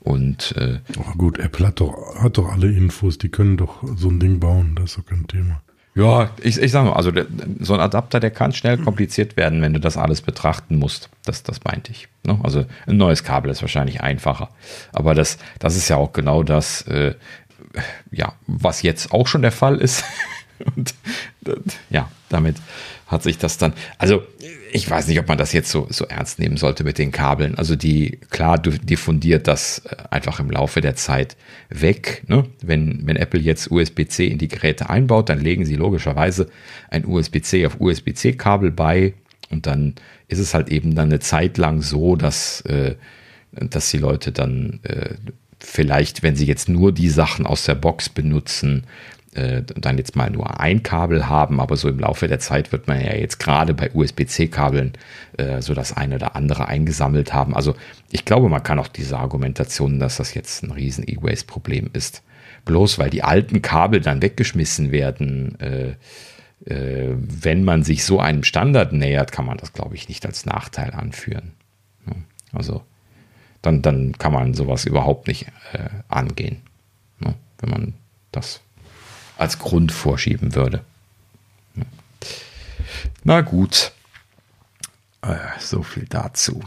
[0.00, 4.08] Und äh, oh gut, Apple hat doch, hat doch alle Infos, die können doch so
[4.08, 5.62] ein Ding bauen, das ist doch kein Thema.
[5.96, 7.26] Ja, ich, ich sage mal, also der,
[7.60, 11.08] so ein Adapter, der kann schnell kompliziert werden, wenn du das alles betrachten musst.
[11.24, 12.06] Das, das meinte ich.
[12.22, 12.38] Ne?
[12.42, 14.50] Also ein neues Kabel ist wahrscheinlich einfacher.
[14.92, 17.14] Aber das, das ist ja auch genau das, äh,
[18.10, 20.04] ja, was jetzt auch schon der Fall ist.
[20.76, 20.94] Und
[21.88, 22.56] ja, damit
[23.06, 23.72] hat sich das dann.
[23.98, 24.24] Also
[24.72, 27.54] ich weiß nicht, ob man das jetzt so, so ernst nehmen sollte mit den Kabeln.
[27.54, 31.36] Also die, klar diffundiert das äh, einfach im Laufe der Zeit
[31.68, 32.24] weg.
[32.26, 32.44] Ne?
[32.62, 36.48] Wenn, wenn Apple jetzt USB-C in die Geräte einbaut, dann legen sie logischerweise
[36.90, 39.14] ein USB-C auf USB-C-Kabel bei
[39.50, 39.94] und dann
[40.28, 42.96] ist es halt eben dann eine Zeit lang so, dass, äh,
[43.52, 45.14] dass die Leute dann äh,
[45.60, 48.84] vielleicht, wenn sie jetzt nur die Sachen aus der Box benutzen,
[49.36, 52.88] äh, dann jetzt mal nur ein Kabel haben, aber so im Laufe der Zeit wird
[52.88, 54.92] man ja jetzt gerade bei USB-C-Kabeln
[55.36, 57.54] äh, so das eine oder andere eingesammelt haben.
[57.54, 57.74] Also
[58.10, 62.22] ich glaube, man kann auch diese Argumentation, dass das jetzt ein riesen E-Waste-Problem ist,
[62.64, 65.94] bloß weil die alten Kabel dann weggeschmissen werden, äh,
[66.64, 70.46] äh, wenn man sich so einem Standard nähert, kann man das, glaube ich, nicht als
[70.46, 71.52] Nachteil anführen.
[72.52, 72.82] Also
[73.62, 76.62] dann, dann kann man sowas überhaupt nicht äh, angehen,
[77.18, 77.34] ne?
[77.58, 77.94] wenn man
[78.32, 78.62] das
[79.36, 80.82] als Grund vorschieben würde.
[83.24, 83.92] Na gut,
[85.22, 86.60] äh, so viel dazu.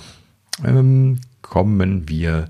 [0.64, 2.50] Ähm, kommen wir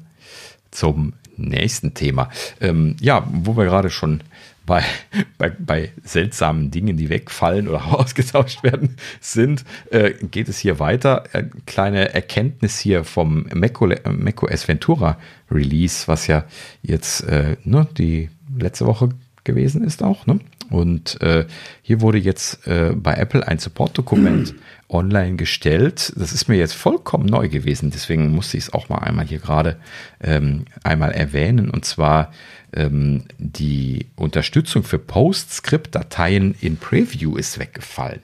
[0.71, 2.29] zum nächsten Thema.
[2.59, 4.21] Ähm, ja, wo wir gerade schon
[4.65, 4.83] bei,
[5.37, 11.23] bei, bei, seltsamen Dingen, die wegfallen oder ausgetauscht werden, sind, äh, geht es hier weiter.
[11.33, 15.17] Äh, kleine Erkenntnis hier vom macOS Ventura
[15.51, 16.45] Release, was ja
[16.81, 19.09] jetzt äh, ne, die letzte Woche
[19.49, 20.25] gewesen ist auch.
[20.25, 20.39] Ne?
[20.69, 21.45] Und äh,
[21.81, 24.55] hier wurde jetzt äh, bei Apple ein Support-Dokument
[24.89, 26.13] online gestellt.
[26.15, 29.39] Das ist mir jetzt vollkommen neu gewesen, deswegen musste ich es auch mal einmal hier
[29.39, 29.77] gerade
[30.21, 31.69] ähm, einmal erwähnen.
[31.69, 32.31] Und zwar
[32.73, 38.21] ähm, die Unterstützung für PostScript-Dateien in Preview ist weggefallen.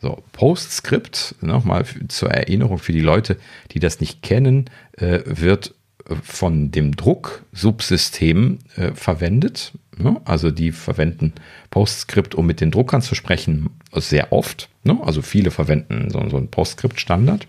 [0.00, 3.36] So, PostScript, nochmal zur Erinnerung für die Leute,
[3.70, 5.74] die das nicht kennen, äh, wird
[6.22, 9.72] von dem Drucksubsystem äh, verwendet.
[10.02, 10.20] Ne?
[10.24, 11.32] Also die verwenden
[11.70, 14.68] PostScript, um mit den Druckern zu sprechen, sehr oft.
[14.84, 14.98] Ne?
[15.02, 17.46] Also viele verwenden so, so einen PostScript-Standard.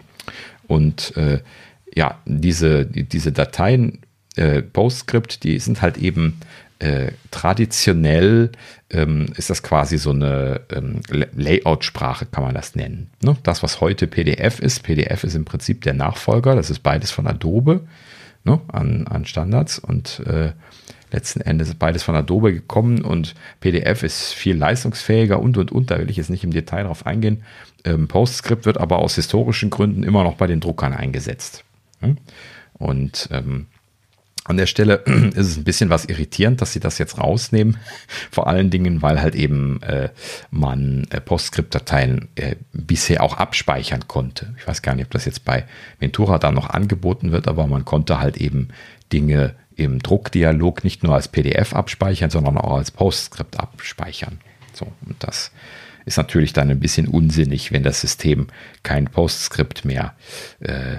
[0.68, 1.40] Und äh,
[1.96, 4.00] ja, diese, diese Dateien,
[4.36, 6.40] äh, PostScript, die sind halt eben
[6.80, 8.52] äh, traditionell,
[8.90, 13.10] ähm, ist das quasi so eine ähm, Layout-Sprache, kann man das nennen.
[13.22, 13.38] Ne?
[13.44, 17.28] Das, was heute PDF ist, PDF ist im Prinzip der Nachfolger, das ist beides von
[17.28, 17.82] Adobe
[18.44, 20.52] ne, an, an Standards und äh,
[21.14, 25.92] letzten Endes ist beides von Adobe gekommen und PDF ist viel leistungsfähiger und und und,
[25.92, 27.44] da will ich jetzt nicht im Detail drauf eingehen.
[27.86, 31.64] Ähm, PostScript wird aber aus historischen Gründen immer noch bei den Druckern eingesetzt.
[32.74, 33.68] Und ähm,
[34.46, 34.96] an der Stelle
[35.36, 37.78] ist es ein bisschen was irritierend, dass sie das jetzt rausnehmen.
[38.32, 40.10] Vor allen Dingen, weil halt eben äh,
[40.52, 44.54] man äh, PostScript-Dateien äh, bisher auch abspeichern konnte.
[44.58, 45.66] Ich weiß gar nicht, ob das jetzt bei
[46.00, 48.70] Ventura dann noch angeboten wird, aber man konnte halt eben
[49.14, 54.40] Dinge im Druckdialog nicht nur als PDF abspeichern, sondern auch als PostScript abspeichern.
[54.74, 55.52] So, und das
[56.06, 58.48] ist natürlich dann ein bisschen unsinnig, wenn das System
[58.84, 60.14] kein PostScript mehr
[60.60, 60.98] äh,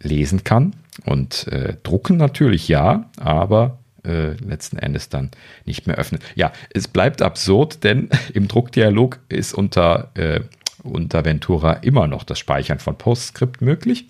[0.00, 0.74] lesen kann.
[1.04, 5.30] Und äh, drucken natürlich ja, aber äh, letzten Endes dann
[5.64, 6.20] nicht mehr öffnen.
[6.34, 10.40] Ja, es bleibt absurd, denn im Druckdialog ist unter, äh,
[10.82, 14.06] unter Ventura immer noch das Speichern von PostScript möglich.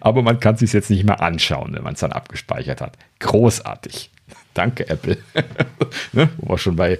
[0.00, 2.96] Aber man kann es sich jetzt nicht mehr anschauen, wenn man es dann abgespeichert hat.
[3.18, 4.10] Großartig.
[4.54, 5.18] Danke, Apple.
[6.12, 6.28] ne?
[6.38, 6.98] Wo wir schon bei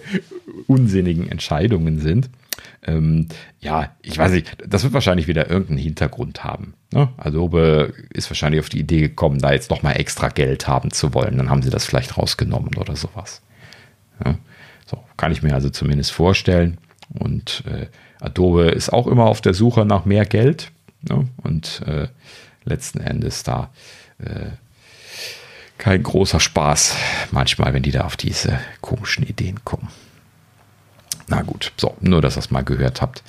[0.67, 2.31] unsinnigen Entscheidungen sind.
[2.87, 3.29] Ähm,
[3.61, 6.75] ja, ich weiß nicht, das wird wahrscheinlich wieder irgendeinen Hintergrund haben.
[6.93, 7.09] Ne?
[7.19, 11.37] Adobe ist wahrscheinlich auf die Idee gekommen, da jetzt nochmal extra Geld haben zu wollen.
[11.37, 13.43] Dann haben sie das vielleicht rausgenommen oder sowas.
[14.25, 14.39] Ja?
[14.87, 16.79] So, kann ich mir also zumindest vorstellen.
[17.11, 17.87] Und äh,
[18.21, 20.73] Adobe ist auch immer auf der Suche nach mehr Geld.
[21.09, 21.29] Ne?
[21.43, 22.09] Und äh,
[22.71, 23.71] letzten Endes da
[24.19, 24.51] äh,
[25.79, 26.95] kein großer Spaß
[27.31, 29.89] manchmal, wenn die da auf diese komischen Ideen kommen.
[31.27, 33.23] Na gut, so, nur dass ihr es mal gehört habt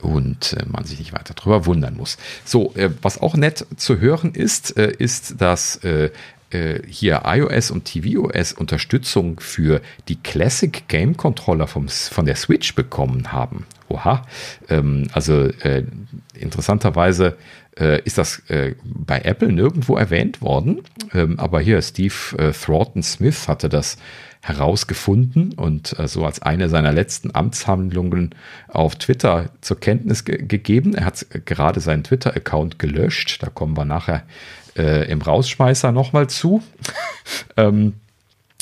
[0.00, 2.18] und äh, man sich nicht weiter darüber wundern muss.
[2.44, 6.10] So, äh, was auch nett zu hören ist, äh, ist, dass äh,
[6.50, 12.74] äh, hier iOS und tvOS Unterstützung für die Classic Game Controller vom, von der Switch
[12.74, 13.66] bekommen haben.
[13.88, 14.26] Oha,
[14.68, 15.48] ähm, also
[17.78, 18.42] äh, ist das
[18.84, 20.82] bei Apple nirgendwo erwähnt worden,
[21.12, 23.98] ähm, aber hier Steve Thornton Smith hatte das
[24.46, 28.34] herausgefunden und äh, so als eine seiner letzten Amtshandlungen
[28.68, 30.94] auf Twitter zur Kenntnis ge gegeben.
[30.94, 33.42] Er hat gerade seinen Twitter-Account gelöscht.
[33.42, 34.22] Da kommen wir nachher
[34.76, 36.62] äh, im Rausschmeißer nochmal zu.
[37.56, 37.94] ähm,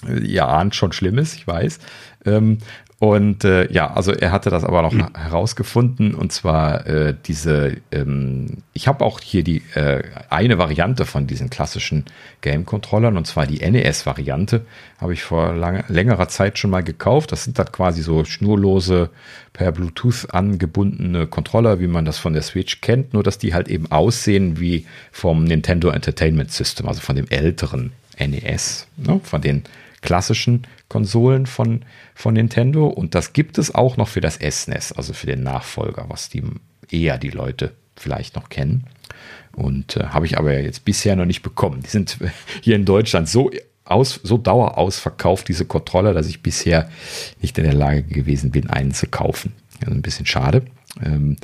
[0.07, 1.79] ihr ahnt schon Schlimmes, ich weiß.
[2.25, 2.59] Ähm,
[3.01, 5.09] Und äh, ja, also er hatte das aber noch mhm.
[5.15, 11.27] herausgefunden und zwar äh, diese, ähm, ich habe auch hier die äh, eine Variante von
[11.27, 12.05] diesen klassischen
[12.41, 14.65] Game-Controllern und zwar die NES-Variante,
[14.99, 17.33] habe ich vor lange, längerer Zeit schon mal gekauft.
[17.33, 19.11] Das sind dann quasi so schnurlose,
[19.53, 23.69] per Bluetooth angebundene Controller, wie man das von der Switch kennt, nur dass die halt
[23.69, 29.65] eben aussehen wie vom Nintendo Entertainment System, also von dem älteren NES, ne, von den
[30.03, 31.81] klassischen Konsolen von,
[32.15, 32.87] von Nintendo.
[32.87, 36.29] Und das gibt es auch noch für das SNES, e also für den Nachfolger, was
[36.29, 36.45] die
[36.89, 38.85] eher die Leute vielleicht noch kennen.
[39.57, 41.81] Und äh, habe ich aber jetzt bisher noch nicht bekommen.
[41.83, 42.19] Die sind
[42.61, 43.51] hier in Deutschland so
[43.85, 46.89] aus, so dauerausverkauft, diese Controller, dass ich bisher
[47.43, 49.53] nicht in der Lage gewesen bin, einen zu kaufen.
[49.81, 50.63] Also ein bisschen schade.
[51.05, 51.39] Ähm,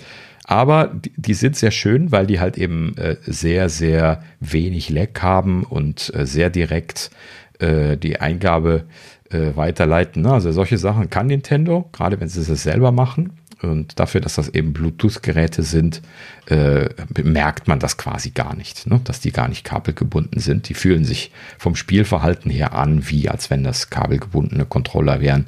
[0.44, 5.22] aber die, die, sind sehr schön, weil die halt eben äh, sehr, sehr wenig Leck
[5.22, 7.10] haben und äh, sehr direkt
[7.58, 8.84] äh, die Eingabe
[9.30, 10.22] äh, weiterleiten.
[10.22, 10.32] Ne?
[10.32, 13.32] Also solche Sachen kann Nintendo, gerade wenn sie es selber machen.
[13.62, 16.00] Und dafür, dass das eben Bluetooth-Geräte sind,
[16.46, 16.88] äh,
[17.22, 19.00] merkt man das quasi gar nicht, ne?
[19.04, 20.68] dass die gar nicht kabelgebunden sind.
[20.68, 25.46] Die fühlen sich vom Spielverhalten her an, wie als wenn das kabelgebundene Controller wären.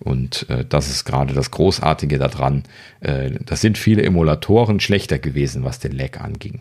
[0.00, 2.64] Und äh, das ist gerade das Großartige daran.
[3.00, 6.60] Äh, das sind viele Emulatoren schlechter gewesen, was den Lag anging.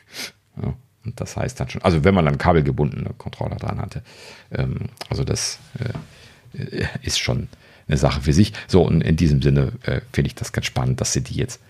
[0.62, 0.74] ja.
[1.06, 4.02] Und das heißt dann schon, also wenn man dann kabelgebundene Controller dran hatte.
[4.50, 7.48] Ähm, also das äh, ist schon
[7.88, 8.52] eine Sache für sich.
[8.66, 11.60] So, und in diesem Sinne äh, finde ich das ganz spannend, dass sie die jetzt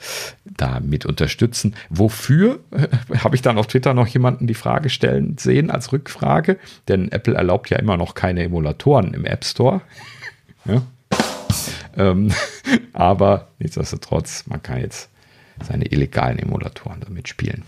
[0.44, 1.74] da mit unterstützen.
[1.90, 2.88] Wofür äh,
[3.18, 6.58] habe ich dann auf Twitter noch jemanden die Frage stellen sehen als Rückfrage?
[6.88, 9.82] Denn Apple erlaubt ja immer noch keine Emulatoren im App Store.
[10.64, 10.82] ja.
[11.96, 12.32] ähm,
[12.94, 15.10] aber nichtsdestotrotz, man kann jetzt
[15.64, 17.62] seine illegalen Emulatoren damit spielen.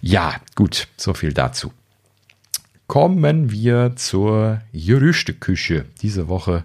[0.00, 1.72] Ja, gut, so viel dazu.
[2.86, 5.86] Kommen wir zur Gerüchteküche.
[6.02, 6.64] Diese Woche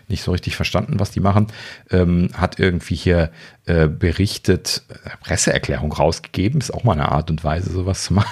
[0.07, 1.47] nicht so richtig verstanden, was die machen,
[1.89, 3.31] ähm, hat irgendwie hier
[3.65, 8.31] äh, berichtet, äh, Presseerklärung rausgegeben, ist auch mal eine Art und Weise, sowas zu machen.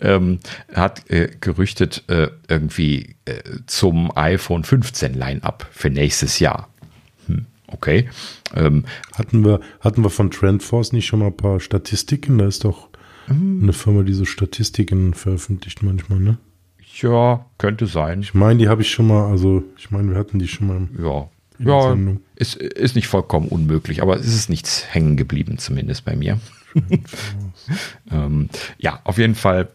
[0.00, 0.40] ähm,
[0.74, 6.68] hat äh, gerüchtet äh, irgendwie äh, zum iPhone 15 Line-up für nächstes Jahr.
[7.26, 8.08] Hm, okay.
[8.56, 8.84] Ähm,
[9.14, 12.38] hatten, wir, hatten wir von Trendforce nicht schon mal ein paar Statistiken?
[12.38, 12.88] Da ist doch
[13.26, 13.60] hm.
[13.62, 16.38] eine Firma, die so Statistiken veröffentlicht manchmal, ne?
[17.00, 18.20] Ja, könnte sein.
[18.22, 20.88] Ich meine, die habe ich schon mal, also ich meine, wir hatten die schon mal.
[20.98, 21.28] Ja,
[21.58, 21.96] ja
[22.36, 26.40] ist, ist nicht vollkommen unmöglich, aber es ist nichts hängen geblieben, zumindest bei mir.
[28.10, 29.68] ähm, ja, auf jeden Fall.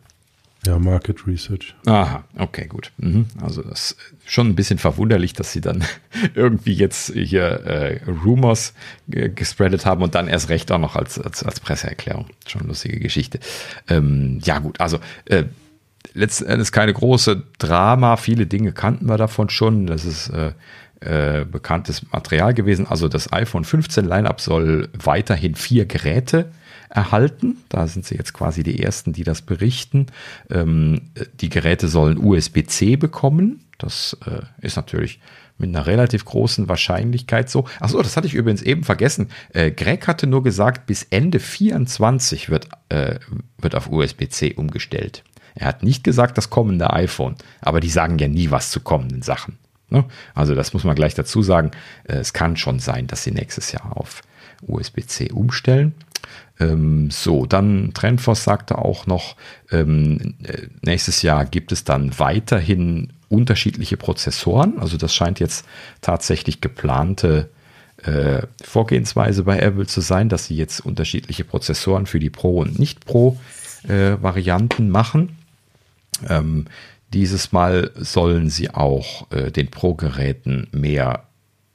[0.65, 1.73] Ja, Market Research.
[1.87, 2.91] Aha, okay, gut.
[2.97, 3.25] Mhm.
[3.41, 5.83] Also das ist schon ein bisschen verwunderlich, dass sie dann
[6.35, 8.73] irgendwie jetzt hier äh, Rumors
[9.07, 12.27] gespreadet haben und dann erst recht auch noch als, als, als Presseerklärung.
[12.45, 13.39] Schon lustige Geschichte.
[13.87, 15.45] Ähm, ja, gut, also äh,
[16.13, 18.17] letzten Endes keine große Drama.
[18.17, 19.87] Viele Dinge kannten wir davon schon.
[19.87, 20.51] Das ist äh,
[20.99, 22.85] äh, bekanntes Material gewesen.
[22.85, 26.51] Also das iPhone 15 Lineup soll weiterhin vier Geräte
[26.91, 27.57] erhalten.
[27.69, 30.07] Da sind sie jetzt quasi die ersten, die das berichten.
[30.49, 33.65] Ähm, die Geräte sollen USB-C bekommen.
[33.77, 35.19] Das äh, ist natürlich
[35.57, 37.65] mit einer relativ großen Wahrscheinlichkeit so.
[37.79, 39.29] Achso, das hatte ich übrigens eben vergessen.
[39.53, 43.19] Äh, Greg hatte nur gesagt, bis Ende 24 wird, äh,
[43.57, 45.23] wird auf USB-C umgestellt.
[45.55, 49.21] Er hat nicht gesagt, das kommende iPhone, aber die sagen ja nie was zu kommenden
[49.21, 49.57] Sachen.
[49.89, 50.05] Ne?
[50.33, 51.71] Also das muss man gleich dazu sagen.
[52.03, 54.21] Äh, es kann schon sein, dass sie nächstes Jahr auf
[54.67, 55.93] USB-C umstellen.
[56.59, 59.35] Ähm, so, dann Trendforce sagte auch noch,
[59.71, 64.79] ähm, äh, nächstes Jahr gibt es dann weiterhin unterschiedliche Prozessoren.
[64.79, 65.65] Also das scheint jetzt
[66.01, 67.49] tatsächlich geplante
[68.03, 72.77] äh, Vorgehensweise bei Apple zu sein, dass sie jetzt unterschiedliche Prozessoren für die Pro- und
[72.79, 75.37] Nicht-Pro-Varianten machen.
[76.27, 76.65] Ähm,
[77.13, 81.25] dieses Mal sollen sie auch äh, den Pro-Geräten mehr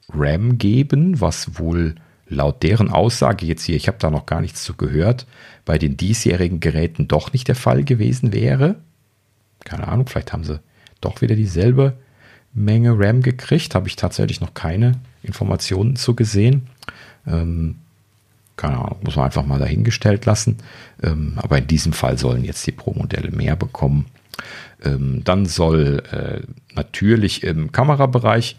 [0.09, 1.93] RAM geben, was wohl
[2.29, 5.25] laut deren Aussage jetzt hier, ich habe da noch gar nichts zu gehört,
[5.65, 8.75] bei den diesjährigen Geräten doch nicht der Fall gewesen wäre.
[9.63, 10.59] Keine Ahnung, vielleicht haben sie
[11.01, 11.93] doch wieder dieselbe
[12.53, 13.75] Menge RAM gekriegt.
[13.75, 14.93] Habe ich tatsächlich noch keine
[15.23, 16.67] Informationen zu gesehen.
[17.25, 17.75] Ähm,
[18.55, 20.57] keine Ahnung, muss man einfach mal dahingestellt lassen.
[21.03, 24.07] Ähm, aber in diesem Fall sollen jetzt die Pro-Modelle mehr bekommen.
[24.83, 26.41] Ähm, dann soll äh,
[26.75, 28.57] natürlich im Kamerabereich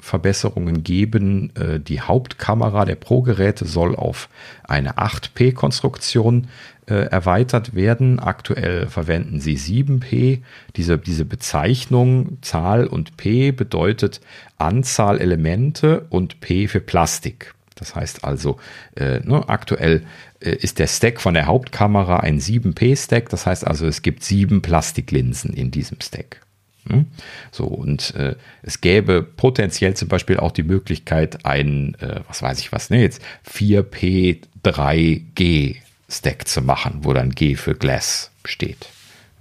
[0.00, 1.52] Verbesserungen geben.
[1.56, 4.28] Äh, die Hauptkamera der Pro-Geräte soll auf
[4.64, 6.48] eine 8P-Konstruktion
[6.86, 8.18] äh, erweitert werden.
[8.18, 10.42] Aktuell verwenden sie 7P.
[10.76, 14.20] Diese, diese Bezeichnung Zahl und P bedeutet
[14.58, 17.54] Anzahl Elemente und P für Plastik.
[17.74, 18.58] Das heißt also,
[18.96, 20.04] äh, ne, aktuell
[20.40, 23.28] äh, ist der Stack von der Hauptkamera ein 7P-Stack.
[23.30, 26.43] Das heißt also, es gibt sieben Plastiklinsen in diesem Stack.
[26.88, 27.06] Hm?
[27.50, 32.60] So, und äh, es gäbe potenziell zum Beispiel auch die Möglichkeit, ein, äh, was weiß
[32.60, 35.76] ich was, ne, jetzt 4P3G
[36.08, 38.86] Stack zu machen, wo dann G für Glass steht.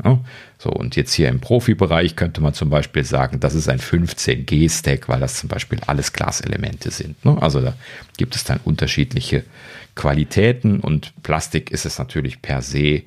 [0.03, 0.20] Ja?
[0.57, 5.10] So, und jetzt hier im Profibereich könnte man zum Beispiel sagen, das ist ein 15G-Stack,
[5.10, 7.24] weil das zum Beispiel alles Glaselemente sind.
[7.26, 7.38] Ne?
[7.41, 7.76] Also da
[8.18, 9.44] gibt es dann unterschiedliche
[9.95, 13.03] Qualitäten und Plastik ist es natürlich per se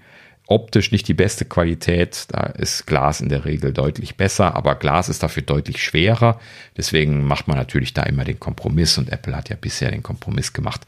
[0.47, 2.27] optisch nicht die beste Qualität.
[2.28, 6.40] Da ist Glas in der Regel deutlich besser, aber Glas ist dafür deutlich schwerer.
[6.77, 10.52] Deswegen macht man natürlich da immer den Kompromiss und Apple hat ja bisher den Kompromiss
[10.52, 10.82] gemacht,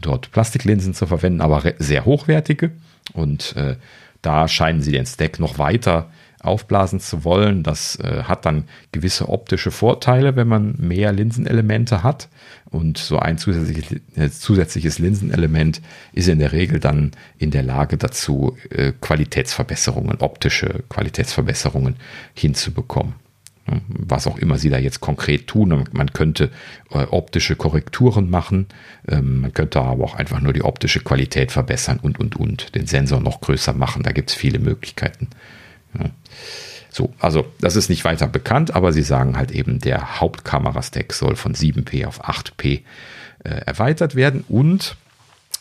[0.00, 2.72] dort Plastiklinsen zu verwenden, aber sehr hochwertige.
[3.14, 3.76] Und äh,
[4.20, 6.10] da scheinen sie den Stack noch weiter
[6.40, 7.62] aufblasen zu wollen.
[7.62, 12.28] Das äh, hat dann gewisse optische Vorteile, wenn man mehr Linsenelemente hat.
[12.70, 15.80] Und so ein zusätzliches, äh, zusätzliches Linsenelement
[16.12, 21.96] ist in der Regel dann in der Lage dazu, äh, Qualitätsverbesserungen, optische Qualitätsverbesserungen
[22.34, 23.14] hinzubekommen
[23.88, 25.84] was auch immer sie da jetzt konkret tun.
[25.92, 26.50] Man könnte
[26.90, 28.66] äh, optische Korrekturen machen,
[29.08, 32.86] ähm, man könnte aber auch einfach nur die optische Qualität verbessern und, und, und, den
[32.86, 34.02] Sensor noch größer machen.
[34.02, 35.28] Da gibt es viele Möglichkeiten.
[36.90, 41.36] So, also das ist nicht weiter bekannt, aber sie sagen halt eben, der Hauptkamerastack soll
[41.36, 42.82] von 7P auf 8P
[43.44, 44.96] äh, erweitert werden und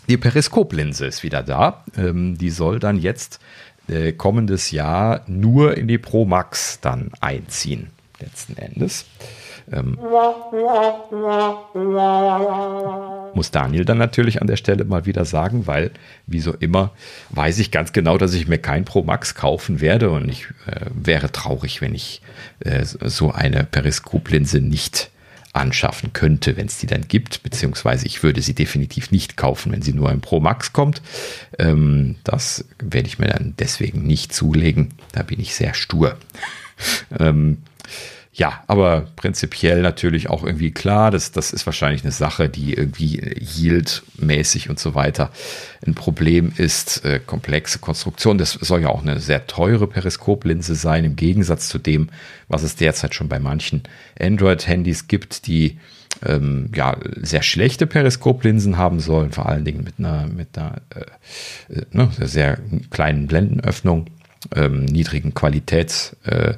[0.09, 1.83] die Periskoplinse ist wieder da.
[1.97, 3.39] Ähm, die soll dann jetzt
[3.87, 7.89] äh, kommendes Jahr nur in die Pro Max dann einziehen
[8.19, 9.05] letzten Endes.
[9.71, 9.97] Ähm,
[13.33, 15.91] muss Daniel dann natürlich an der Stelle mal wieder sagen, weil,
[16.25, 16.91] wie so immer,
[17.31, 20.85] weiß ich ganz genau, dass ich mir kein Pro Max kaufen werde und ich äh,
[20.93, 22.21] wäre traurig, wenn ich
[22.59, 25.11] äh, so eine Periskoplinse nicht
[25.57, 29.81] anschaffen könnte, wenn es die dann gibt, beziehungsweise ich würde sie definitiv nicht kaufen, wenn
[29.81, 31.01] sie nur im Pro Max kommt.
[31.57, 34.93] Ähm, das werde ich mir dann deswegen nicht zulegen.
[35.11, 36.17] Da bin ich sehr stur.
[37.19, 37.57] ähm,
[38.37, 43.19] ja, aber prinzipiell natürlich auch irgendwie klar, das, das ist wahrscheinlich eine Sache, die irgendwie
[43.39, 45.31] yield-mäßig und so weiter
[45.85, 47.03] ein Problem ist.
[47.03, 51.79] Äh, komplexe Konstruktion, das soll ja auch eine sehr teure Periskoplinse sein, im Gegensatz zu
[51.79, 52.09] dem,
[52.47, 53.81] was es derzeit schon bei manchen
[54.19, 55.79] Android-Handys gibt, die
[56.23, 61.73] ähm, ja, sehr schlechte Periskoplinsen haben sollen, vor allen Dingen mit einer, mit einer äh,
[61.73, 62.59] äh ne, sehr
[62.91, 64.05] kleinen Blendenöffnung
[64.55, 66.53] ähm, niedrigen Qualität, äh,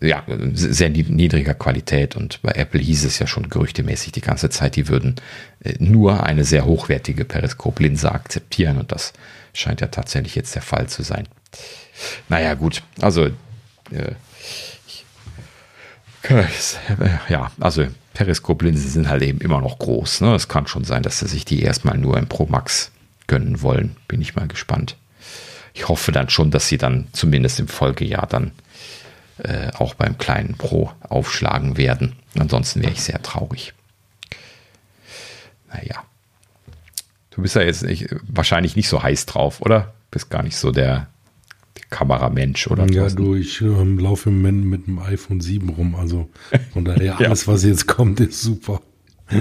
[0.00, 2.16] ja, sehr niedriger Qualität.
[2.16, 5.16] Und bei Apple hieß es ja schon gerüchtemäßig die ganze Zeit, die würden
[5.62, 8.78] äh, nur eine sehr hochwertige Periskoplinse akzeptieren.
[8.78, 9.12] Und das
[9.52, 11.28] scheint ja tatsächlich jetzt der Fall zu sein.
[12.28, 14.12] Naja, gut, also äh,
[17.28, 20.22] ja, also Periskoplinsen sind halt eben immer noch groß.
[20.22, 20.34] Ne?
[20.34, 22.90] Es kann schon sein, dass sie sich die erstmal nur im Pro Max
[23.28, 23.96] gönnen wollen.
[24.08, 24.96] Bin ich mal gespannt
[25.76, 28.52] ich hoffe dann schon, dass sie dann zumindest im Folgejahr dann
[29.36, 32.16] äh, auch beim kleinen Pro aufschlagen werden.
[32.38, 33.74] Ansonsten wäre ich sehr traurig.
[35.68, 36.02] Naja.
[37.30, 39.92] Du bist ja jetzt nicht, wahrscheinlich nicht so heiß drauf, oder?
[40.10, 41.08] Bist gar nicht so der,
[41.76, 42.90] der Kameramensch, oder?
[42.90, 45.94] Ja, du, ich ähm, laufe im Moment mit dem iPhone 7 rum.
[45.94, 46.30] Also
[46.72, 47.16] von daher, ja.
[47.16, 48.80] alles, was jetzt kommt, ist super.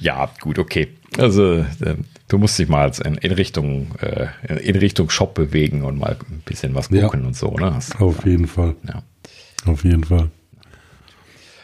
[0.00, 0.88] ja, gut, okay.
[1.16, 1.96] Also äh,
[2.28, 4.28] du musst dich mal in, in Richtung äh,
[4.58, 7.74] in Richtung Shop bewegen und mal ein bisschen was gucken ja, und so, ne?
[7.74, 8.32] Hast, auf ja.
[8.32, 8.74] jeden Fall.
[8.86, 9.02] Ja.
[9.64, 10.30] Auf jeden Fall.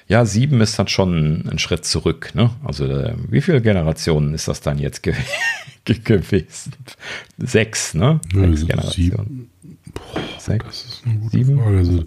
[0.08, 2.50] Ja, sieben ist dann schon ein Schritt zurück, ne?
[2.64, 5.14] Also äh, wie viele Generationen ist das dann jetzt ge
[5.84, 6.72] gewesen?
[7.38, 8.20] Sechs, ne?
[8.32, 8.92] Ja, Sechs Generationen.
[8.92, 9.50] Sieben.
[9.94, 11.58] Boah, Sechs, das ist eine gute sieben.
[11.58, 11.78] Frage.
[11.78, 12.04] Also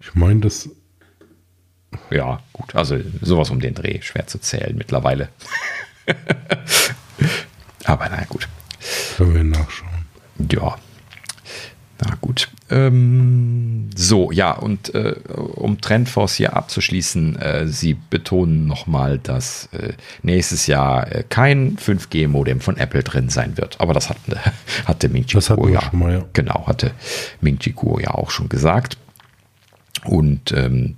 [0.00, 0.68] ich meine, das
[2.10, 5.28] ja, gut, also sowas um den Dreh, schwer zu zählen mittlerweile.
[7.88, 8.46] Aber na gut.
[9.16, 10.04] Können wir nachschauen.
[10.52, 10.76] Ja.
[12.00, 12.48] Na gut.
[12.70, 19.94] Ähm, so, ja, und äh, um Trendforce hier abzuschließen, äh, sie betonen nochmal, dass äh,
[20.22, 23.80] nächstes Jahr äh, kein 5G-Modem von Apple drin sein wird.
[23.80, 24.18] Aber das hat,
[24.84, 26.24] hatte Ming Chi Kuo ja, ja.
[26.34, 26.92] Genau, hatte
[27.40, 28.98] Ming Chi Kuo ja auch schon gesagt.
[30.04, 30.96] Und ähm,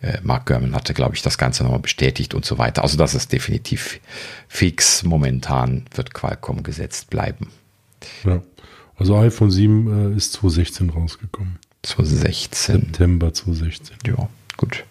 [0.00, 2.82] äh, Mark Gurman hatte, glaube ich, das Ganze nochmal bestätigt und so weiter.
[2.82, 4.00] Also das ist definitiv
[4.48, 5.02] fix.
[5.02, 7.50] Momentan wird Qualcomm gesetzt bleiben.
[8.24, 8.42] Ja.
[8.96, 11.58] Also iPhone 7 äh, ist 2016 rausgekommen.
[11.82, 12.80] 2016.
[12.80, 13.96] September 2016.
[14.06, 14.84] Ja, gut.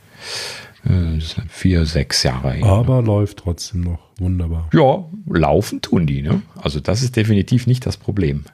[0.86, 1.20] Äh,
[1.50, 2.66] vier, sechs Jahre her.
[2.66, 4.70] Aber läuft trotzdem noch wunderbar.
[4.74, 6.22] Ja, laufen tun die.
[6.22, 6.42] Ne?
[6.56, 8.46] Also das ist definitiv nicht das Problem.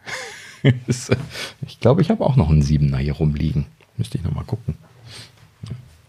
[0.63, 3.67] ich glaube, ich habe auch noch einen Siebener hier rumliegen.
[3.97, 4.75] Müsste ich noch mal gucken.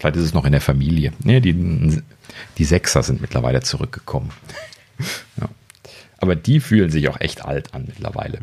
[0.05, 1.15] Vielleicht ist es noch in der Familie.
[1.25, 2.03] Nee, die,
[2.59, 4.33] die Sechser sind mittlerweile zurückgekommen.
[5.41, 5.49] ja.
[6.19, 8.41] Aber die fühlen sich auch echt alt an mittlerweile.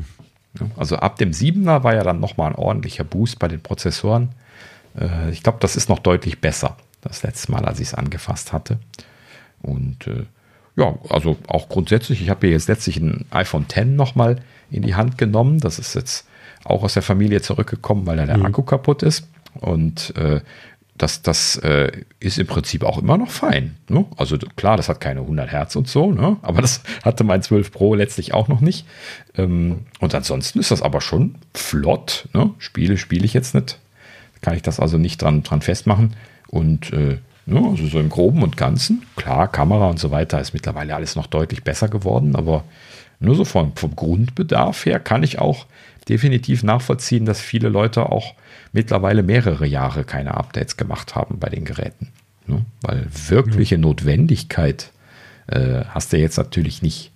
[0.76, 4.30] Also ab dem Siebener war ja dann nochmal ein ordentlicher Boost bei den Prozessoren.
[5.00, 8.54] Äh, ich glaube, das ist noch deutlich besser das letzte Mal, als ich es angefasst
[8.54, 8.80] hatte.
[9.62, 10.26] Und äh,
[10.76, 14.96] ja, also auch grundsätzlich, ich habe hier jetzt letztlich ein iPhone X nochmal in die
[14.96, 15.60] Hand genommen.
[15.60, 16.26] Das ist jetzt
[16.64, 18.48] auch aus der Familie zurückgekommen, weil da der mhm.
[18.48, 19.28] Akku kaputt ist.
[19.60, 20.42] Und äh,
[21.02, 23.76] das, das äh, ist im Prinzip auch immer noch fein.
[23.90, 24.06] Ne?
[24.18, 26.38] Also klar, das hat keine 100 Hertz und so, ne?
[26.42, 28.86] aber das hatte mein 12 Pro letztlich auch noch nicht.
[29.36, 32.30] Ähm, und ansonsten ist das aber schon flott.
[32.34, 32.52] Ne?
[32.60, 33.80] Spiele spiele ich jetzt nicht.
[34.42, 36.16] Kann ich das also nicht dran, dran festmachen.
[36.48, 37.18] Und äh,
[37.48, 41.16] ja, also so im Groben und Ganzen, klar, Kamera und so weiter ist mittlerweile alles
[41.16, 42.64] noch deutlich besser geworden, aber
[43.20, 45.66] nur so vom, vom Grundbedarf her kann ich auch
[46.10, 48.36] definitiv nachvollziehen, dass viele Leute auch
[48.72, 52.10] mittlerweile mehrere Jahre keine Updates gemacht haben bei den Geräten.
[52.48, 52.66] Ne?
[52.82, 53.84] Weil wirkliche mhm.
[53.84, 54.92] Notwendigkeit
[55.48, 57.12] äh, hast du jetzt natürlich nicht.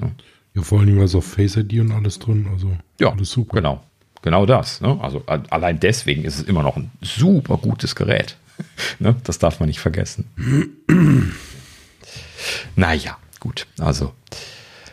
[0.00, 0.12] Ne?
[0.54, 2.48] Ja, vor allem was auf Face ID und alles drin.
[2.52, 3.56] Also ja, alles super.
[3.56, 3.82] Genau.
[4.22, 4.80] Genau das.
[4.80, 4.98] Ne?
[5.00, 8.36] Also allein deswegen ist es immer noch ein super gutes Gerät.
[8.98, 9.14] ne?
[9.24, 10.24] Das darf man nicht vergessen.
[12.76, 13.66] naja, gut.
[13.78, 14.12] Also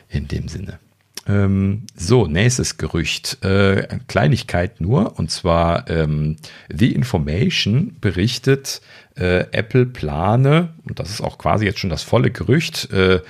[0.10, 0.80] in dem Sinne.
[1.26, 3.44] Ähm, so, nächstes Gerücht.
[3.44, 5.18] Äh, Kleinigkeit nur.
[5.18, 6.38] Und zwar ähm,
[6.74, 8.82] The Information berichtet,
[9.16, 13.22] äh, Apple plane, und das ist auch quasi jetzt schon das volle Gerücht, äh,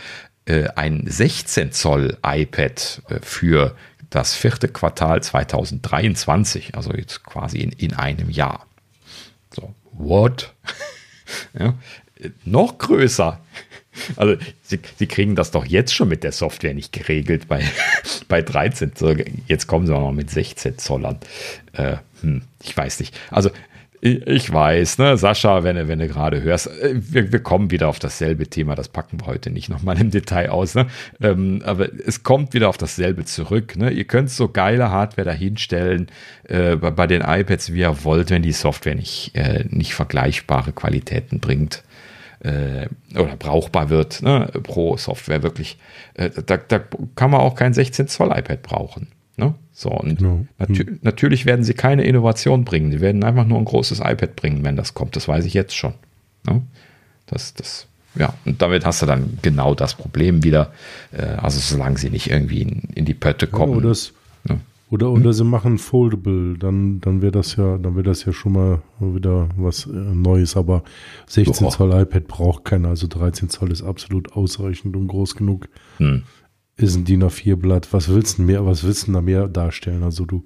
[0.45, 3.75] äh ein 16 Zoll iPad äh, für
[4.09, 8.67] das vierte Quartal 2023, also jetzt quasi in, in einem Jahr.
[9.51, 10.53] So, what?
[11.59, 11.73] ja,
[12.45, 13.39] noch größer.
[14.15, 17.63] Also sie, sie, kriegen das doch jetzt schon mit der Software nicht geregelt bei,
[18.27, 19.25] bei 13 Zoll.
[19.47, 21.19] Jetzt kommen sie auch noch mit 16 Zollern.
[21.73, 23.17] Äh, hm, ich weiß nicht.
[23.29, 23.49] Also
[24.05, 27.87] ich weiß, ne, Sascha, wenn du, wenn du gerade hörst, äh, wir, wir kommen wieder
[27.87, 30.87] auf dasselbe Thema, das packen wir heute nicht nochmal im Detail aus, ne?
[31.21, 33.77] Ähm, aber es kommt wieder auf dasselbe zurück.
[33.77, 33.91] Ne?
[33.91, 36.07] Ihr könnt so geile Hardware dahinstellen
[36.49, 40.73] äh, bei, bei, den iPads, wie ihr wollt, wenn die Software nicht, äh, nicht vergleichbare
[40.73, 41.83] Qualitäten bringt
[42.43, 44.49] äh, oder brauchbar wird, ne?
[44.63, 45.77] pro Software wirklich.
[46.13, 46.81] Äh, da, da
[47.15, 49.07] kann man auch kein 16 Zoll iPad brauchen.
[49.37, 49.55] Ne?
[49.71, 50.45] So, und genau.
[50.59, 50.99] natür hm.
[51.01, 52.91] natürlich werden sie keine Innovation bringen.
[52.91, 55.15] Sie werden einfach nur ein großes iPad bringen, wenn das kommt.
[55.15, 55.93] Das weiß ich jetzt schon.
[56.45, 56.61] Ne?
[57.25, 60.71] Das, das, ja, und damit hast du dann genau das Problem wieder.
[61.11, 63.81] Äh, also, solange sie nicht irgendwie in, in die Pötte kommen.
[63.81, 64.13] Ja, das,
[64.43, 64.59] ne?
[64.93, 65.33] Oder, oder hm?
[65.33, 69.49] sie machen foldable, dann, dann wäre das ja, dann wäre das ja schon mal wieder
[69.57, 70.55] was äh, Neues.
[70.55, 70.83] Aber
[71.25, 75.67] 16 Zoll iPad braucht keiner, also 13 Zoll ist absolut ausreichend und groß genug.
[75.97, 76.23] Hm
[76.75, 77.93] ist ein DIN A4-Blatt.
[77.93, 80.01] Was willst du mehr, was willst du da mehr darstellen?
[80.01, 80.43] Also du,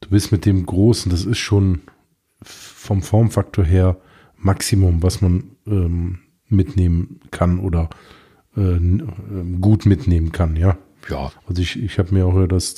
[0.00, 1.80] du bist mit dem Großen, das ist schon
[2.42, 3.96] vom Formfaktor her
[4.36, 7.88] Maximum, was man ähm, mitnehmen kann oder
[8.54, 10.76] äh, ähm, gut mitnehmen kann, ja.
[11.08, 11.32] Ja.
[11.46, 12.74] Also ich, ich habe mir auch das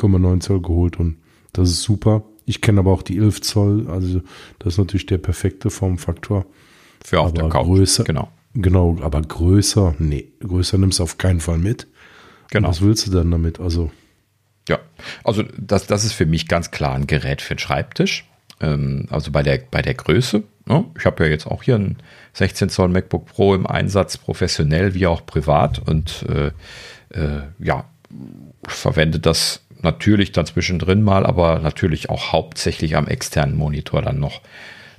[0.00, 1.16] 12,9 Zoll geholt und
[1.52, 2.22] das ist super.
[2.46, 4.22] Ich kenne aber auch die 11 Zoll, also
[4.58, 6.46] das ist natürlich der perfekte Formfaktor.
[7.04, 8.28] Für auf der Couch, größer, genau.
[8.54, 11.86] Genau, aber größer, nee, größer nimmst du auf keinen Fall mit.
[12.50, 12.68] Genau.
[12.68, 13.60] Und was willst du dann damit?
[13.60, 13.90] Also.
[14.68, 14.78] Ja,
[15.24, 18.28] also das, das ist für mich ganz klar ein Gerät für den Schreibtisch.
[18.60, 20.42] Ähm, also bei der, bei der Größe.
[20.66, 20.84] Ne?
[20.98, 21.96] Ich habe ja jetzt auch hier ein
[22.34, 25.78] 16 Zoll MacBook Pro im Einsatz, professionell wie auch privat.
[25.78, 26.48] Und äh,
[27.16, 27.84] äh, ja,
[28.66, 34.40] verwende das natürlich dann zwischendrin mal, aber natürlich auch hauptsächlich am externen Monitor dann noch,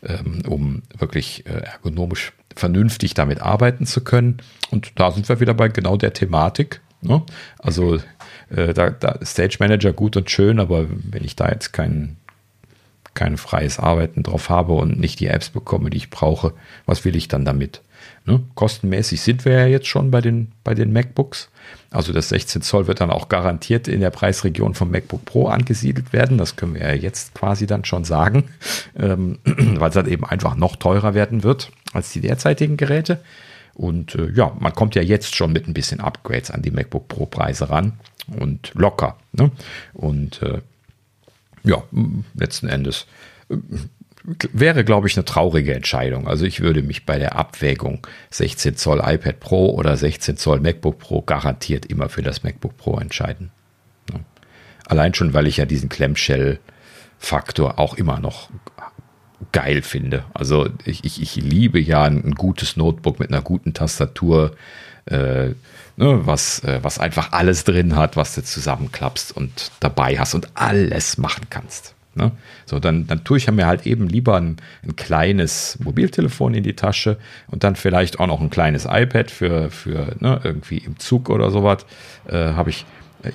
[0.03, 4.37] ähm, um wirklich äh, ergonomisch vernünftig damit arbeiten zu können.
[4.71, 6.81] Und da sind wir wieder bei genau der Thematik.
[7.01, 7.23] Ne?
[7.59, 7.99] Also
[8.49, 12.17] äh, da, da Stage Manager gut und schön, aber wenn ich da jetzt kein,
[13.13, 16.53] kein freies Arbeiten drauf habe und nicht die Apps bekomme, die ich brauche,
[16.85, 17.81] was will ich dann damit?
[18.25, 18.41] Ne?
[18.55, 21.49] Kostenmäßig sind wir ja jetzt schon bei den, bei den MacBooks.
[21.89, 26.13] Also das 16 Zoll wird dann auch garantiert in der Preisregion vom MacBook Pro angesiedelt
[26.13, 26.37] werden.
[26.37, 28.45] Das können wir ja jetzt quasi dann schon sagen,
[28.97, 33.21] ähm, weil es dann eben einfach noch teurer werden wird als die derzeitigen Geräte.
[33.73, 37.07] Und äh, ja, man kommt ja jetzt schon mit ein bisschen Upgrades an die MacBook
[37.07, 37.93] Pro Preise ran
[38.27, 39.17] und locker.
[39.33, 39.51] Ne?
[39.93, 40.61] Und äh,
[41.63, 41.83] ja,
[42.33, 43.07] letzten Endes
[43.49, 43.57] äh,
[44.23, 46.27] wäre, glaube ich, eine traurige Entscheidung.
[46.27, 50.99] Also ich würde mich bei der Abwägung 16 Zoll iPad Pro oder 16 Zoll MacBook
[50.99, 53.51] Pro garantiert immer für das MacBook Pro entscheiden.
[54.85, 56.59] Allein schon, weil ich ja diesen Clamshell
[57.17, 58.49] Faktor auch immer noch
[59.51, 60.25] geil finde.
[60.33, 64.55] Also ich, ich, ich liebe ja ein, ein gutes Notebook mit einer guten Tastatur,
[65.05, 65.49] äh,
[65.97, 70.49] ne, was, äh, was einfach alles drin hat, was du zusammenklappst und dabei hast und
[70.55, 71.95] alles machen kannst.
[72.13, 72.31] Ne?
[72.65, 76.75] So, dann, dann tue ich mir halt eben lieber ein, ein, kleines Mobiltelefon in die
[76.75, 77.17] Tasche
[77.47, 81.51] und dann vielleicht auch noch ein kleines iPad für, für ne, irgendwie im Zug oder
[81.51, 81.85] sowas.
[82.27, 82.85] Äh, Habe ich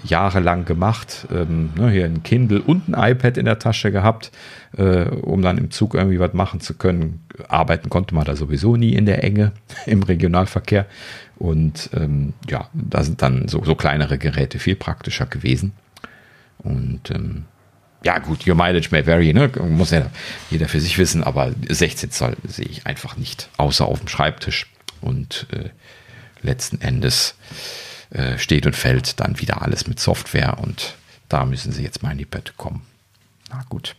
[0.05, 1.27] jahrelang gemacht.
[1.33, 4.31] Ähm, ne, hier ein Kindle und ein iPad in der Tasche gehabt,
[4.77, 7.25] äh, um dann im Zug irgendwie was machen zu können.
[7.49, 9.53] Arbeiten konnte man da sowieso nie in der Enge
[9.87, 10.87] im Regionalverkehr.
[11.37, 15.73] Und ähm, ja, da sind dann so, so kleinere Geräte viel praktischer gewesen.
[16.59, 17.45] Und ähm,
[18.03, 19.51] ja, gut, your mileage may vary, ne?
[19.69, 20.11] muss ja
[20.51, 24.67] jeder für sich wissen, aber 16 Zoll sehe ich einfach nicht, außer auf dem Schreibtisch.
[25.01, 25.71] Und äh,
[26.43, 27.35] letzten Endes
[28.11, 30.95] äh, steht und fällt dann wieder alles mit Software und
[31.29, 32.83] da müssen sie jetzt mal in die Bette kommen.
[33.51, 33.97] Na gut.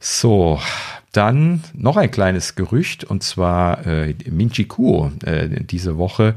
[0.00, 0.60] So,
[1.12, 6.34] dann noch ein kleines Gerücht und zwar äh, Minchi Kuo äh, diese Woche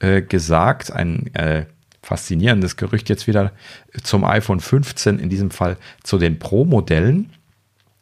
[0.00, 1.66] äh, gesagt, ein äh,
[2.04, 3.52] faszinierendes Gerücht jetzt wieder
[4.02, 7.30] zum iPhone 15, in diesem Fall zu den Pro-Modellen.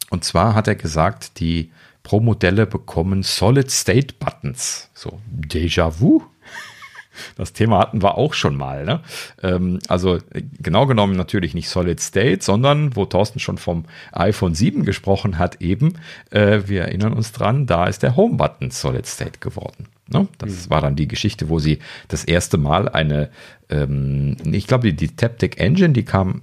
[0.09, 1.71] Und zwar hat er gesagt, die
[2.03, 4.89] Pro-Modelle bekommen Solid-State-Buttons.
[4.93, 6.21] So, Déjà-vu
[7.35, 8.85] das Thema hatten wir auch schon mal.
[8.85, 9.01] Ne?
[9.41, 10.19] Ähm, also
[10.59, 15.61] genau genommen natürlich nicht Solid State, sondern wo Thorsten schon vom iPhone 7 gesprochen hat,
[15.61, 15.93] eben,
[16.31, 19.87] äh, wir erinnern uns dran, da ist der Home-Button Solid State geworden.
[20.13, 20.27] Ne?
[20.37, 20.69] Das mhm.
[20.69, 23.29] war dann die Geschichte, wo sie das erste Mal eine,
[23.69, 26.41] ähm, ich glaube, die, die Taptic Engine, die kam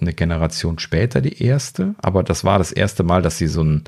[0.00, 3.84] eine Generation später, die erste, aber das war das erste Mal, dass sie so ein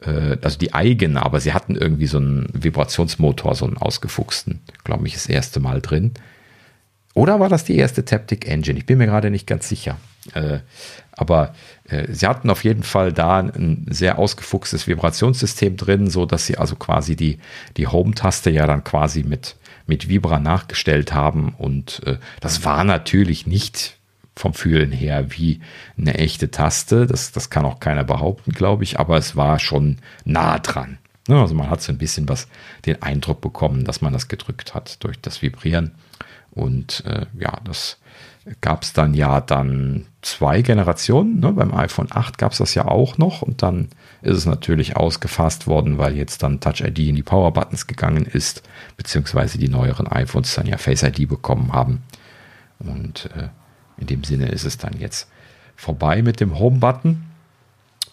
[0.00, 5.06] äh, also die eigene, aber sie hatten irgendwie so einen Vibrationsmotor, so einen ausgefuchsten, glaube
[5.06, 6.12] ich, das erste Mal drin.
[7.14, 8.78] Oder war das die erste Taptic Engine?
[8.78, 9.98] Ich bin mir gerade nicht ganz sicher.
[10.34, 10.58] Äh,
[11.12, 11.54] aber
[12.08, 16.76] sie hatten auf jeden Fall da ein sehr ausgefuchstes Vibrationssystem drin, so dass sie also
[16.76, 17.38] quasi die,
[17.76, 19.56] die Home-Taste ja dann quasi mit,
[19.86, 21.54] mit Vibra nachgestellt haben.
[21.58, 23.96] Und äh, das war natürlich nicht
[24.36, 25.60] vom Fühlen her wie
[25.98, 27.06] eine echte Taste.
[27.06, 30.98] Das, das kann auch keiner behaupten, glaube ich, aber es war schon nah dran.
[31.28, 32.48] Ne, also man hat so ein bisschen was
[32.86, 35.92] den Eindruck bekommen, dass man das gedrückt hat durch das Vibrieren.
[36.50, 37.98] Und äh, ja, das
[38.60, 41.40] gab es dann ja dann zwei Generationen.
[41.40, 41.52] Ne?
[41.52, 43.88] Beim iPhone 8 gab es das ja auch noch und dann
[44.22, 48.24] ist es natürlich ausgefasst worden, weil jetzt dann Touch ID in die Power Buttons gegangen
[48.24, 48.62] ist,
[48.96, 52.02] beziehungsweise die neueren iPhones dann ja Face ID bekommen haben.
[52.78, 53.48] Und äh,
[53.98, 55.28] in dem Sinne ist es dann jetzt
[55.76, 57.24] vorbei mit dem Home-Button.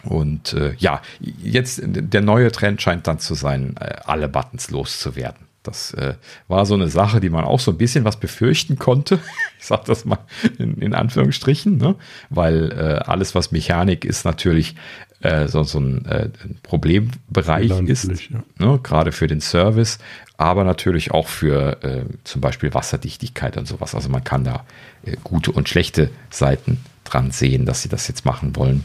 [0.04, 5.47] Und äh, ja, jetzt der neue Trend scheint dann zu sein, äh, alle Buttons loszuwerden.
[5.68, 6.14] Das äh,
[6.48, 9.18] war so eine Sache, die man auch so ein bisschen was befürchten konnte.
[9.60, 10.20] Ich sage das mal
[10.58, 11.96] in, in Anführungsstrichen, ne?
[12.30, 14.76] weil äh, alles, was Mechanik ist, natürlich
[15.20, 16.28] äh, so, so ein, äh,
[16.62, 18.44] Problembereich ist, ja.
[18.58, 18.78] ne?
[18.80, 19.98] gerade für den Service,
[20.36, 23.96] aber natürlich auch für äh, zum Beispiel Wasserdichtigkeit und sowas.
[23.96, 24.64] Also man kann da
[25.04, 28.84] äh, gute und schlechte Seiten dran sehen, dass sie das jetzt machen wollen.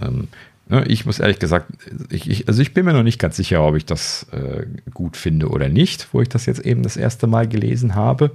[0.00, 0.28] Ähm,
[0.86, 1.66] ich muss ehrlich gesagt,
[2.10, 5.16] ich, ich, also ich bin mir noch nicht ganz sicher, ob ich das äh, gut
[5.16, 8.32] finde oder nicht, wo ich das jetzt eben das erste Mal gelesen habe.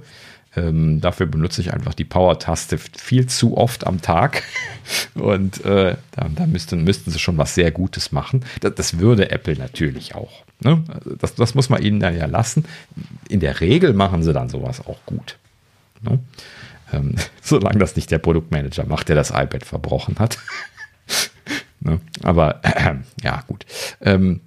[0.56, 4.42] Ähm, dafür benutze ich einfach die Power-Taste viel zu oft am Tag.
[5.14, 8.44] Und äh, da, da müssten, müssten sie schon was sehr Gutes machen.
[8.60, 10.44] Das, das würde Apple natürlich auch.
[10.60, 10.82] Ne?
[11.18, 12.64] Das, das, muss man ihnen dann ja lassen.
[13.28, 15.36] In der Regel machen sie dann sowas auch gut.
[16.02, 16.20] Ne?
[16.92, 20.38] Ähm, solange das nicht der Produktmanager macht, der das iPad verbrochen hat.
[21.84, 22.00] Ne?
[22.22, 23.64] Aber äh, ja, gut.
[24.00, 24.40] Ähm,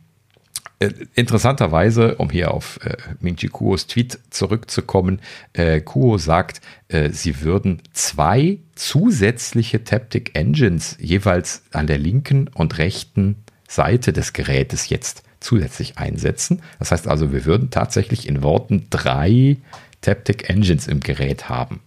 [0.79, 5.19] äh, interessanterweise, um hier auf äh, Mingji Kuos Tweet zurückzukommen,
[5.53, 12.77] äh, Kuo sagt, äh, sie würden zwei zusätzliche Taptic Engines jeweils an der linken und
[12.77, 16.61] rechten Seite des Gerätes jetzt zusätzlich einsetzen.
[16.77, 19.57] Das heißt also, wir würden tatsächlich in Worten drei
[20.01, 21.81] Taptic Engines im Gerät haben.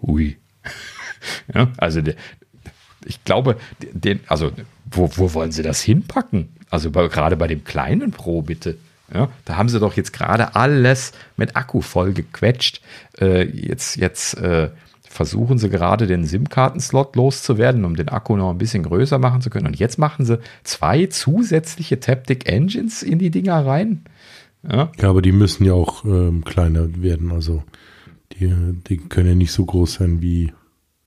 [0.00, 0.36] Ui.
[1.54, 2.14] ja, also der,
[3.06, 4.52] ich glaube, den, also
[4.90, 6.48] wo, wo wollen sie das hinpacken?
[6.70, 8.76] Also bei, gerade bei dem kleinen Pro bitte.
[9.12, 12.80] Ja, da haben sie doch jetzt gerade alles mit Akku voll gequetscht.
[13.20, 14.70] Äh, jetzt jetzt äh,
[15.02, 19.50] versuchen sie gerade den SIM-Karten-Slot loszuwerden, um den Akku noch ein bisschen größer machen zu
[19.50, 19.66] können.
[19.66, 24.04] Und jetzt machen sie zwei zusätzliche Taptic Engines in die Dinger rein.
[24.66, 27.30] Ja, ja aber die müssen ja auch ähm, kleiner werden.
[27.30, 27.62] Also
[28.32, 28.50] die,
[28.88, 30.52] die können ja nicht so groß sein wie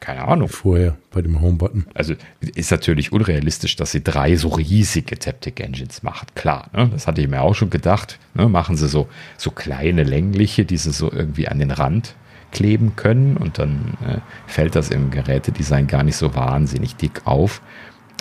[0.05, 0.49] keine Ahnung.
[0.49, 1.87] Vorher bei dem Home-Button.
[1.95, 6.27] Also ist natürlich unrealistisch, dass sie drei so riesige Taptic Engines machen.
[6.35, 6.89] Klar, ne?
[6.93, 8.19] das hatte ich mir auch schon gedacht.
[8.35, 8.47] Ne?
[8.47, 12.15] Machen sie so, so kleine längliche, die sie so irgendwie an den Rand
[12.51, 17.61] kleben können und dann äh, fällt das im Gerätedesign gar nicht so wahnsinnig dick auf.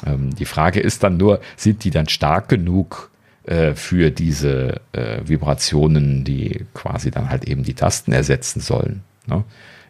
[0.06, 3.10] Ähm, die Frage ist dann nur, sind die dann stark genug
[3.44, 9.02] äh, für diese äh, Vibrationen, die quasi dann halt eben die Tasten ersetzen sollen?
[9.26, 9.44] Ne?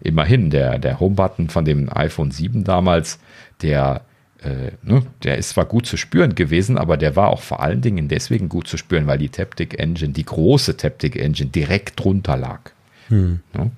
[0.04, 3.18] Immerhin, der, der Home-Button von dem iPhone 7 damals,
[3.62, 4.02] der
[4.44, 7.80] äh, ne, der ist zwar gut zu spüren gewesen, aber der war auch vor allen
[7.80, 12.36] Dingen deswegen gut zu spüren, weil die Taptic Engine, die große Taptic Engine, direkt drunter
[12.36, 12.60] lag.
[13.08, 13.40] Hm.
[13.54, 13.70] Ne?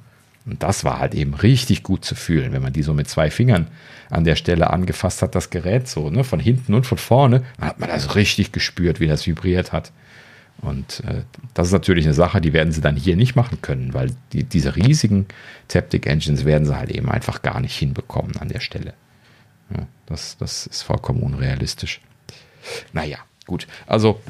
[0.44, 3.30] Und das war halt eben richtig gut zu fühlen, wenn man die so mit zwei
[3.30, 3.68] Fingern
[4.10, 7.68] an der Stelle angefasst hat, das Gerät so, ne, von hinten und von vorne, dann
[7.68, 9.92] hat man das richtig gespürt, wie das vibriert hat.
[10.62, 11.22] Und äh,
[11.54, 14.44] das ist natürlich eine Sache, die werden sie dann hier nicht machen können, weil die,
[14.44, 15.26] diese riesigen
[15.68, 18.94] Taptic Engines werden sie halt eben einfach gar nicht hinbekommen an der Stelle.
[19.70, 22.00] Ja, das, das ist vollkommen unrealistisch.
[22.92, 23.66] Naja, gut.
[23.86, 24.20] Also,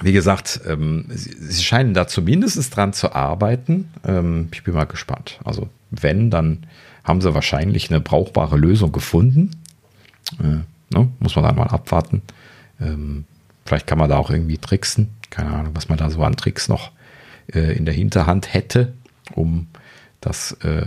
[0.00, 3.90] wie gesagt, ähm, sie, sie, scheinen da zumindest dran zu arbeiten.
[4.04, 5.40] Ähm, ich bin mal gespannt.
[5.44, 6.66] Also, wenn, dann
[7.04, 9.50] haben sie wahrscheinlich eine brauchbare Lösung gefunden.
[10.38, 11.08] Äh, ne?
[11.18, 12.22] Muss man dann mal abwarten.
[12.80, 13.24] Ähm,
[13.68, 15.10] vielleicht kann man da auch irgendwie tricksen.
[15.30, 16.90] Keine Ahnung, was man da so an Tricks noch
[17.52, 18.94] äh, in der Hinterhand hätte,
[19.34, 19.68] um
[20.20, 20.86] das äh,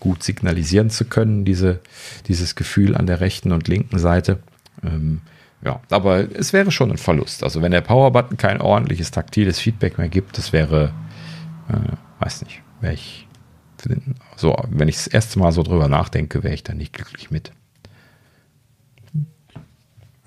[0.00, 1.80] gut signalisieren zu können, diese,
[2.26, 4.40] dieses Gefühl an der rechten und linken Seite.
[4.82, 5.20] Ähm,
[5.64, 7.42] ja, aber es wäre schon ein Verlust.
[7.42, 10.92] Also wenn der Power-Button kein ordentliches taktiles Feedback mehr gibt, das wäre,
[11.68, 13.26] äh, weiß nicht, wäre ich,
[14.36, 17.52] so, wenn ich das erste Mal so drüber nachdenke, wäre ich da nicht glücklich mit.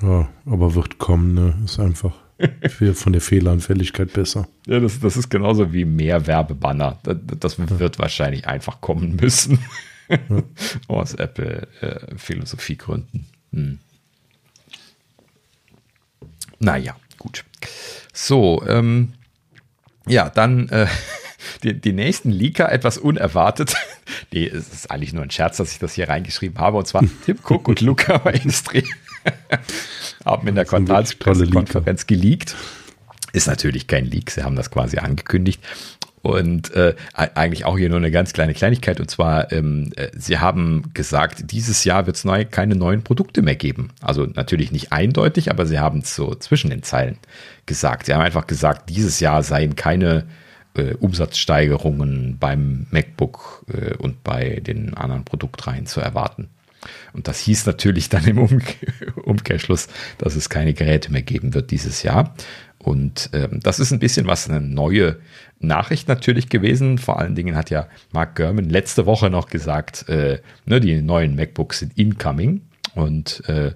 [0.02, 1.56] Ja, aber wird kommen, ne?
[1.66, 2.14] Ist einfach
[2.94, 4.48] von der Fehleranfälligkeit besser.
[4.66, 7.00] Ja, das, das ist genauso wie mehr Werbebanner.
[7.04, 9.60] Das, das wird wahrscheinlich einfach kommen müssen.
[10.10, 10.18] Ja.
[10.88, 13.28] Aus Apple-Philosophiegründen.
[13.54, 13.80] Äh, hm.
[16.60, 17.46] Naja, gut.
[18.14, 19.14] So, ähm,
[20.08, 20.88] ja, dann äh,
[21.64, 23.76] die, die nächsten Leaker etwas unerwartet.
[24.32, 26.78] nee, es ist eigentlich nur ein Scherz, dass ich das hier reingeschrieben habe.
[26.78, 28.86] Und zwar Tim Cook und Luca bei Industrie
[30.26, 32.56] haben in der Quartalskonferenz geleakt.
[33.34, 35.62] Ist natürlich kein Leak, sie haben das quasi angekündigt.
[36.22, 39.00] Und äh, eigentlich auch hier nur eine ganz kleine Kleinigkeit.
[39.00, 43.42] Und zwar, ähm, äh, sie haben gesagt, dieses Jahr wird es neu, keine neuen Produkte
[43.42, 43.90] mehr geben.
[44.02, 47.18] Also natürlich nicht eindeutig, aber sie haben es so zwischen den Zeilen
[47.66, 48.06] gesagt.
[48.06, 50.28] Sie haben einfach gesagt, dieses Jahr seien keine
[50.76, 56.50] äh, Umsatzsteigerungen beim MacBook äh, und bei den anderen Produktreihen zu erwarten.
[57.14, 58.38] Und das hieß natürlich dann im
[59.24, 59.88] Umkehrschluss,
[60.18, 62.34] dass es keine Geräte mehr geben wird dieses Jahr.
[62.80, 65.18] Und ähm, das ist ein bisschen was eine neue
[65.60, 66.98] Nachricht natürlich gewesen.
[66.98, 71.36] Vor allen Dingen hat ja Mark Gurman letzte Woche noch gesagt, äh, ne, die neuen
[71.36, 72.62] MacBooks sind incoming.
[72.96, 73.74] Und äh,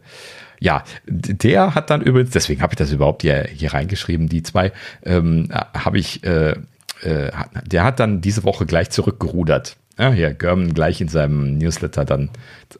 [0.60, 4.72] ja, der hat dann übrigens, deswegen habe ich das überhaupt hier, hier reingeschrieben, die zwei,
[5.04, 6.56] ähm, habe ich, äh,
[7.02, 7.32] äh,
[7.66, 9.78] der hat dann diese Woche gleich zurückgerudert.
[9.98, 12.30] Ja, hier German gleich in seinem Newsletter dann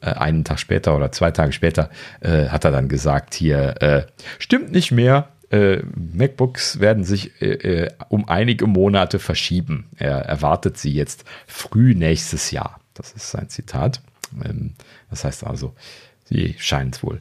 [0.02, 1.90] äh, einen Tag später oder zwei Tage später
[2.20, 4.02] äh, hat er dann gesagt, hier äh,
[4.38, 9.86] stimmt nicht mehr, äh, MacBooks werden sich äh, äh, um einige Monate verschieben.
[9.96, 12.80] Er erwartet sie jetzt früh nächstes Jahr.
[12.94, 14.02] Das ist sein Zitat.
[14.44, 14.74] Ähm,
[15.08, 15.74] das heißt also,
[16.24, 17.20] sie scheinen es wohl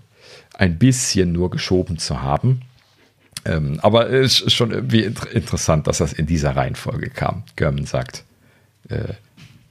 [0.56, 2.64] ein bisschen nur geschoben zu haben.
[3.46, 7.44] Ähm, aber es ist schon irgendwie interessant, dass das in dieser Reihenfolge kam.
[7.56, 8.24] German sagt,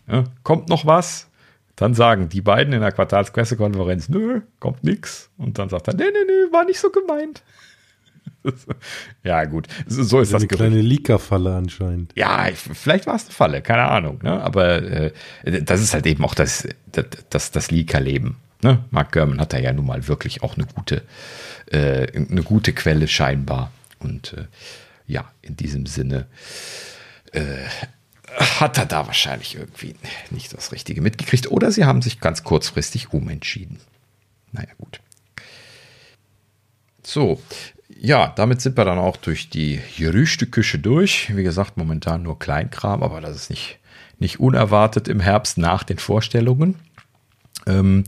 [0.08, 1.28] ja, kommt noch was?
[1.76, 5.30] Dann sagen die beiden in der Quartalspressekonferenz, nö, kommt nix.
[5.36, 7.42] Und dann sagt er, nee, nee, nee, war nicht so gemeint.
[9.24, 10.42] ja, gut, so ist das.
[10.42, 12.12] Eine kleine Leaker-Falle anscheinend.
[12.14, 14.20] Ja, vielleicht war es eine Falle, keine Ahnung.
[14.22, 14.40] Ne?
[14.40, 15.12] Aber äh,
[15.44, 18.36] das ist halt eben auch das, das, das, das Leaker-Leben.
[18.62, 18.84] Ne?
[18.90, 21.02] Mark Gurman hat da ja nun mal wirklich auch eine gute,
[21.70, 23.72] äh, eine gute Quelle scheinbar.
[23.98, 24.46] Und äh,
[25.06, 26.26] ja, in diesem Sinne
[27.32, 27.42] äh,
[28.36, 29.94] hat er da wahrscheinlich irgendwie
[30.30, 31.50] nicht das Richtige mitgekriegt.
[31.50, 33.78] Oder sie haben sich ganz kurzfristig umentschieden.
[34.52, 35.00] Naja, gut.
[37.02, 37.40] So,
[37.88, 41.34] ja, damit sind wir dann auch durch die Gerüchteküche durch.
[41.36, 43.78] Wie gesagt, momentan nur Kleinkram, aber das ist nicht,
[44.18, 46.76] nicht unerwartet im Herbst nach den Vorstellungen.
[47.66, 48.04] Ähm,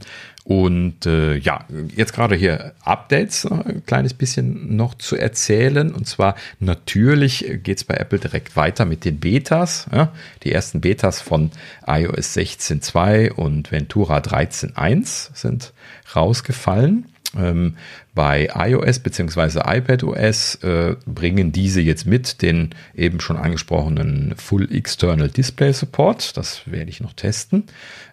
[0.47, 1.65] und äh, ja,
[1.97, 5.93] jetzt gerade hier Updates, ein kleines bisschen noch zu erzählen.
[5.93, 9.87] Und zwar natürlich geht es bei Apple direkt weiter mit den Betas.
[9.91, 10.13] Ja?
[10.45, 11.51] Die ersten Betas von
[11.85, 15.73] iOS 16.2 und Ventura 13.1 sind
[16.15, 17.07] rausgefallen.
[17.39, 17.77] Ähm,
[18.15, 19.61] bei iOS bzw.
[19.65, 26.37] iPadOS äh, bringen diese jetzt mit den eben schon angesprochenen Full External Display Support.
[26.37, 27.65] Das werde ich noch testen.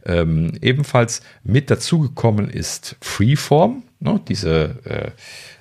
[0.05, 5.13] Ähm, ebenfalls mit dazugekommen ist Freeform, ne, diese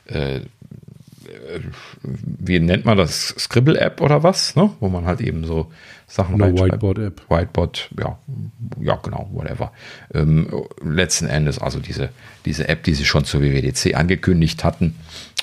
[0.09, 0.41] äh, äh,
[2.13, 3.35] wie nennt man das?
[3.39, 4.71] Scribble-App oder was, ne?
[4.81, 5.71] wo man halt eben so
[6.13, 7.23] Sachen Eine Whiteboard-App.
[7.31, 8.19] Whiteboard, ja,
[8.79, 9.73] ja, genau, whatever.
[10.13, 10.47] Ähm,
[10.85, 12.11] letzten Endes also diese,
[12.45, 14.95] diese App, die sie schon zur WWDC angekündigt hatten.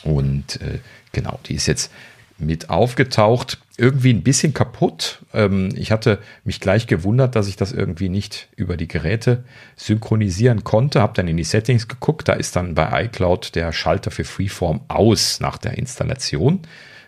[0.03, 0.77] Und äh,
[1.11, 1.91] genau, die ist jetzt
[2.37, 3.57] mit aufgetaucht.
[3.77, 5.23] Irgendwie ein bisschen kaputt.
[5.33, 10.63] Ähm, ich hatte mich gleich gewundert, dass ich das irgendwie nicht über die Geräte synchronisieren
[10.63, 11.01] konnte.
[11.01, 12.27] Habe dann in die Settings geguckt.
[12.27, 16.59] Da ist dann bei iCloud der Schalter für Freeform aus nach der Installation.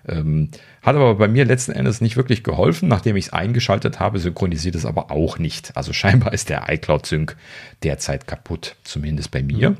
[0.07, 0.49] Ähm,
[0.81, 2.89] hat aber bei mir letzten Endes nicht wirklich geholfen.
[2.89, 5.75] Nachdem ich es eingeschaltet habe, synchronisiert es aber auch nicht.
[5.77, 7.35] Also scheinbar ist der iCloud-Sync
[7.83, 9.71] derzeit kaputt, zumindest bei mir.
[9.71, 9.77] Mhm.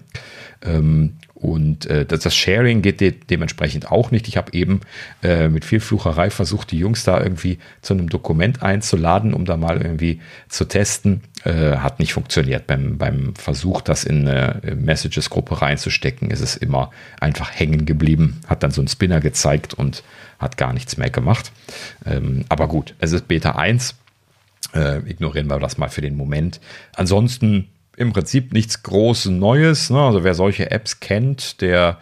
[0.64, 4.28] Ähm, und äh, das, das, Sharing geht de dementsprechend auch nicht.
[4.28, 4.82] Ich habe eben
[5.24, 9.58] äh, mit viel Flucherei versucht, die Jungs da irgendwie zu einem Dokument einzuladen, um da
[9.58, 11.22] mal irgendwie zu testen.
[11.44, 12.68] Äh, hat nicht funktioniert.
[12.68, 18.42] Beim, beim Versuch, das in eine Messages-Gruppe reinzustecken, ist es immer einfach hängen geblieben.
[18.46, 20.04] Hat dann so einen Spinner gezeigt und
[20.38, 21.52] hat gar nichts mehr gemacht.
[22.06, 23.96] Ähm, aber gut, es ist Beta 1.
[24.76, 26.62] Äh, ignorieren wir das mal für den Moment.
[26.96, 29.90] Ansonsten im Prinzip nichts Großes Neues.
[29.90, 30.00] Ne?
[30.00, 32.00] Also wer solche Apps kennt, der,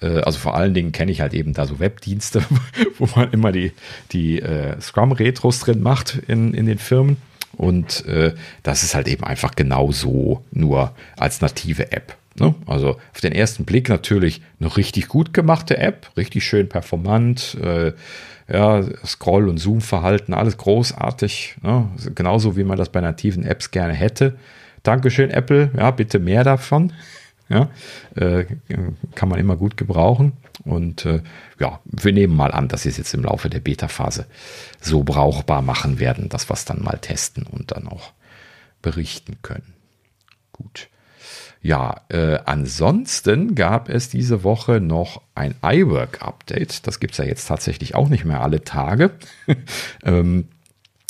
[0.00, 2.42] äh, also vor allen Dingen kenne ich halt eben da so Webdienste,
[2.98, 3.72] wo man immer die,
[4.12, 7.16] die äh, Scrum-Retros drin macht in, in den Firmen.
[7.56, 12.16] Und äh, das ist halt eben einfach genauso nur als native App.
[12.38, 12.54] Ne?
[12.66, 17.56] Also auf den ersten Blick natürlich eine richtig gut gemachte App, richtig schön performant.
[17.60, 17.92] Äh,
[18.52, 21.56] ja, Scroll- und Zoom-Verhalten, alles großartig.
[21.62, 21.88] Ne?
[22.14, 24.36] Genauso wie man das bei nativen Apps gerne hätte.
[24.82, 25.70] Dankeschön, Apple.
[25.76, 26.92] Ja, bitte mehr davon.
[27.48, 27.68] Ja,
[28.14, 28.44] äh,
[29.16, 30.34] kann man immer gut gebrauchen.
[30.64, 31.22] Und äh,
[31.58, 34.26] ja, wir nehmen mal an, dass sie es jetzt im Laufe der Beta-Phase
[34.80, 38.12] so brauchbar machen werden, dass wir es dann mal testen und dann auch
[38.82, 39.74] berichten können.
[40.52, 40.88] Gut.
[41.62, 46.86] Ja, äh, ansonsten gab es diese Woche noch ein iWork-Update.
[46.86, 49.10] Das gibt es ja jetzt tatsächlich auch nicht mehr alle Tage.
[50.04, 50.48] ähm,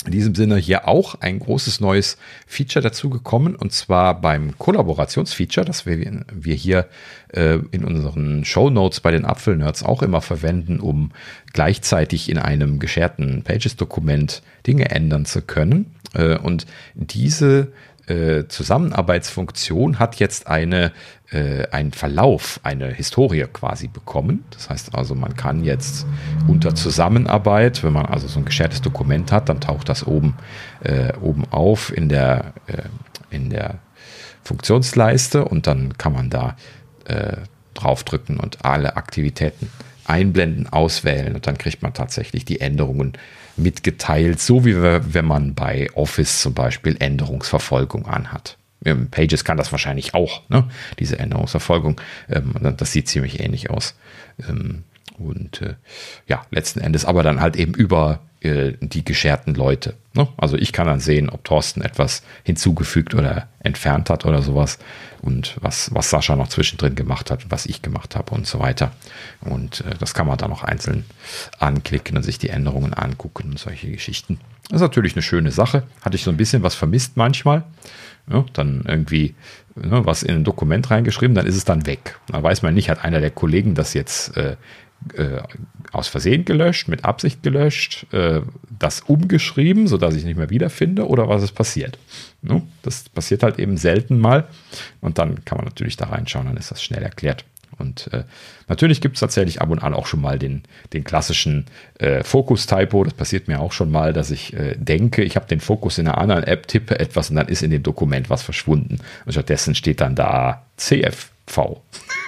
[0.07, 2.17] in diesem Sinne hier auch ein großes neues
[2.47, 6.89] Feature dazu gekommen und zwar beim Kollaborationsfeature, das wir, wir hier
[7.33, 11.11] äh, in unseren Show Notes bei den Apfelnerds auch immer verwenden, um
[11.53, 15.95] gleichzeitig in einem gescherten Pages-Dokument Dinge ändern zu können.
[16.15, 17.73] Äh, und diese
[18.07, 20.93] äh, Zusammenarbeitsfunktion hat jetzt eine,
[21.31, 24.45] äh, einen Verlauf, eine Historie quasi bekommen.
[24.51, 26.07] Das heißt also, man kann jetzt
[26.49, 30.35] unter Zusammenarbeit, wenn man also so ein geschertes Dokument hat, dann taucht das oben,
[30.83, 32.83] äh, oben auf in der, äh,
[33.31, 33.79] in der
[34.43, 36.57] Funktionsleiste und dann kann man da
[37.05, 37.37] äh,
[37.75, 39.71] draufdrücken und alle Aktivitäten
[40.07, 43.13] einblenden, auswählen und dann kriegt man tatsächlich die Änderungen
[43.57, 48.57] mitgeteilt, so wie wenn man bei Office zum Beispiel Änderungsverfolgung anhat.
[49.11, 50.69] Pages kann das wahrscheinlich auch, ne?
[50.99, 52.01] diese Änderungsverfolgung.
[52.29, 53.95] Ähm, das sieht ziemlich ähnlich aus.
[54.49, 54.85] Ähm,
[55.19, 55.75] und äh,
[56.27, 59.95] ja, letzten Endes aber dann halt eben über äh, die gescherten Leute.
[60.15, 60.29] Ne?
[60.37, 64.79] Also ich kann dann sehen, ob Thorsten etwas hinzugefügt oder entfernt hat oder sowas
[65.21, 68.93] und was, was Sascha noch zwischendrin gemacht hat, was ich gemacht habe und so weiter.
[69.43, 71.05] Und äh, das kann man dann noch einzeln
[71.59, 74.41] anklicken und sich die Änderungen angucken und solche Geschichten.
[74.69, 75.83] Das ist natürlich eine schöne Sache.
[76.01, 77.65] Hatte ich so ein bisschen was vermisst manchmal.
[78.31, 79.35] Ja, dann irgendwie
[79.75, 82.19] ne, was in ein Dokument reingeschrieben, dann ist es dann weg.
[82.29, 84.57] Da weiß man nicht, hat einer der Kollegen das jetzt äh,
[85.15, 85.43] äh,
[85.93, 88.41] aus Versehen gelöscht, mit Absicht gelöscht, äh,
[88.79, 91.99] das umgeschrieben, sodass ich nicht mehr wiederfinde oder was ist passiert.
[92.43, 92.63] Ne?
[92.83, 94.47] Das passiert halt eben selten mal
[95.01, 97.45] und dann kann man natürlich da reinschauen, dann ist das schnell erklärt.
[97.81, 98.25] Und äh,
[98.69, 100.63] natürlich gibt es tatsächlich ab und an auch schon mal den,
[100.93, 101.67] den klassischen
[101.99, 103.05] äh, Fokus-Typo.
[103.05, 106.07] Das passiert mir auch schon mal, dass ich äh, denke, ich habe den Fokus in
[106.07, 108.99] einer anderen App, tippe etwas und dann ist in dem Dokument was verschwunden.
[109.25, 111.81] Und stattdessen steht dann da CFV.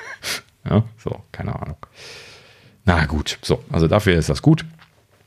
[0.69, 1.77] ja, so, keine Ahnung.
[2.85, 4.65] Na gut, so, also dafür ist das gut.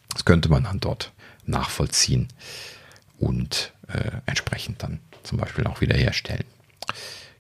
[0.10, 1.11] Das könnte man dann dort
[1.45, 2.27] nachvollziehen
[3.19, 6.45] und äh, entsprechend dann zum Beispiel auch wiederherstellen.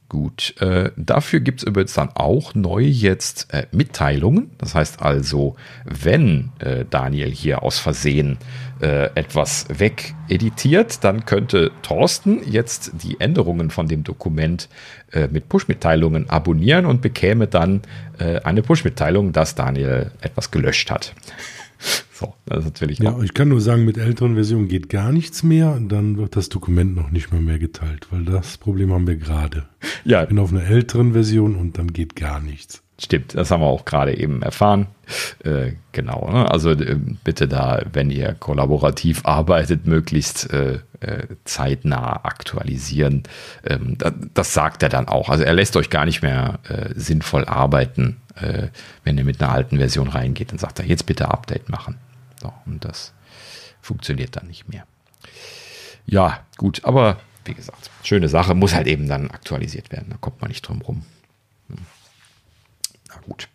[0.07, 4.51] Gut, äh, dafür gibt es übrigens dann auch neu jetzt äh, Mitteilungen.
[4.59, 8.37] Das heißt also, wenn äh, Daniel hier aus Versehen
[8.81, 14.69] äh, etwas wegeditiert, dann könnte Thorsten jetzt die Änderungen von dem Dokument
[15.11, 17.81] äh, mit Push-Mitteilungen abonnieren und bekäme dann
[18.19, 21.15] äh, eine Push-Mitteilung, dass Daniel etwas gelöscht hat.
[22.17, 22.99] So, das ist natürlich.
[22.99, 25.77] Ja, ich kann nur sagen, mit älteren Versionen geht gar nichts mehr.
[25.81, 29.65] Dann wird das Dokument noch nicht mal mehr geteilt, weil das Problem haben wir gerade.
[30.05, 30.23] Ja.
[30.23, 32.84] Ich bin auf einer älteren Version und dann geht gar nichts.
[32.97, 34.87] Stimmt, das haben wir auch gerade eben erfahren.
[35.43, 36.49] Äh, genau, ne?
[36.49, 36.95] also äh,
[37.25, 43.23] bitte da, wenn ihr kollaborativ arbeitet, möglichst äh, äh zeitnah aktualisieren.
[43.65, 45.27] Ähm, das, das, sagt er dann auch.
[45.27, 48.69] Also er lässt euch gar nicht mehr äh, sinnvoll arbeiten, äh,
[49.03, 50.51] wenn ihr mit einer alten Version reingeht.
[50.51, 51.97] Dann sagt er, jetzt bitte Update machen.
[52.41, 53.13] So, und das
[53.81, 54.85] funktioniert dann nicht mehr.
[56.05, 60.07] Ja, gut, aber wie gesagt, schöne Sache, muss halt eben dann aktualisiert werden.
[60.09, 61.03] Da kommt man nicht drum rum.
[63.25, 63.47] Gut.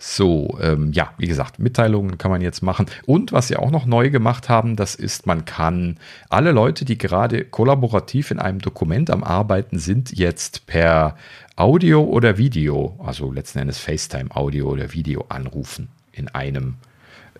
[0.00, 2.86] So, ähm, ja, wie gesagt, Mitteilungen kann man jetzt machen.
[3.04, 5.98] Und was sie auch noch neu gemacht haben, das ist, man kann
[6.28, 11.16] alle Leute, die gerade kollaborativ in einem Dokument am Arbeiten sind, jetzt per
[11.56, 16.76] Audio oder Video, also letzten Endes FaceTime Audio oder Video anrufen in einem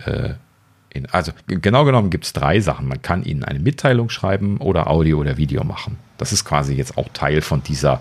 [0.05, 0.31] äh,
[0.91, 2.89] in, also genau genommen gibt es drei Sachen.
[2.89, 5.99] Man kann ihnen eine Mitteilung schreiben oder Audio oder Video machen.
[6.17, 8.01] Das ist quasi jetzt auch Teil von dieser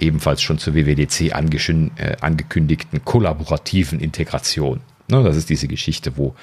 [0.00, 4.80] ebenfalls schon zur WWDC äh, angekündigten kollaborativen Integration.
[5.08, 6.34] Ne, das ist diese Geschichte, wo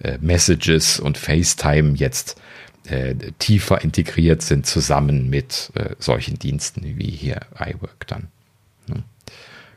[0.00, 2.40] äh, Messages und FaceTime jetzt
[2.86, 8.28] äh, tiefer integriert sind zusammen mit äh, solchen Diensten wie hier iWork dann.
[8.86, 9.02] Ne?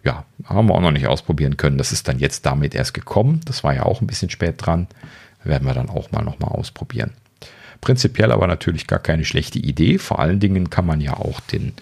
[0.04, 1.78] Ja, haben wir auch noch nicht ausprobieren können.
[1.78, 3.42] Das ist dann jetzt damit erst gekommen.
[3.46, 4.88] Das war ja auch ein bisschen spät dran.
[5.44, 7.12] Werden wir dann auch mal nochmal ausprobieren.
[7.82, 9.98] Prinzipiell aber natürlich gar keine schlechte Idee.
[9.98, 11.74] Vor allen Dingen kann man ja auch den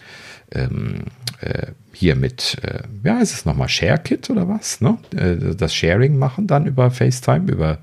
[0.52, 1.06] ähm,
[1.40, 4.82] äh, hier mit, äh, ja, ist es nochmal ShareKit oder was?
[4.82, 4.98] Ne?
[5.16, 7.80] Äh, das Sharing machen dann über FaceTime, über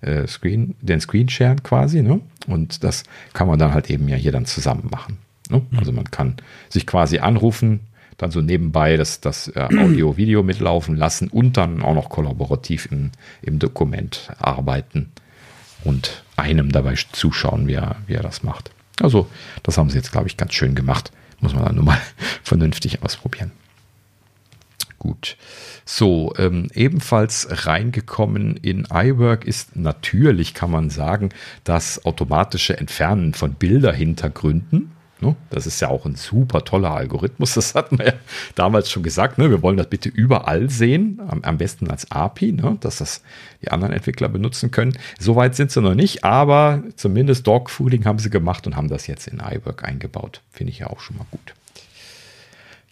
[0.00, 2.02] äh, Screen, den Screenshare quasi.
[2.02, 2.20] Ne?
[2.46, 5.18] Und das kann man dann halt eben ja hier dann zusammen machen.
[5.50, 5.62] Ne?
[5.70, 5.78] Mhm.
[5.78, 6.36] Also man kann
[6.68, 7.80] sich quasi anrufen,
[8.18, 13.10] dann so nebenbei das, das äh, Audio-Video mitlaufen lassen und dann auch noch kollaborativ im,
[13.42, 15.10] im Dokument arbeiten
[15.84, 18.70] und einem dabei zuschauen, wie er, wie er das macht.
[19.00, 19.28] Also,
[19.62, 21.12] das haben sie jetzt, glaube ich, ganz schön gemacht.
[21.42, 22.00] Muss man dann nur mal
[22.42, 23.52] vernünftig ausprobieren.
[24.98, 25.36] Gut.
[25.84, 31.30] So, ähm, ebenfalls reingekommen in iWork ist natürlich, kann man sagen,
[31.64, 34.92] das automatische Entfernen von Bilderhintergründen.
[35.22, 35.36] Ne?
[35.50, 37.54] Das ist ja auch ein super toller Algorithmus.
[37.54, 38.12] Das hatten wir ja
[38.56, 39.38] damals schon gesagt.
[39.38, 39.50] Ne?
[39.50, 42.76] Wir wollen das bitte überall sehen, am, besten als API, ne?
[42.80, 43.22] dass das
[43.62, 44.98] die anderen Entwickler benutzen können.
[45.18, 49.28] Soweit sind sie noch nicht, aber zumindest Dogfooding haben sie gemacht und haben das jetzt
[49.28, 50.42] in iWork eingebaut.
[50.50, 51.54] Finde ich ja auch schon mal gut.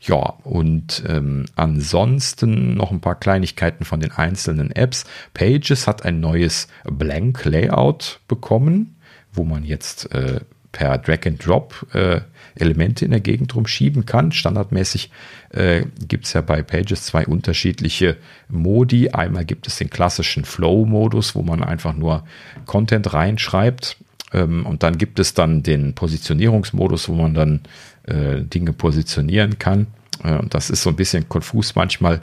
[0.02, 5.04] Ja, und ähm, ansonsten noch ein paar Kleinigkeiten von den einzelnen Apps.
[5.34, 8.96] Pages hat ein neues Blank Layout bekommen,
[9.32, 10.40] wo man jetzt äh,
[10.72, 12.20] per Drag and Drop äh,
[12.54, 14.32] Elemente in der Gegend rumschieben kann.
[14.32, 15.10] Standardmäßig
[15.50, 18.16] äh, gibt es ja bei Pages zwei unterschiedliche
[18.48, 19.10] Modi.
[19.10, 22.24] Einmal gibt es den klassischen Flow-Modus, wo man einfach nur
[22.66, 23.96] Content reinschreibt.
[24.32, 27.60] Ähm, und dann gibt es dann den Positionierungsmodus, wo man dann
[28.04, 29.86] äh, Dinge positionieren kann.
[30.22, 32.20] Äh, das ist so ein bisschen konfus manchmal,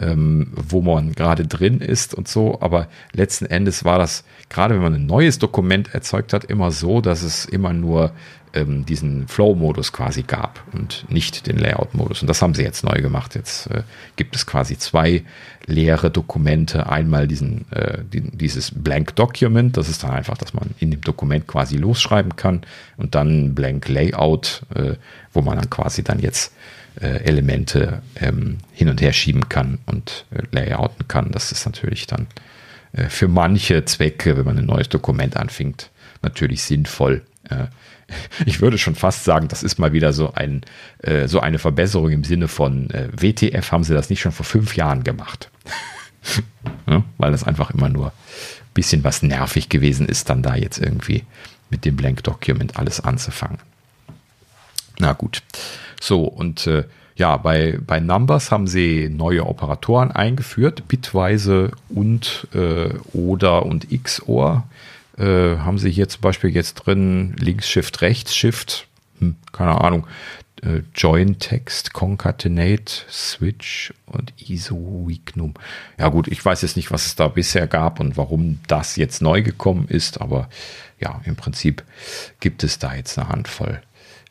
[0.00, 2.60] ähm, wo man gerade drin ist und so.
[2.60, 7.00] Aber letzten Endes war das, gerade wenn man ein neues Dokument erzeugt hat, immer so,
[7.00, 8.12] dass es immer nur
[8.54, 12.22] ähm, diesen Flow-Modus quasi gab und nicht den Layout-Modus.
[12.22, 13.34] Und das haben sie jetzt neu gemacht.
[13.34, 13.82] Jetzt äh,
[14.16, 15.24] gibt es quasi zwei
[15.66, 16.88] leere Dokumente.
[16.88, 21.00] Einmal diesen, äh, die, dieses Blank Document, das ist dann einfach, dass man in dem
[21.00, 22.62] Dokument quasi losschreiben kann.
[22.96, 24.94] Und dann Blank Layout, äh,
[25.32, 26.52] wo man dann quasi dann jetzt
[27.00, 31.30] äh, Elemente ähm, hin und her schieben kann und äh, layouten kann.
[31.30, 32.26] Das ist natürlich dann
[32.92, 35.90] äh, für manche Zwecke, wenn man ein neues Dokument anfängt,
[36.22, 37.22] natürlich sinnvoll.
[37.48, 37.66] Äh,
[38.46, 40.62] ich würde schon fast sagen, das ist mal wieder so, ein,
[41.02, 44.46] äh, so eine Verbesserung im Sinne von äh, WTF haben sie das nicht schon vor
[44.46, 45.50] fünf Jahren gemacht.
[46.86, 50.78] ja, weil das einfach immer nur ein bisschen was nervig gewesen ist, dann da jetzt
[50.78, 51.24] irgendwie
[51.70, 53.58] mit dem Blank Document alles anzufangen.
[54.98, 55.42] Na gut.
[56.00, 56.84] So, und äh,
[57.16, 64.68] ja, bei, bei Numbers haben sie neue Operatoren eingeführt, bitweise und äh, oder und XOR.
[65.18, 68.86] Äh, haben sie hier zum Beispiel jetzt drin links Shift, rechts Shift,
[69.18, 70.06] hm, keine Ahnung,
[70.62, 75.54] äh, Join Text, Concatenate, Switch und ISO Weaknum.
[75.98, 79.22] Ja gut, ich weiß jetzt nicht, was es da bisher gab und warum das jetzt
[79.22, 80.48] neu gekommen ist, aber
[81.00, 81.82] ja, im Prinzip
[82.38, 83.82] gibt es da jetzt eine Handvoll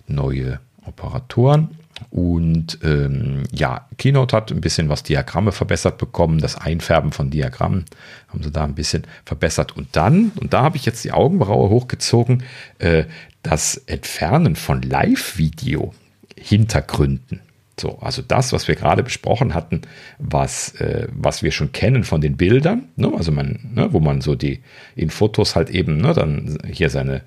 [0.07, 1.69] neue Operatoren.
[2.09, 6.39] Und ähm, ja, Keynote hat ein bisschen was Diagramme verbessert bekommen.
[6.39, 7.85] Das Einfärben von Diagrammen
[8.27, 9.75] haben sie da ein bisschen verbessert.
[9.75, 12.43] Und dann, und da habe ich jetzt die Augenbraue hochgezogen,
[12.79, 13.05] äh,
[13.41, 17.41] das Entfernen von Live-Video-Hintergründen.
[17.79, 19.81] So, also das, was wir gerade besprochen hatten,
[20.17, 23.11] was, äh, was wir schon kennen von den Bildern, ne?
[23.15, 24.61] also man, ne, wo man so die
[24.95, 27.21] in Fotos halt eben ne, dann hier seine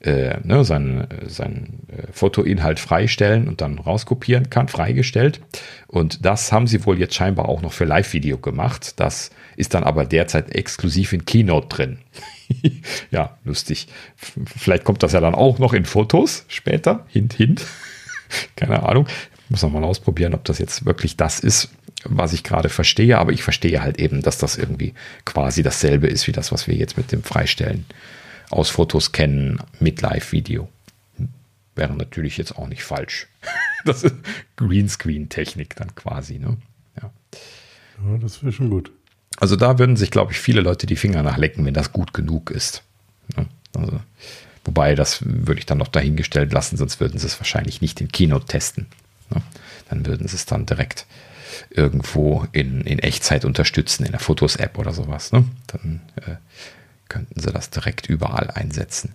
[0.00, 5.40] äh, ne, sein, sein äh, Fotoinhalt freistellen und dann rauskopieren kann, freigestellt.
[5.88, 8.98] Und das haben sie wohl jetzt scheinbar auch noch für Live-Video gemacht.
[8.98, 11.98] Das ist dann aber derzeit exklusiv in Keynote drin.
[13.10, 13.88] ja, lustig.
[14.16, 17.04] Vielleicht kommt das ja dann auch noch in Fotos später.
[17.08, 17.66] Hint, hint.
[18.56, 19.06] Keine Ahnung.
[19.50, 21.70] Muss noch mal ausprobieren, ob das jetzt wirklich das ist,
[22.04, 23.18] was ich gerade verstehe.
[23.18, 24.94] Aber ich verstehe halt eben, dass das irgendwie
[25.26, 27.84] quasi dasselbe ist wie das, was wir jetzt mit dem Freistellen
[28.50, 30.68] aus Fotos kennen mit Live-Video.
[31.74, 33.28] Wäre natürlich jetzt auch nicht falsch.
[33.86, 34.14] Das ist
[34.56, 36.38] Greenscreen-Technik dann quasi.
[36.38, 36.58] Ne?
[37.00, 37.10] Ja.
[38.04, 38.92] ja, das wäre schon gut.
[39.38, 42.50] Also da würden sich, glaube ich, viele Leute die Finger nachlecken, wenn das gut genug
[42.50, 42.82] ist.
[43.38, 43.46] Ne?
[43.74, 43.98] Also,
[44.66, 48.08] wobei, das würde ich dann noch dahingestellt lassen, sonst würden sie es wahrscheinlich nicht in
[48.08, 48.86] Keynote testen.
[49.34, 49.40] Ne?
[49.88, 51.06] Dann würden sie es dann direkt
[51.70, 55.32] irgendwo in, in Echtzeit unterstützen, in der Fotos-App oder sowas.
[55.32, 55.44] Ne?
[55.68, 56.36] Dann äh,
[57.10, 59.14] könnten sie das direkt überall einsetzen.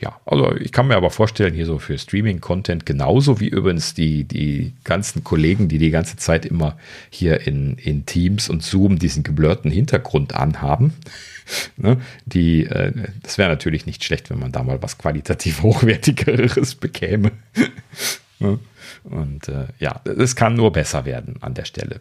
[0.00, 4.22] Ja, also ich kann mir aber vorstellen, hier so für Streaming-Content genauso wie übrigens die,
[4.22, 6.78] die ganzen Kollegen, die die ganze Zeit immer
[7.10, 10.94] hier in, in Teams und Zoom diesen geblurrten Hintergrund anhaben.
[11.76, 12.92] ne, die, äh,
[13.22, 17.32] das wäre natürlich nicht schlecht, wenn man da mal was qualitativ hochwertigeres bekäme.
[18.38, 18.60] ne?
[19.02, 22.00] Und äh, ja, es kann nur besser werden an der Stelle.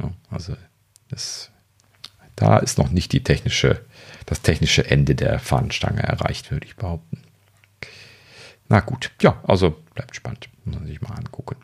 [0.00, 0.12] Ne?
[0.30, 0.56] Also
[1.10, 1.50] das,
[2.34, 3.80] da ist noch nicht die technische,
[4.26, 7.22] das technische Ende der Fahnenstange erreicht, würde ich behaupten.
[8.68, 10.48] Na gut, ja, also bleibt spannend.
[10.64, 11.56] Muss man sich mal angucken.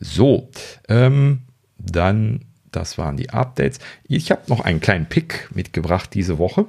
[0.00, 0.48] So,
[0.88, 1.42] ähm,
[1.78, 3.78] dann, das waren die Updates.
[4.08, 6.66] Ich habe noch einen kleinen Pick mitgebracht diese Woche.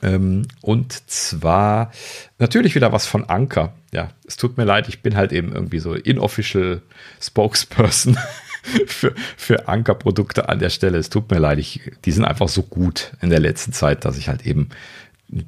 [0.00, 1.90] Ähm, und zwar
[2.38, 3.74] natürlich wieder was von Anker.
[3.92, 6.82] Ja, es tut mir leid, ich bin halt eben irgendwie so inofficial
[7.20, 8.16] Spokesperson
[8.86, 10.98] für, für Anker-Produkte an der Stelle.
[10.98, 14.18] Es tut mir leid, ich, die sind einfach so gut in der letzten Zeit, dass
[14.18, 14.68] ich halt eben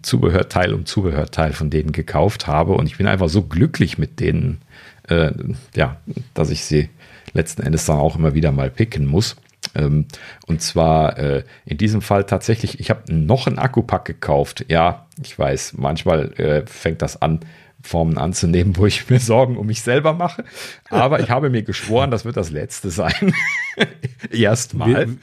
[0.02, 4.60] Zubehörteil um Zubehörteil von denen gekauft habe und ich bin einfach so glücklich mit denen,
[5.08, 5.32] äh,
[5.74, 5.96] ja,
[6.34, 6.90] dass ich sie
[7.32, 9.36] letzten Endes dann auch immer wieder mal picken muss.
[9.74, 10.06] Ähm,
[10.46, 14.66] und zwar äh, in diesem Fall tatsächlich, ich habe noch einen Akkupack gekauft.
[14.68, 17.40] Ja, ich weiß, manchmal äh, fängt das an,
[17.82, 20.44] Formen anzunehmen, wo ich mir Sorgen um mich selber mache.
[20.90, 23.34] Aber ich habe mir geschworen, das wird das letzte sein.
[24.30, 24.88] Erstmal.
[24.88, 25.16] Wir,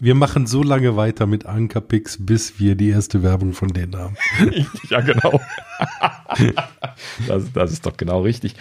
[0.00, 4.16] wir, machen so lange weiter mit Ankerpix, bis wir die erste Werbung von denen haben.
[4.90, 5.40] ja, genau.
[7.26, 8.54] das, das, ist doch genau richtig.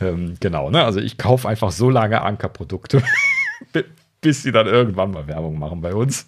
[0.00, 0.84] Ähm, genau, ne?
[0.84, 3.02] Also ich kaufe einfach so lange Ankerprodukte,
[4.20, 6.26] bis sie dann irgendwann mal Werbung machen bei uns.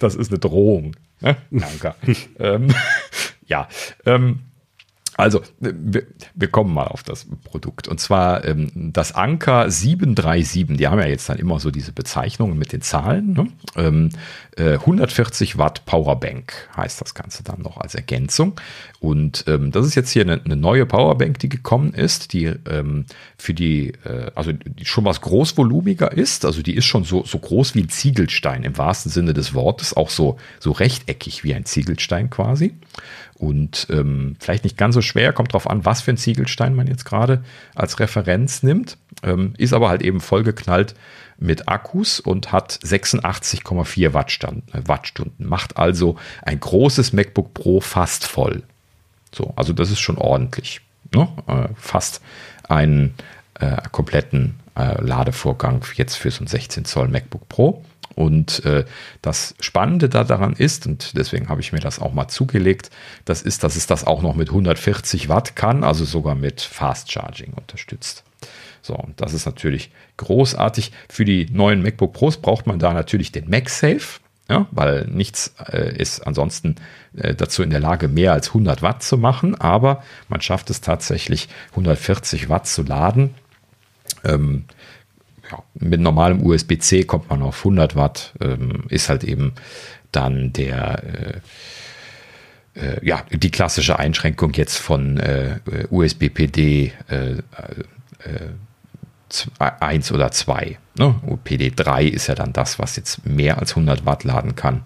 [0.00, 0.94] das ist eine Drohung.
[1.20, 1.36] Ne?
[1.52, 1.96] Anker.
[2.38, 2.68] ähm,
[3.46, 3.68] ja,
[4.04, 4.40] ähm,
[5.16, 6.02] also, wir,
[6.34, 7.88] wir, kommen mal auf das Produkt.
[7.88, 10.76] Und zwar ähm, das Anker 737.
[10.76, 13.32] Die haben ja jetzt dann immer so diese Bezeichnungen mit den Zahlen.
[13.32, 13.48] Ne?
[13.76, 14.10] Ähm,
[14.58, 18.60] äh, 140 Watt Powerbank heißt das Ganze dann noch als Ergänzung.
[19.00, 23.06] Und ähm, das ist jetzt hier eine, eine, neue Powerbank, die gekommen ist, die ähm,
[23.38, 26.44] für die, äh, also die schon was großvolumiger ist.
[26.44, 29.96] Also die ist schon so, so groß wie ein Ziegelstein im wahrsten Sinne des Wortes,
[29.96, 32.74] auch so, so rechteckig wie ein Ziegelstein quasi.
[33.38, 36.86] Und ähm, vielleicht nicht ganz so schwer, kommt drauf an, was für ein Ziegelstein man
[36.86, 37.44] jetzt gerade
[37.74, 38.96] als Referenz nimmt.
[39.22, 40.94] Ähm, ist aber halt eben vollgeknallt
[41.38, 45.46] mit Akkus und hat 86,4 Wattstunden, äh, Wattstunden.
[45.46, 48.62] Macht also ein großes MacBook Pro fast voll.
[49.34, 50.80] So, also das ist schon ordentlich.
[51.14, 51.28] Ne?
[51.46, 52.22] Äh, fast
[52.68, 53.14] einen
[53.60, 57.84] äh, kompletten äh, Ladevorgang jetzt für so ein 16 Zoll MacBook Pro.
[58.16, 58.86] Und äh,
[59.20, 62.90] das Spannende da daran ist, und deswegen habe ich mir das auch mal zugelegt,
[63.26, 67.12] das ist, dass es das auch noch mit 140 Watt kann, also sogar mit Fast
[67.12, 68.24] Charging unterstützt.
[68.80, 70.92] So, und das ist natürlich großartig.
[71.10, 75.94] Für die neuen MacBook Pros braucht man da natürlich den MagSafe, ja, weil nichts äh,
[75.94, 76.76] ist ansonsten
[77.16, 80.80] äh, dazu in der Lage, mehr als 100 Watt zu machen, aber man schafft es
[80.80, 83.34] tatsächlich, 140 Watt zu laden.
[84.24, 84.64] Ähm,
[85.50, 89.52] ja, mit normalem USB-C kommt man auf 100 Watt, ähm, ist halt eben
[90.12, 91.02] dann der,
[92.74, 95.58] äh, äh, ja, die klassische Einschränkung jetzt von äh,
[95.90, 96.92] USB-PD
[99.58, 100.78] 1 oder 2.
[100.98, 101.14] Ne?
[101.44, 104.82] PD3 ist ja dann das, was jetzt mehr als 100 Watt laden kann.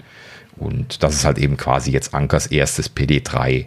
[0.56, 3.66] Und das ist halt eben quasi jetzt Ankers erstes PD3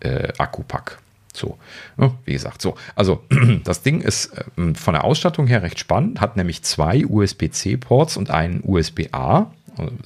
[0.00, 0.98] äh, Akkupack.
[1.32, 1.58] So,
[1.96, 2.74] ne, wie gesagt, so.
[2.94, 3.22] Also,
[3.64, 8.30] das Ding ist ähm, von der Ausstattung her recht spannend, hat nämlich zwei USB-C-Ports und
[8.30, 9.50] einen USB-A.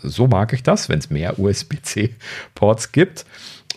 [0.03, 3.27] So mag ich das, wenn es mehr USB-C-Ports gibt.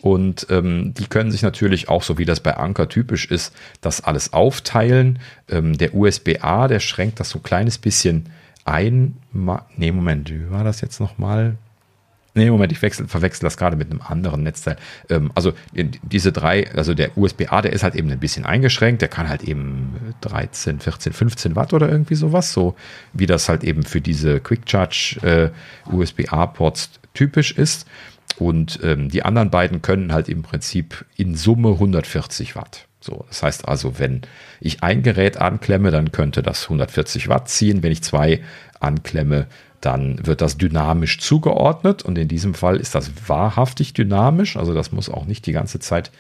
[0.02, 4.02] Und ähm, die können sich natürlich auch, so wie das bei Anker typisch ist, das
[4.02, 5.20] alles aufteilen.
[5.50, 8.28] Ähm, der USB-A, der schränkt das so ein kleines bisschen
[8.64, 9.18] ein.
[9.34, 11.58] Ne, Moment, wie war das jetzt nochmal?
[12.40, 14.78] Nee, Moment, ich wechsel, verwechsel das gerade mit einem anderen Netzteil.
[15.10, 19.02] Ähm, also diese drei, also der USB-A, der ist halt eben ein bisschen eingeschränkt.
[19.02, 22.78] Der kann halt eben 13, 14, 15 Watt oder irgendwie sowas, so
[23.12, 25.50] wie das halt eben für diese Quick Charge äh,
[27.14, 27.88] typisch ist.
[28.38, 32.88] Und ähm, die anderen beiden können halt im Prinzip in Summe 140 Watt.
[33.02, 34.22] So, das heißt also, wenn
[34.62, 37.84] ich ein Gerät anklemme, dann könnte das 140 Watt ziehen.
[37.84, 38.40] Wenn ich zwei
[38.80, 39.48] anklemme,
[39.82, 44.58] dann wird das dynamisch zugeordnet und in diesem Fall ist das wahrhaftig dynamisch.
[44.58, 46.12] Also das muss auch nicht die ganze Zeit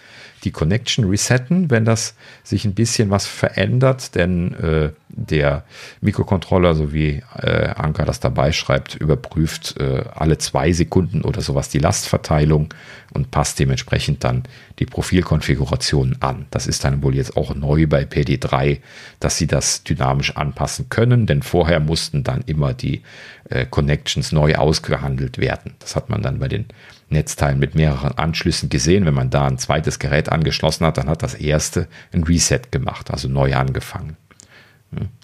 [0.43, 5.63] die Connection resetten, wenn das sich ein bisschen was verändert, denn äh, der
[6.01, 11.69] Mikrocontroller, so wie äh, Anker das dabei schreibt, überprüft äh, alle zwei Sekunden oder sowas
[11.69, 12.73] die Lastverteilung
[13.13, 14.43] und passt dementsprechend dann
[14.77, 16.45] die Profilkonfiguration an.
[16.51, 18.79] Das ist dann wohl jetzt auch neu bei PD3,
[19.19, 23.01] dass sie das dynamisch anpassen können, denn vorher mussten dann immer die
[23.49, 25.73] äh, Connections neu ausgehandelt werden.
[25.79, 26.65] Das hat man dann bei den
[27.09, 29.05] Netzteilen mit mehreren Anschlüssen gesehen.
[29.05, 33.09] Wenn man da ein zweites Gerät angeschlossen hat, dann hat das erste ein Reset gemacht,
[33.11, 34.15] also neu angefangen.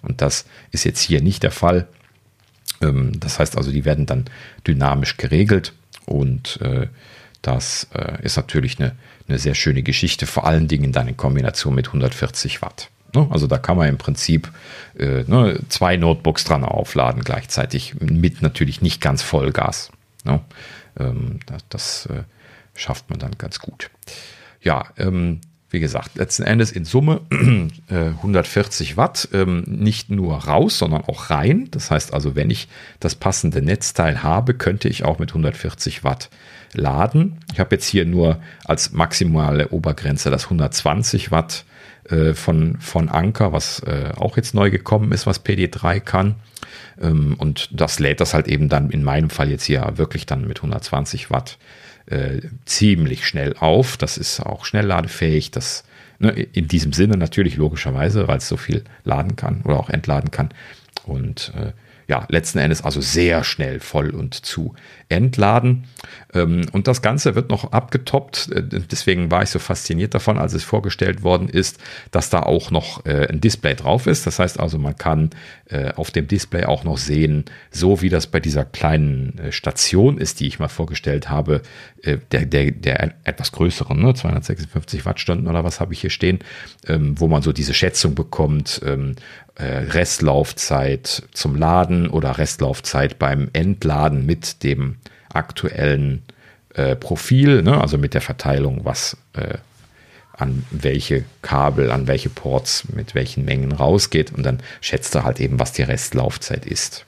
[0.02, 1.88] Und das ist jetzt hier nicht der Fall.
[2.80, 4.26] Ähm, das heißt also, die werden dann
[4.66, 5.72] dynamisch geregelt
[6.04, 6.88] und äh,
[7.42, 8.96] das äh, ist natürlich eine,
[9.28, 12.90] eine sehr schöne Geschichte, vor allen Dingen dann in Kombination mit 140 Watt.
[13.14, 13.26] Ne?
[13.30, 14.50] Also da kann man im Prinzip
[14.98, 19.90] äh, ne, zwei Notebooks dran aufladen gleichzeitig mit natürlich nicht ganz Vollgas.
[20.24, 20.40] Ne?
[20.98, 22.08] Ähm, das,
[22.78, 23.90] schafft man dann ganz gut.
[24.60, 25.40] Ja, ähm,
[25.70, 27.20] wie gesagt, letzten Endes in Summe
[27.90, 31.68] äh, 140 Watt, ähm, nicht nur raus, sondern auch rein.
[31.72, 32.68] Das heißt also, wenn ich
[33.00, 36.30] das passende Netzteil habe, könnte ich auch mit 140 Watt
[36.72, 37.38] laden.
[37.52, 41.64] Ich habe jetzt hier nur als maximale Obergrenze das 120 Watt
[42.08, 46.36] äh, von, von Anker, was äh, auch jetzt neu gekommen ist, was PD3 kann.
[47.00, 50.46] Ähm, und das lädt das halt eben dann in meinem Fall jetzt hier wirklich dann
[50.46, 51.58] mit 120 Watt
[52.06, 53.96] äh, ziemlich schnell auf.
[53.96, 55.50] Das ist auch schnellladefähig.
[55.50, 55.84] Das
[56.18, 60.30] ne, in diesem Sinne natürlich logischerweise, weil es so viel laden kann oder auch entladen
[60.30, 60.50] kann.
[61.04, 61.72] Und äh,
[62.08, 64.74] ja, letzten Endes also sehr schnell voll und zu
[65.08, 65.84] entladen.
[66.34, 68.50] Ähm, und das Ganze wird noch abgetoppt.
[68.52, 71.78] Äh, deswegen war ich so fasziniert davon, als es vorgestellt worden ist,
[72.10, 74.26] dass da auch noch äh, ein Display drauf ist.
[74.26, 75.30] Das heißt also, man kann
[75.68, 80.40] äh, auf dem Display auch noch sehen, so wie das bei dieser kleinen Station ist,
[80.40, 81.62] die ich mal vorgestellt habe,
[82.04, 86.38] der, der, der etwas größeren, ne, 256 Wattstunden oder was habe ich hier stehen,
[86.86, 89.16] ähm, wo man so diese Schätzung bekommt, ähm,
[89.58, 94.96] Restlaufzeit zum Laden oder Restlaufzeit beim Entladen mit dem
[95.36, 96.22] aktuellen
[96.74, 97.80] äh, Profil, ne?
[97.80, 99.58] also mit der Verteilung, was äh,
[100.32, 105.40] an welche Kabel, an welche Ports mit welchen Mengen rausgeht und dann schätzt er halt
[105.40, 107.06] eben, was die Restlaufzeit ist.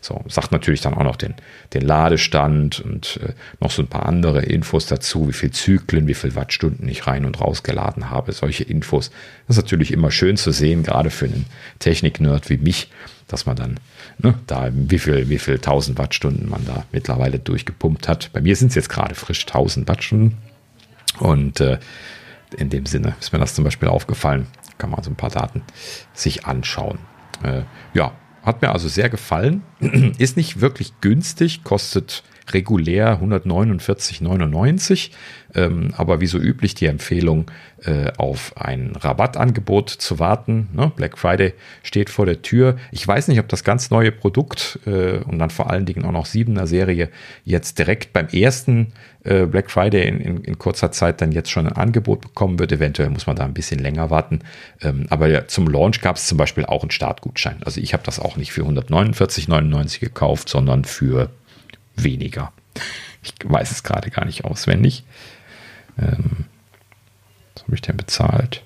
[0.00, 1.34] So, sagt natürlich dann auch noch den,
[1.74, 6.14] den Ladestand und äh, noch so ein paar andere Infos dazu, wie viel Zyklen, wie
[6.14, 8.32] viel Wattstunden ich rein und raus geladen habe.
[8.32, 9.10] Solche Infos.
[9.46, 11.46] Das ist natürlich immer schön zu sehen, gerade für einen
[11.78, 12.90] Technik-Nerd wie mich,
[13.32, 13.80] dass man dann
[14.18, 18.30] ne, da wie viel, wie viel 1000 Wattstunden man da mittlerweile durchgepumpt hat.
[18.32, 20.38] Bei mir sind es jetzt gerade frisch 1000 Wattstunden.
[21.18, 21.78] Und äh,
[22.56, 24.46] in dem Sinne ist mir das zum Beispiel aufgefallen.
[24.78, 25.62] Kann man so ein paar Daten
[26.12, 26.98] sich anschauen.
[27.42, 27.62] Äh,
[27.94, 29.62] ja, hat mir also sehr gefallen.
[30.18, 35.10] Ist nicht wirklich günstig, kostet regulär 149,99.
[35.54, 37.50] Ähm, aber wie so üblich die Empfehlung,
[37.84, 40.68] äh, auf ein Rabattangebot zu warten.
[40.72, 40.92] Ne?
[40.94, 42.76] Black Friday steht vor der Tür.
[42.92, 46.12] Ich weiß nicht, ob das ganz neue Produkt äh, und dann vor allen Dingen auch
[46.12, 47.08] noch 7er Serie
[47.44, 48.92] jetzt direkt beim ersten
[49.24, 52.70] äh, Black Friday in, in, in, kurzer Zeit dann jetzt schon ein Angebot bekommen wird.
[52.70, 54.40] Eventuell muss man da ein bisschen länger warten.
[54.80, 57.56] Ähm, aber ja, zum Launch gab es zum Beispiel auch einen Startgutschein.
[57.64, 61.30] Also ich habe das auch nicht für 149,99 gekauft, sondern für
[61.96, 62.52] weniger.
[63.22, 65.04] Ich weiß es gerade gar nicht auswendig.
[65.98, 66.46] Ähm,
[67.54, 68.62] was habe ich denn bezahlt?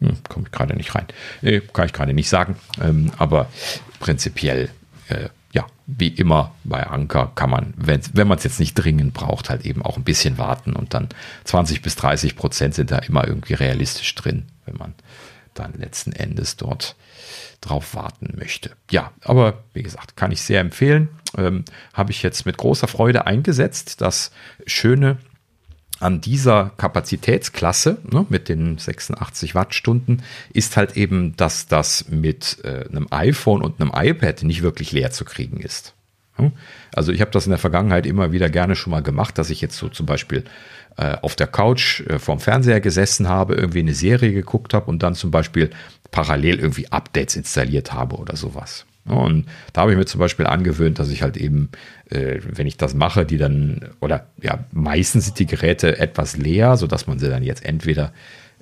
[0.00, 1.06] Hm, Komme ich gerade nicht rein.
[1.42, 2.56] Äh, kann ich gerade nicht sagen.
[2.80, 3.48] Ähm, aber
[4.00, 4.70] prinzipiell,
[5.08, 9.14] äh, ja, wie immer bei Anker kann man, wenn, wenn man es jetzt nicht dringend
[9.14, 11.08] braucht, halt eben auch ein bisschen warten und dann
[11.44, 14.94] 20 bis 30 Prozent sind da immer irgendwie realistisch drin, wenn man
[15.54, 16.96] dann letzten Endes dort
[17.60, 18.72] drauf warten möchte.
[18.90, 21.08] Ja, aber wie gesagt, kann ich sehr empfehlen.
[21.36, 21.64] Ähm,
[21.94, 24.00] Habe ich jetzt mit großer Freude eingesetzt.
[24.00, 24.32] Das
[24.66, 25.18] Schöne
[26.00, 30.22] an dieser Kapazitätsklasse ne, mit den 86 Wattstunden
[30.52, 35.12] ist halt eben, dass das mit äh, einem iPhone und einem iPad nicht wirklich leer
[35.12, 35.94] zu kriegen ist.
[36.94, 39.60] Also ich habe das in der Vergangenheit immer wieder gerne schon mal gemacht, dass ich
[39.60, 40.44] jetzt so zum Beispiel
[40.96, 45.02] äh, auf der Couch äh, vorm Fernseher gesessen habe, irgendwie eine Serie geguckt habe und
[45.02, 45.70] dann zum Beispiel
[46.12, 48.86] parallel irgendwie Updates installiert habe oder sowas.
[49.04, 51.70] Und da habe ich mir zum Beispiel angewöhnt, dass ich halt eben,
[52.08, 56.76] äh, wenn ich das mache, die dann, oder ja, meistens sind die Geräte etwas leer,
[56.76, 58.12] sodass man sie dann jetzt entweder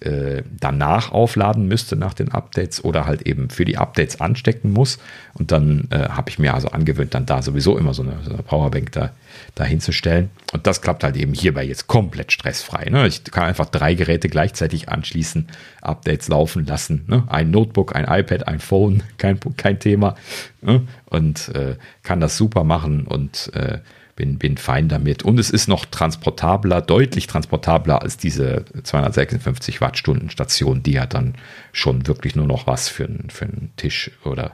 [0.01, 4.99] äh, danach aufladen müsste nach den Updates oder halt eben für die Updates anstecken muss.
[5.35, 8.33] Und dann äh, habe ich mir also angewöhnt, dann da sowieso immer so eine, so
[8.33, 9.13] eine Powerbank da,
[9.55, 10.31] da hinzustellen.
[10.53, 12.89] Und das klappt halt eben hierbei jetzt komplett stressfrei.
[12.91, 13.07] Ne?
[13.07, 15.49] Ich kann einfach drei Geräte gleichzeitig anschließen,
[15.83, 17.05] Updates laufen lassen.
[17.07, 17.25] Ne?
[17.29, 20.15] Ein Notebook, ein iPad, ein Phone, kein, kein Thema.
[20.63, 20.83] Ne?
[21.07, 23.79] Und äh, kann das super machen und äh,
[24.21, 25.23] bin, bin fein damit.
[25.23, 31.37] Und es ist noch transportabler, deutlich transportabler als diese 256 Wattstunden Station, die ja dann
[31.73, 34.53] schon wirklich nur noch was für, einen, für einen Tisch oder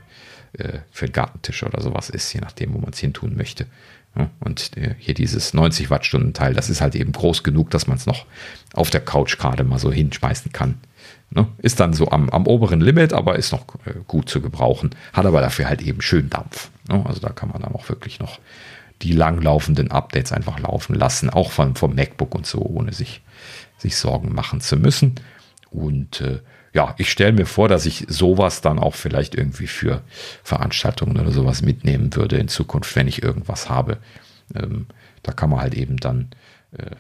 [0.53, 3.67] äh, für einen Gartentisch oder sowas ist, je nachdem, wo man es hin tun möchte.
[4.17, 7.89] Ja, und äh, hier dieses 90 Wattstunden Teil, das ist halt eben groß genug, dass
[7.89, 8.25] man es noch
[8.73, 10.79] auf der Couch gerade mal so hinschmeißen kann.
[11.31, 11.49] Ne?
[11.59, 14.91] Ist dann so am, am oberen Limit, aber ist noch äh, gut zu gebrauchen.
[15.13, 16.71] Hat aber dafür halt eben schön Dampf.
[16.89, 17.05] Ne?
[17.05, 18.39] Also da kann man dann auch wirklich noch
[19.03, 23.23] die langlaufenden Updates einfach laufen lassen, auch vom, vom MacBook und so, ohne sich,
[23.79, 25.17] sich Sorgen machen zu müssen.
[25.71, 26.41] Und äh,
[26.73, 30.03] ja, ich stelle mir vor, dass ich sowas dann auch vielleicht irgendwie für
[30.43, 33.99] Veranstaltungen oder sowas mitnehmen würde in Zukunft, wenn ich irgendwas habe.
[34.55, 34.87] Ähm,
[35.23, 36.29] da kann man halt eben dann
[36.73, 36.97] äh,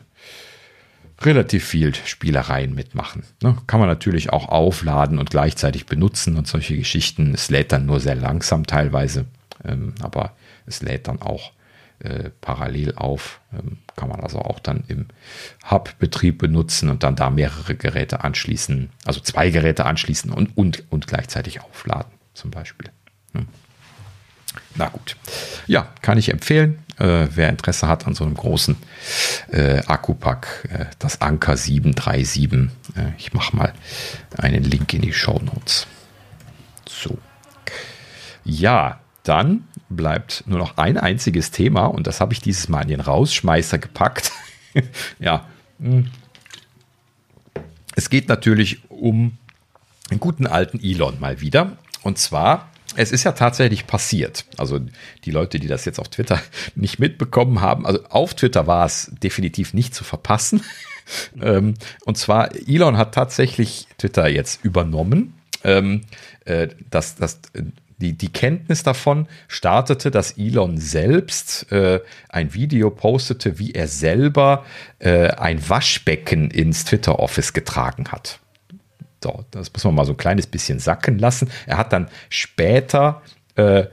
[1.24, 3.24] relativ viel Spielereien mitmachen.
[3.42, 3.56] Ne?
[3.66, 7.32] Kann man natürlich auch aufladen und gleichzeitig benutzen und solche Geschichten.
[7.34, 9.26] Es lädt dann nur sehr langsam teilweise,
[9.64, 10.32] ähm, aber
[10.66, 11.52] es lädt dann auch
[12.00, 13.40] äh, parallel auf.
[13.52, 15.06] Ähm, kann man also auch dann im
[15.70, 21.06] Hub-Betrieb benutzen und dann da mehrere Geräte anschließen, also zwei Geräte anschließen und, und, und
[21.06, 22.90] gleichzeitig aufladen, zum Beispiel.
[23.32, 23.46] Hm.
[24.74, 25.16] Na gut.
[25.66, 26.78] Ja, kann ich empfehlen.
[26.98, 28.76] Äh, wer Interesse hat an so einem großen
[29.50, 32.52] äh, Akkupack, äh, das Anker 737.
[32.94, 33.72] Äh, ich mache mal
[34.36, 35.86] einen Link in die Show Notes.
[36.88, 37.18] So.
[38.44, 42.88] Ja, dann bleibt nur noch ein einziges Thema und das habe ich dieses Mal in
[42.88, 44.32] den Rausschmeißer gepackt.
[45.18, 45.46] ja.
[45.80, 46.10] Hm.
[47.94, 49.38] Es geht natürlich um
[50.10, 51.78] einen guten alten Elon mal wieder.
[52.02, 54.44] Und zwar, es ist ja tatsächlich passiert.
[54.58, 54.80] Also
[55.24, 56.40] die Leute, die das jetzt auf Twitter
[56.74, 60.62] nicht mitbekommen haben, also auf Twitter war es definitiv nicht zu verpassen.
[61.40, 65.34] Ähm, und zwar, Elon hat tatsächlich Twitter jetzt übernommen.
[65.62, 66.00] Ähm,
[66.44, 67.38] äh, das, das
[67.98, 74.64] die, die Kenntnis davon startete, dass Elon selbst äh, ein Video postete, wie er selber
[74.98, 78.40] äh, ein Waschbecken ins Twitter-Office getragen hat.
[79.22, 81.50] So, das muss man mal so ein kleines bisschen sacken lassen.
[81.66, 83.22] Er hat dann später,
[83.56, 83.86] äh,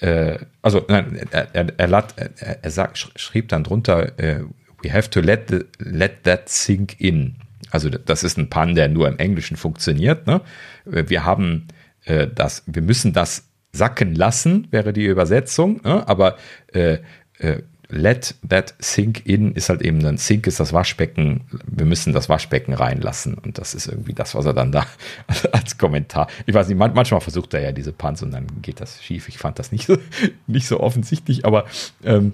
[0.00, 4.40] äh also nein, er, er, er, er, sagt, schrieb dann drunter, äh,
[4.82, 7.36] we have to let, the, let that sink in.
[7.70, 10.26] Also das ist ein Pan, der nur im Englischen funktioniert.
[10.26, 10.40] Ne?
[10.84, 11.68] Wir haben
[12.04, 16.06] äh, das, wir müssen das sacken lassen, wäre die Übersetzung, ne?
[16.06, 16.36] aber
[16.72, 16.98] äh,
[17.38, 22.12] äh, let that sink in ist halt eben dann, sink ist das Waschbecken, wir müssen
[22.12, 24.86] das Waschbecken reinlassen und das ist irgendwie das, was er dann da
[25.52, 29.02] als Kommentar, ich weiß nicht, manchmal versucht er ja diese Punts und dann geht das
[29.02, 29.96] schief, ich fand das nicht so,
[30.46, 31.66] nicht so offensichtlich, aber
[32.04, 32.32] ähm,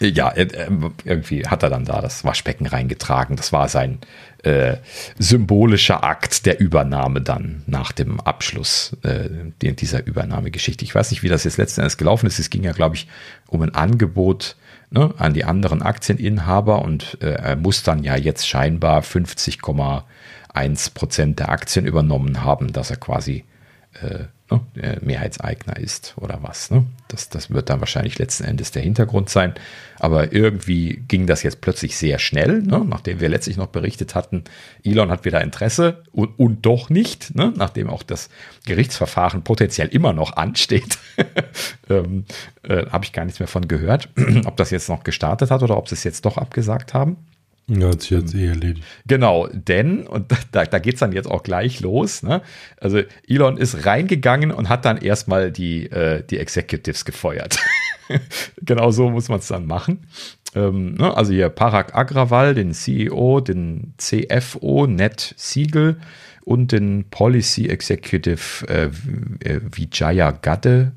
[0.00, 3.36] ja, irgendwie hat er dann da das Waschbecken reingetragen.
[3.36, 3.98] Das war sein
[4.44, 4.76] äh,
[5.18, 9.28] symbolischer Akt der Übernahme dann nach dem Abschluss äh,
[9.60, 10.84] dieser Übernahmegeschichte.
[10.84, 12.38] Ich weiß nicht, wie das jetzt letzten Endes gelaufen ist.
[12.38, 13.08] Es ging ja, glaube ich,
[13.48, 14.56] um ein Angebot
[14.90, 21.38] ne, an die anderen Aktieninhaber und äh, er muss dann ja jetzt scheinbar 50,1 Prozent
[21.38, 23.44] der Aktien übernommen haben, dass er quasi
[24.02, 24.24] äh,
[24.74, 26.70] ne, Mehrheitseigner ist oder was.
[26.70, 26.86] Ne?
[27.08, 29.54] Das, das wird dann wahrscheinlich letzten Endes der Hintergrund sein.
[29.98, 32.84] Aber irgendwie ging das jetzt plötzlich sehr schnell, ne?
[32.84, 34.44] nachdem wir letztlich noch berichtet hatten,
[34.82, 37.52] Elon hat wieder Interesse und, und doch nicht, ne?
[37.56, 38.28] nachdem auch das
[38.66, 40.98] Gerichtsverfahren potenziell immer noch ansteht.
[41.90, 42.24] ähm,
[42.62, 44.08] äh, Habe ich gar nichts mehr von gehört,
[44.44, 47.16] ob das jetzt noch gestartet hat oder ob sie es jetzt doch abgesagt haben.
[47.66, 48.84] Ja, hat sich jetzt eh erledigt.
[49.06, 52.42] Genau, denn, und da, da geht es dann jetzt auch gleich los, ne?
[52.78, 57.58] also Elon ist reingegangen und hat dann erstmal die, äh, die Executives gefeuert.
[58.62, 60.06] genau so muss man es dann machen.
[60.54, 61.16] Ähm, ne?
[61.16, 65.98] Also hier Parag Agrawal, den CEO, den CFO, Ned Siegel
[66.44, 68.90] und den Policy Executive äh,
[69.48, 70.92] äh Vijaya Gadde,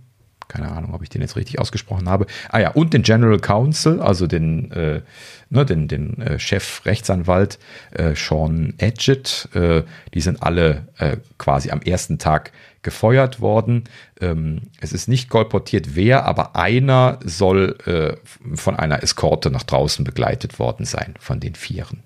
[0.47, 2.25] keine Ahnung, ob ich den jetzt richtig ausgesprochen habe.
[2.49, 5.01] Ah ja, und den General Counsel, also den, äh,
[5.49, 7.59] ne, den, den äh, Chef-Rechtsanwalt
[7.91, 9.49] äh, Sean Edgett.
[9.53, 9.83] Äh,
[10.13, 12.51] die sind alle äh, quasi am ersten Tag
[12.81, 13.83] gefeuert worden.
[14.21, 20.05] Ähm, es ist nicht kolportiert, wer, aber einer soll äh, von einer Eskorte nach draußen
[20.05, 22.03] begleitet worden sein, von den Vieren.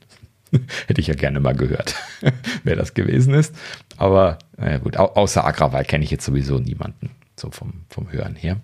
[0.87, 1.95] Hätte ich ja gerne mal gehört,
[2.63, 3.55] wer das gewesen ist.
[3.97, 7.11] Aber äh, gut, au außer Agrawal kenne ich jetzt sowieso niemanden
[7.41, 8.61] so vom, vom Hören her.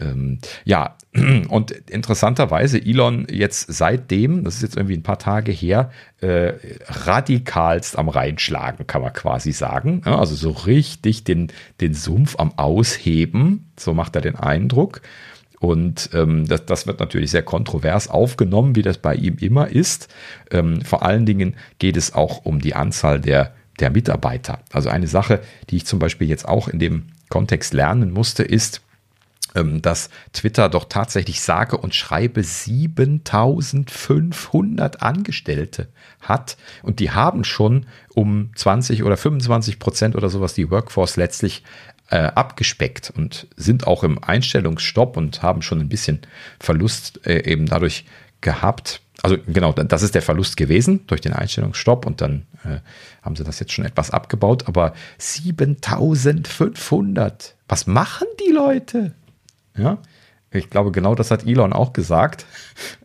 [0.00, 0.96] Ähm, ja,
[1.48, 5.90] und interessanterweise Elon jetzt seitdem, das ist jetzt irgendwie ein paar Tage her,
[6.20, 6.52] äh,
[6.86, 10.02] radikalst am Reinschlagen, kann man quasi sagen.
[10.04, 11.48] Ja, also so richtig den,
[11.80, 15.02] den Sumpf am Ausheben, so macht er den Eindruck.
[15.60, 20.06] Und ähm, das, das wird natürlich sehr kontrovers aufgenommen, wie das bei ihm immer ist.
[20.52, 24.60] Ähm, vor allen Dingen geht es auch um die Anzahl der, der Mitarbeiter.
[24.72, 25.40] Also eine Sache,
[25.70, 28.82] die ich zum Beispiel jetzt auch in dem Kontext lernen musste, ist,
[29.54, 35.86] ähm, dass Twitter doch tatsächlich sage und schreibe 7500 Angestellte
[36.20, 41.62] hat und die haben schon um 20 oder 25 Prozent oder sowas die Workforce letztlich
[42.10, 46.20] äh, abgespeckt und sind auch im Einstellungsstopp und haben schon ein bisschen
[46.60, 48.04] Verlust äh, eben dadurch
[48.40, 49.00] gehabt.
[49.22, 52.78] Also genau, das ist der Verlust gewesen durch den Einstellungsstopp und dann äh,
[53.22, 57.56] haben sie das jetzt schon etwas abgebaut, aber 7500.
[57.66, 59.14] Was machen die Leute?
[59.76, 59.98] Ja,
[60.50, 62.46] ich glaube, genau das hat Elon auch gesagt.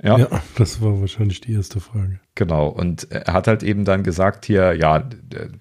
[0.03, 0.19] Ja.
[0.19, 2.19] ja, das war wahrscheinlich die erste Frage.
[2.35, 5.03] Genau, und er hat halt eben dann gesagt hier, ja,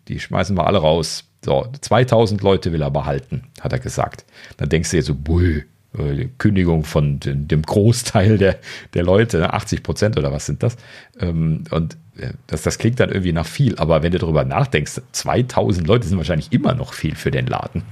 [0.09, 1.25] die schmeißen wir alle raus.
[1.45, 4.25] So, 2000 Leute will er behalten, hat er gesagt.
[4.57, 5.65] Dann denkst du dir so, bull,
[5.99, 8.59] äh, Kündigung von dem Großteil der,
[8.95, 10.77] der Leute, 80 ne, Prozent oder was sind das?
[11.19, 15.01] Ähm, und äh, das, das klingt dann irgendwie nach viel, aber wenn du darüber nachdenkst,
[15.13, 17.83] 2000 Leute sind wahrscheinlich immer noch viel für den Laden.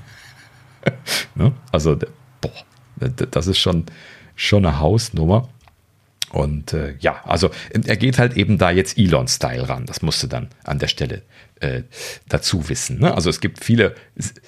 [1.34, 1.52] Ne?
[1.72, 1.96] Also,
[2.40, 2.50] boah,
[3.30, 3.84] das ist schon,
[4.34, 5.48] schon eine Hausnummer.
[6.32, 9.86] Und äh, ja, also er geht halt eben da jetzt Elon-Style ran.
[9.86, 11.22] Das musste dann an der Stelle
[11.60, 11.82] äh,
[12.28, 13.00] dazu wissen.
[13.00, 13.12] Ne?
[13.12, 13.94] Also es gibt viele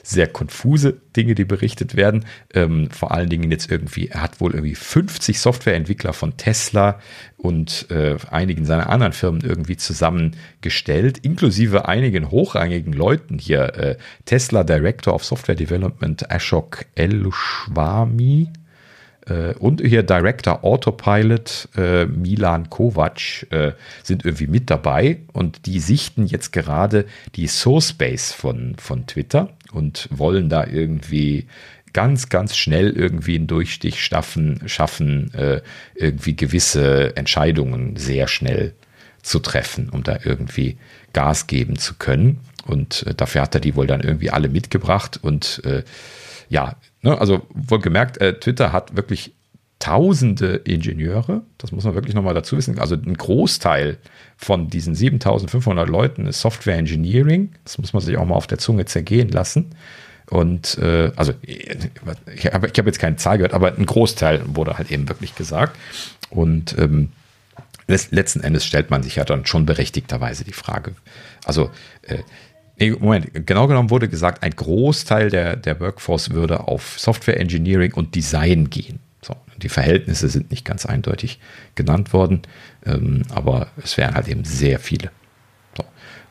[0.03, 2.25] sehr konfuse Dinge, die berichtet werden.
[2.55, 7.01] Ähm, vor allen Dingen jetzt irgendwie, er hat wohl irgendwie 50 Softwareentwickler von Tesla
[7.37, 13.75] und äh, einigen seiner anderen Firmen irgendwie zusammengestellt, inklusive einigen hochrangigen Leuten hier.
[13.75, 18.62] Äh, Tesla Director of Software Development Ashok El-Shwami äh,
[19.59, 23.73] und hier Director Autopilot äh, Milan Kovac äh,
[24.03, 29.51] sind irgendwie mit dabei und die sichten jetzt gerade die Source Base von, von Twitter
[29.73, 31.47] und wollen da irgendwie
[31.93, 35.61] ganz, ganz schnell irgendwie einen Durchstich schaffen, schaffen äh,
[35.95, 38.75] irgendwie gewisse Entscheidungen sehr schnell
[39.23, 40.79] zu treffen, um da irgendwie
[41.13, 42.41] Gas geben zu können.
[42.67, 45.83] Und äh, dafür hat er die wohl dann irgendwie alle mitgebracht und äh,
[46.49, 49.35] ja, ne, also wohlgemerkt, äh, Twitter hat wirklich
[49.79, 53.99] tausende Ingenieure, das muss man wirklich nochmal dazu wissen, also ein Großteil
[54.37, 58.59] von diesen 7500 Leuten ist Software Engineering, das muss man sich auch mal auf der
[58.59, 59.75] Zunge zergehen lassen.
[60.31, 64.91] Und äh, also ich habe hab jetzt keine Zahl gehört, aber ein Großteil wurde halt
[64.91, 65.77] eben wirklich gesagt.
[66.31, 67.11] Und ähm,
[67.87, 70.95] letzten Endes stellt man sich ja dann schon berechtigterweise die Frage.
[71.45, 71.71] Also
[72.03, 72.19] äh,
[72.91, 78.15] Moment, genau genommen wurde gesagt, ein Großteil der, der Workforce würde auf Software Engineering und
[78.15, 79.01] Design gehen.
[79.21, 81.39] So, die Verhältnisse sind nicht ganz eindeutig
[81.75, 82.43] genannt worden,
[82.85, 85.11] ähm, aber es wären halt eben sehr viele.
[85.77, 85.85] So.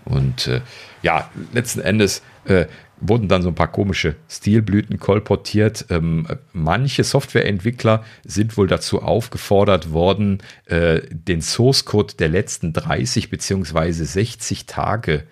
[0.06, 0.62] Und äh,
[1.02, 2.66] ja, letzten Endes äh,
[3.02, 5.88] wurden dann so ein paar komische Stilblüten kolportiert.
[5.90, 13.30] Ähm, manche Softwareentwickler sind wohl dazu aufgefordert worden, äh, den Source Code der letzten 30
[13.30, 15.24] beziehungsweise 60 Tage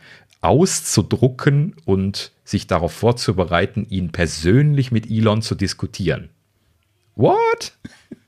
[0.41, 6.29] auszudrucken und sich darauf vorzubereiten, ihn persönlich mit Elon zu diskutieren.
[7.15, 7.73] What?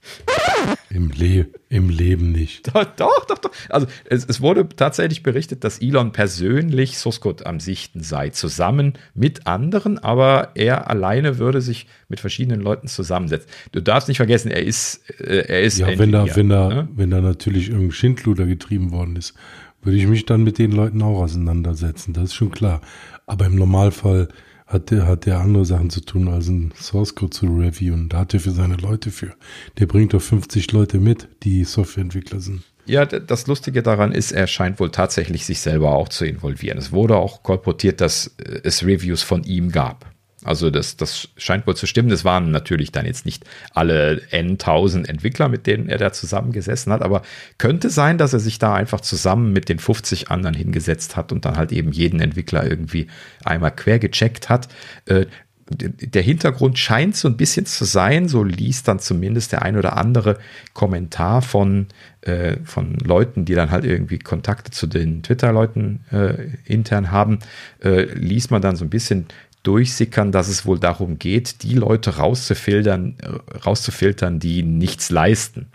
[0.89, 2.67] Im, Le Im Leben nicht.
[2.73, 3.37] Doch, doch, doch.
[3.37, 3.51] doch.
[3.69, 9.47] Also es, es, wurde tatsächlich berichtet, dass Elon persönlich Source am Sichten sei, zusammen mit
[9.47, 13.49] anderen, aber er alleine würde sich mit verschiedenen Leuten zusammensetzen.
[13.71, 15.77] Du darfst nicht vergessen, er ist, äh, er ist.
[15.77, 16.89] Ja, wenn da, wenn da, ne?
[16.93, 19.35] wenn da natürlich irgendein Schindluder getrieben worden ist,
[19.81, 22.81] würde ich mich dann mit den Leuten auch auseinandersetzen, das ist schon klar.
[23.25, 24.27] Aber im Normalfall
[24.67, 28.09] hat der, hat der andere Sachen zu tun, als einen Source Code zu reviewen.
[28.09, 29.33] Da hat er für seine Leute für.
[29.77, 32.63] Der bringt doch 50 Leute mit, die Softwareentwickler sind.
[32.85, 36.77] Ja, das Lustige daran ist, er scheint wohl tatsächlich sich selber auch zu involvieren.
[36.77, 40.10] Es wurde auch kolportiert, dass es Reviews von ihm gab.
[40.43, 42.09] Also das, das scheint wohl zu stimmen.
[42.09, 47.03] Das waren natürlich dann jetzt nicht alle N1000 Entwickler, mit denen er da zusammengesessen hat,
[47.03, 47.21] aber
[47.59, 51.45] könnte sein, dass er sich da einfach zusammen mit den 50 anderen hingesetzt hat und
[51.45, 53.07] dann halt eben jeden Entwickler irgendwie
[53.43, 54.67] einmal quer gecheckt hat.
[55.05, 55.27] Äh,
[55.73, 59.95] der Hintergrund scheint so ein bisschen zu sein, so liest dann zumindest der ein oder
[59.95, 60.37] andere
[60.73, 61.87] Kommentar von,
[62.21, 66.33] äh, von Leuten, die dann halt irgendwie Kontakte zu den Twitter-Leuten äh,
[66.65, 67.39] intern haben,
[67.81, 69.27] liest man dann so ein bisschen
[69.63, 75.67] durchsickern, dass es wohl darum geht, die Leute rauszufiltern, äh, rauszufiltern, die nichts leisten,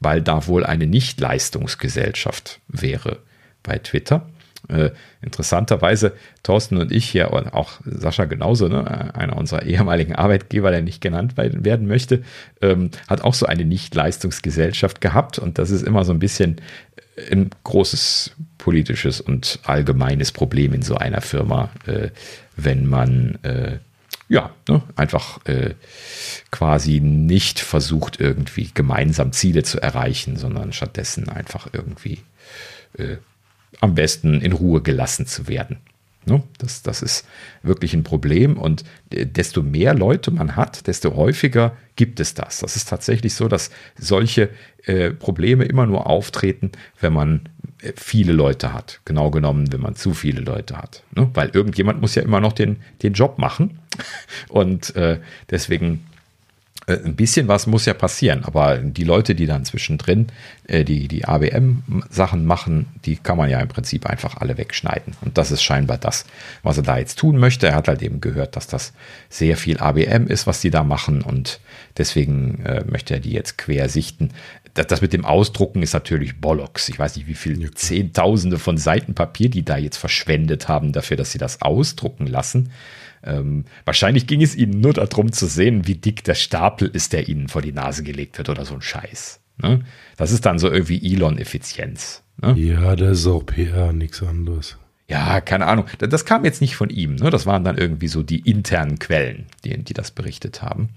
[0.00, 3.18] weil da wohl eine Nichtleistungsgesellschaft wäre
[3.62, 4.28] bei Twitter.
[4.68, 4.90] Äh,
[5.20, 6.12] interessanterweise,
[6.44, 11.00] Thorsten und ich hier und auch Sascha genauso, ne, einer unserer ehemaligen Arbeitgeber, der nicht
[11.00, 12.22] genannt werden möchte,
[12.60, 16.60] ähm, hat auch so eine Nicht-Leistungsgesellschaft gehabt und das ist immer so ein bisschen
[17.30, 22.10] ein großes politisches und allgemeines Problem in so einer Firma, äh,
[22.56, 23.78] wenn man äh,
[24.28, 25.74] ja, ne, einfach äh,
[26.50, 32.20] quasi nicht versucht, irgendwie gemeinsam Ziele zu erreichen, sondern stattdessen einfach irgendwie
[32.96, 33.16] äh,
[33.80, 35.78] am besten in Ruhe gelassen zu werden.
[36.24, 36.42] Ne?
[36.58, 37.26] Das, das ist
[37.62, 42.60] wirklich ein Problem und desto mehr Leute man hat, desto häufiger gibt es das.
[42.60, 44.48] Das ist tatsächlich so, dass solche
[44.84, 47.61] äh, Probleme immer nur auftreten, wenn man äh,
[47.96, 49.00] viele Leute hat.
[49.04, 51.02] Genau genommen, wenn man zu viele Leute hat.
[51.14, 51.30] Ne?
[51.34, 53.78] Weil irgendjemand muss ja immer noch den, den Job machen
[54.48, 55.18] und äh,
[55.50, 56.04] deswegen
[56.86, 60.28] äh, ein bisschen was muss ja passieren, aber die Leute, die dann zwischendrin
[60.66, 65.14] äh, die, die ABM-Sachen machen, die kann man ja im Prinzip einfach alle wegschneiden.
[65.20, 66.24] Und das ist scheinbar das,
[66.62, 67.68] was er da jetzt tun möchte.
[67.68, 68.92] Er hat halt eben gehört, dass das
[69.28, 71.60] sehr viel ABM ist, was die da machen und
[71.98, 74.30] deswegen äh, möchte er die jetzt quer sichten.
[74.74, 76.88] Das, das, mit dem Ausdrucken ist natürlich Bollocks.
[76.88, 81.16] Ich weiß nicht, wie viele Zehntausende von Seiten Papier die da jetzt verschwendet haben dafür,
[81.16, 82.70] dass sie das ausdrucken lassen.
[83.24, 87.28] Ähm, wahrscheinlich ging es ihnen nur darum zu sehen, wie dick der Stapel ist, der
[87.28, 89.40] ihnen vor die Nase gelegt wird oder so ein Scheiß.
[89.58, 89.80] Ne?
[90.16, 92.22] Das ist dann so irgendwie Elon-Effizienz.
[92.40, 92.54] Ne?
[92.58, 94.78] Ja, das ist auch PR, nichts anderes.
[95.08, 95.86] Ja, keine Ahnung.
[95.98, 97.16] Das kam jetzt nicht von ihm.
[97.16, 97.30] Ne?
[97.30, 100.90] Das waren dann irgendwie so die internen Quellen, die, die das berichtet haben.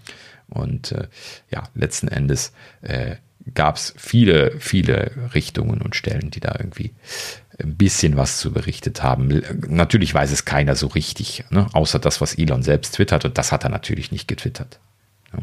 [0.48, 1.08] Und äh,
[1.52, 3.16] ja, letzten Endes äh,
[3.54, 6.94] gab es viele, viele Richtungen und Stellen, die da irgendwie
[7.62, 9.42] ein bisschen was zu berichtet haben.
[9.68, 11.68] Natürlich weiß es keiner so richtig, ne?
[11.74, 13.26] außer das, was Elon selbst twittert.
[13.26, 14.80] Und das hat er natürlich nicht getwittert.
[15.32, 15.40] Ja.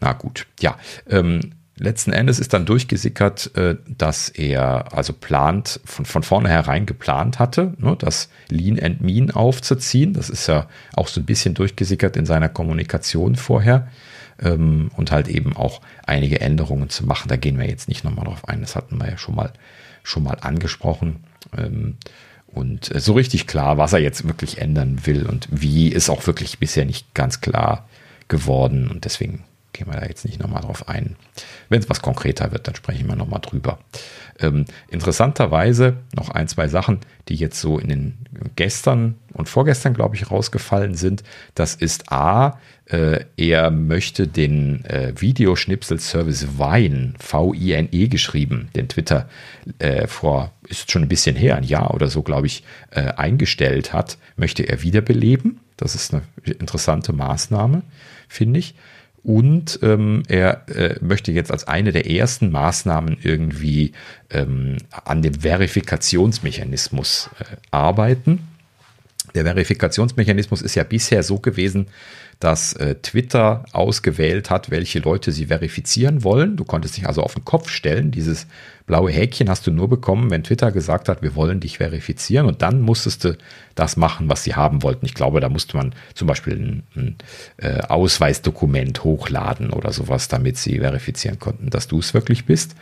[0.00, 0.78] Na gut, ja.
[1.08, 7.38] Ähm, letzten Endes ist dann durchgesickert, äh, dass er also plant, von, von vornherein geplant
[7.38, 10.14] hatte, ne, das Lean and Mean aufzuziehen.
[10.14, 13.88] Das ist ja auch so ein bisschen durchgesickert in seiner Kommunikation vorher.
[14.40, 17.28] Ähm, und halt eben auch einige Änderungen zu machen.
[17.28, 18.60] Da gehen wir jetzt nicht nochmal drauf ein.
[18.60, 19.52] Das hatten wir ja schon mal
[20.02, 21.24] schon mal angesprochen.
[21.56, 21.96] Ähm,
[22.46, 26.26] und äh, so richtig klar, was er jetzt wirklich ändern will und wie, ist auch
[26.26, 27.88] wirklich bisher nicht ganz klar
[28.28, 28.88] geworden.
[28.88, 31.16] Und deswegen gehen wir da jetzt nicht nochmal drauf ein.
[31.68, 33.78] Wenn es was konkreter wird, dann sprechen wir nochmal drüber.
[34.40, 38.18] Ähm, interessanterweise noch ein, zwei Sachen, die jetzt so in den
[38.56, 41.22] gestern und vorgestern, glaube ich, rausgefallen sind.
[41.54, 42.58] Das ist A,
[42.90, 49.28] äh, er möchte den äh, Videoschnipsel-Service Vine, V-I-N-E geschrieben, den Twitter
[49.78, 53.92] äh, vor, ist schon ein bisschen her, ein Jahr oder so, glaube ich, äh, eingestellt
[53.92, 55.60] hat, möchte er wiederbeleben.
[55.76, 57.82] Das ist eine interessante Maßnahme,
[58.28, 58.74] finde ich.
[59.22, 63.92] Und ähm, er äh, möchte jetzt als eine der ersten Maßnahmen irgendwie
[64.30, 68.48] ähm, an dem Verifikationsmechanismus äh, arbeiten.
[69.34, 71.88] Der Verifikationsmechanismus ist ja bisher so gewesen,
[72.40, 76.56] dass äh, Twitter ausgewählt hat, welche Leute sie verifizieren wollen.
[76.56, 78.12] Du konntest dich also auf den Kopf stellen.
[78.12, 78.46] Dieses
[78.86, 82.46] blaue Häkchen hast du nur bekommen, wenn Twitter gesagt hat, wir wollen dich verifizieren.
[82.46, 83.36] Und dann musstest du
[83.74, 85.04] das machen, was sie haben wollten.
[85.04, 87.16] Ich glaube, da musste man zum Beispiel ein, ein
[87.56, 92.76] äh, Ausweisdokument hochladen oder sowas, damit sie verifizieren konnten, dass du es wirklich bist.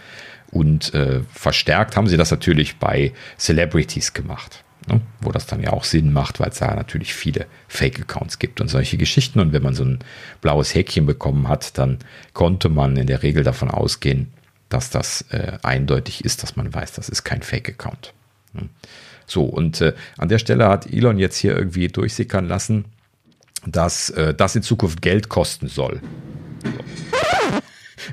[0.50, 4.65] Und äh, verstärkt haben sie das natürlich bei Celebrities gemacht.
[4.86, 5.00] Ne?
[5.20, 8.68] Wo das dann ja auch Sinn macht, weil es da natürlich viele Fake-Accounts gibt und
[8.68, 9.40] solche Geschichten.
[9.40, 9.98] Und wenn man so ein
[10.40, 11.98] blaues Häkchen bekommen hat, dann
[12.32, 14.32] konnte man in der Regel davon ausgehen,
[14.68, 18.12] dass das äh, eindeutig ist, dass man weiß, das ist kein Fake-Account.
[18.52, 18.68] Ne?
[19.26, 22.84] So, und äh, an der Stelle hat Elon jetzt hier irgendwie durchsickern lassen,
[23.66, 26.00] dass äh, das in Zukunft Geld kosten soll.
[26.62, 26.70] So.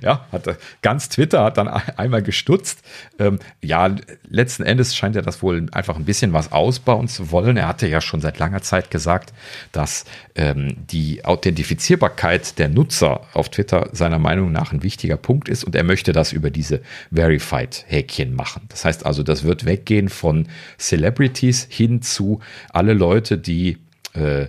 [0.02, 2.82] Ja, hat ganz Twitter hat dann einmal gestutzt.
[3.20, 3.96] Ähm, ja,
[4.30, 7.58] letzten Endes scheint er das wohl einfach ein bisschen was ausbauen zu wollen.
[7.58, 9.34] Er hatte ja schon seit langer Zeit gesagt,
[9.72, 10.06] dass
[10.36, 15.76] ähm, die Authentifizierbarkeit der Nutzer auf Twitter seiner Meinung nach ein wichtiger Punkt ist und
[15.76, 18.64] er möchte das über diese Verified-Häkchen machen.
[18.70, 20.48] Das heißt also, das wird weggehen von
[20.78, 22.40] Celebrities hin zu
[22.72, 23.78] alle Leute, die
[24.14, 24.48] äh,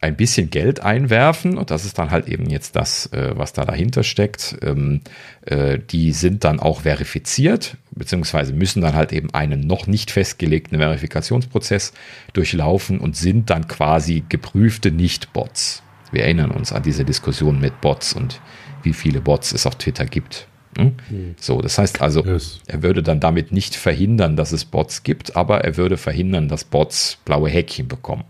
[0.00, 3.64] ein bisschen Geld einwerfen und das ist dann halt eben jetzt das, äh, was da
[3.64, 4.56] dahinter steckt.
[4.62, 5.00] Ähm,
[5.46, 10.78] äh, die sind dann auch verifiziert, beziehungsweise müssen dann halt eben einen noch nicht festgelegten
[10.78, 11.92] Verifikationsprozess
[12.32, 15.82] durchlaufen und sind dann quasi geprüfte Nicht-Bots.
[16.10, 18.40] Wir erinnern uns an diese Diskussion mit Bots und
[18.82, 20.48] wie viele Bots es auf Twitter gibt.
[20.76, 20.94] Hm?
[21.08, 21.34] hm.
[21.38, 22.60] So, das heißt also, yes.
[22.66, 26.64] er würde dann damit nicht verhindern, dass es Bots gibt, aber er würde verhindern, dass
[26.64, 28.24] Bots blaue Häkchen bekommen.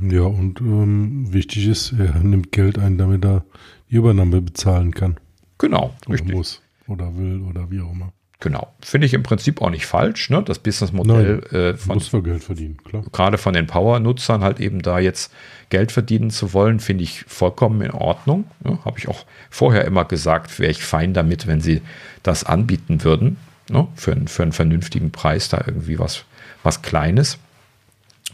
[0.00, 3.44] Ja, und ähm, wichtig ist, er nimmt Geld ein, damit er
[3.90, 5.16] die Übernahme bezahlen kann.
[5.58, 6.34] Genau, oder richtig.
[6.34, 8.12] muss oder will oder wie auch immer.
[8.40, 8.72] Genau.
[8.80, 10.42] Finde ich im Prinzip auch nicht falsch, ne?
[10.42, 13.04] Das Businessmodell äh, von muss man Geld verdienen, klar.
[13.12, 15.32] Gerade von den Power-Nutzern halt eben da jetzt
[15.68, 18.46] Geld verdienen zu wollen, finde ich vollkommen in Ordnung.
[18.64, 18.80] Ne?
[18.84, 21.82] Habe ich auch vorher immer gesagt, wäre ich fein damit, wenn sie
[22.24, 23.36] das anbieten würden.
[23.70, 23.86] Ne?
[23.94, 26.24] Für, für einen vernünftigen Preis da irgendwie was,
[26.64, 27.38] was Kleines.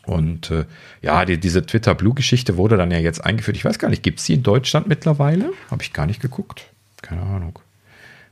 [0.09, 0.65] Und äh,
[1.03, 3.59] ja, die, diese Twitter Blue-Geschichte wurde dann ja jetzt eingeführt.
[3.59, 5.53] Ich weiß gar nicht, gibt es die in Deutschland mittlerweile?
[5.71, 6.65] Habe ich gar nicht geguckt.
[7.03, 7.59] Keine Ahnung.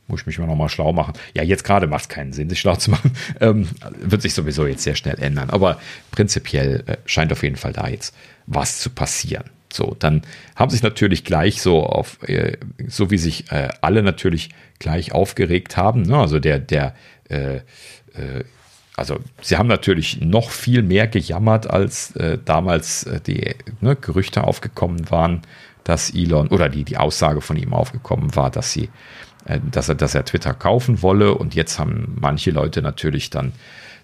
[0.08, 1.12] Muss ich mich mal nochmal schlau machen.
[1.34, 3.12] Ja, jetzt gerade macht es keinen Sinn, sich schlau zu machen.
[3.40, 3.68] Ähm,
[4.00, 5.50] wird sich sowieso jetzt sehr schnell ändern.
[5.50, 5.78] Aber
[6.12, 8.14] prinzipiell äh, scheint auf jeden Fall da jetzt
[8.46, 9.44] was zu passieren.
[9.70, 10.22] So, dann
[10.54, 12.56] haben sich natürlich gleich so auf, äh,
[12.88, 14.48] so wie sich äh, alle natürlich
[14.78, 16.02] gleich aufgeregt haben.
[16.02, 16.16] Ne?
[16.16, 16.94] Also der, der,
[17.28, 18.44] äh, äh,
[18.96, 24.44] also sie haben natürlich noch viel mehr gejammert, als äh, damals äh, die ne, Gerüchte
[24.44, 25.42] aufgekommen waren,
[25.84, 28.88] dass Elon oder die, die Aussage von ihm aufgekommen war, dass sie
[29.44, 31.34] äh, dass er, dass er Twitter kaufen wolle.
[31.34, 33.52] Und jetzt haben manche Leute natürlich dann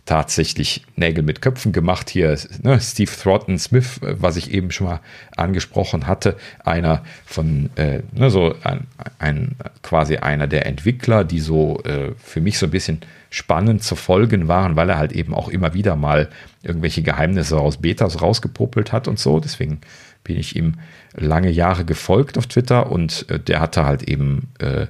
[0.04, 2.10] tatsächlich Nägel mit Köpfen gemacht.
[2.10, 5.00] Hier ne, Steve Thornton Smith, was ich eben schon mal
[5.36, 8.86] angesprochen hatte, einer von äh, ne, so ein,
[9.18, 13.00] ein, quasi einer der Entwickler, die so äh, für mich so ein bisschen
[13.30, 16.28] spannend zu folgen waren, weil er halt eben auch immer wieder mal
[16.62, 19.38] irgendwelche Geheimnisse aus Betas rausgepuppelt hat und so.
[19.38, 19.80] Deswegen
[20.24, 20.74] bin ich ihm
[21.14, 24.86] lange Jahre gefolgt auf Twitter und äh, der hatte halt eben äh,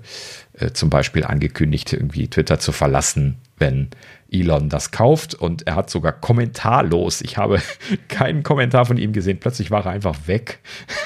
[0.55, 3.91] äh, zum Beispiel angekündigt, irgendwie Twitter zu verlassen, wenn
[4.33, 5.35] Elon das kauft.
[5.35, 7.61] Und er hat sogar kommentarlos, ich habe
[8.09, 10.59] keinen Kommentar von ihm gesehen, plötzlich war er einfach weg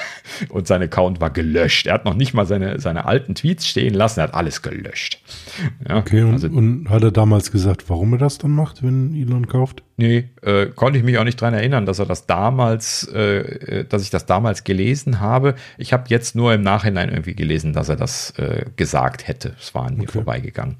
[0.49, 1.85] und sein Account war gelöscht.
[1.85, 5.21] Er hat noch nicht mal seine, seine alten Tweets stehen lassen, er hat alles gelöscht.
[5.87, 9.13] Ja, okay, und, also, und, hat er damals gesagt, warum er das dann macht, wenn
[9.13, 9.83] Elon kauft?
[9.97, 13.85] Nee, äh, konnte ich mich auch nicht dran erinnern, dass er das damals, äh, äh
[13.85, 15.55] dass ich das damals gelesen habe.
[15.77, 19.53] Ich habe jetzt nur im Nachhinein irgendwie gelesen, dass er das äh, gesagt hätte.
[19.59, 20.13] Es war an mir okay.
[20.13, 20.77] vorbeigegangen.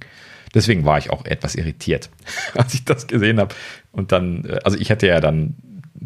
[0.54, 2.10] Deswegen war ich auch etwas irritiert,
[2.56, 3.54] als ich das gesehen habe.
[3.92, 5.56] Und dann, äh, also ich hätte ja dann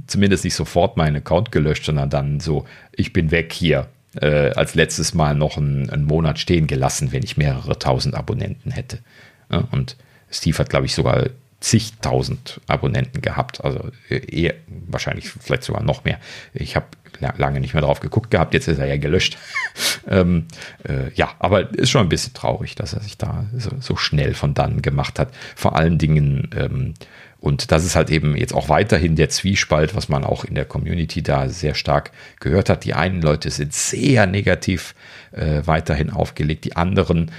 [0.08, 3.88] zumindest nicht sofort meinen Account gelöscht, sondern dann so, ich bin weg hier.
[4.20, 8.72] Äh, als letztes Mal noch einen, einen, Monat stehen gelassen, wenn ich mehrere tausend Abonnenten
[8.72, 9.00] hätte.
[9.50, 9.96] Ja, und
[10.30, 11.30] Steve hat, glaube ich, sogar
[11.62, 13.64] zigtausend Abonnenten gehabt.
[13.64, 16.20] Also eher, wahrscheinlich vielleicht sogar noch mehr.
[16.54, 16.88] Ich habe
[17.38, 19.38] lange nicht mehr drauf geguckt gehabt, jetzt ist er ja gelöscht.
[20.08, 20.48] ähm,
[20.84, 24.34] äh, ja, aber ist schon ein bisschen traurig, dass er sich da so, so schnell
[24.34, 25.30] von dann gemacht hat.
[25.56, 26.96] Vor allen Dingen, ähm,
[27.40, 30.66] und das ist halt eben jetzt auch weiterhin der Zwiespalt, was man auch in der
[30.66, 32.86] Community da sehr stark gehört hat.
[32.86, 34.96] Die einen Leute sind sehr negativ
[35.32, 37.32] äh, weiterhin aufgelegt, die anderen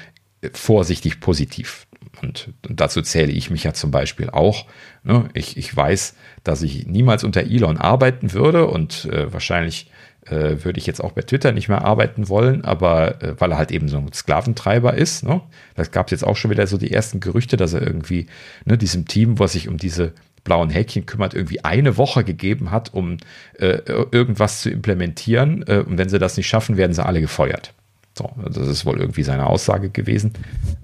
[0.42, 1.86] äh, vorsichtig positiv.
[2.20, 4.66] Und, dazu zähle ich mich ja zum Beispiel auch.
[5.02, 5.28] Ne?
[5.34, 6.14] Ich, ich weiß,
[6.44, 9.90] dass ich niemals unter Elon arbeiten würde und äh, wahrscheinlich
[10.26, 13.58] äh, würde ich jetzt auch bei Twitter nicht mehr arbeiten wollen, aber äh, weil er
[13.58, 15.24] halt eben so ein Sklaventreiber ist.
[15.24, 15.40] Ne?
[15.74, 18.26] Da gab es jetzt auch schon wieder so die ersten Gerüchte, dass er irgendwie
[18.64, 20.12] ne, diesem Team, was sich um diese
[20.44, 23.18] blauen Häkchen kümmert, irgendwie eine Woche gegeben hat, um
[23.58, 23.78] äh,
[24.10, 25.64] irgendwas zu implementieren.
[25.66, 27.74] Äh, und wenn sie das nicht schaffen, werden sie alle gefeuert.
[28.16, 30.32] So, das ist wohl irgendwie seine Aussage gewesen.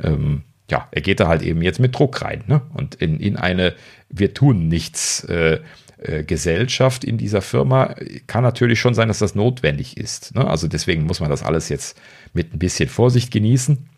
[0.02, 2.60] Ähm, ja, er geht da halt eben jetzt mit Druck rein ne?
[2.74, 3.74] und in, in eine
[4.10, 5.60] Wir tun nichts äh,
[5.98, 7.94] äh, Gesellschaft in dieser Firma.
[8.26, 10.34] Kann natürlich schon sein, dass das notwendig ist.
[10.34, 10.46] Ne?
[10.46, 11.98] Also deswegen muss man das alles jetzt
[12.34, 13.88] mit ein bisschen Vorsicht genießen.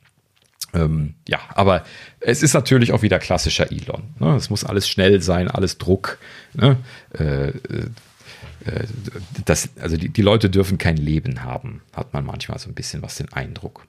[0.72, 1.84] Ähm, ja, aber
[2.20, 4.14] es ist natürlich auch wieder klassischer Elon.
[4.20, 4.36] Ne?
[4.36, 6.18] Es muss alles schnell sein, alles Druck.
[6.54, 6.76] Ne?
[7.18, 8.84] Äh, äh,
[9.44, 13.02] das, also die, die Leute dürfen kein Leben haben, hat man manchmal so ein bisschen
[13.02, 13.86] was den Eindruck.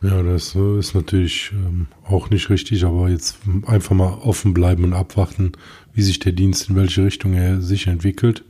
[0.00, 4.92] Ja, das ist natürlich ähm, auch nicht richtig, aber jetzt einfach mal offen bleiben und
[4.92, 5.52] abwarten,
[5.92, 8.44] wie sich der Dienst in welche Richtung er sich entwickelt.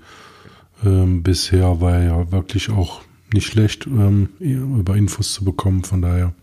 [0.85, 3.01] Ähm, bisher war er ja wirklich auch
[3.33, 5.85] nicht schlecht, ähm, über Infos zu bekommen.
[5.85, 6.35] Von daher,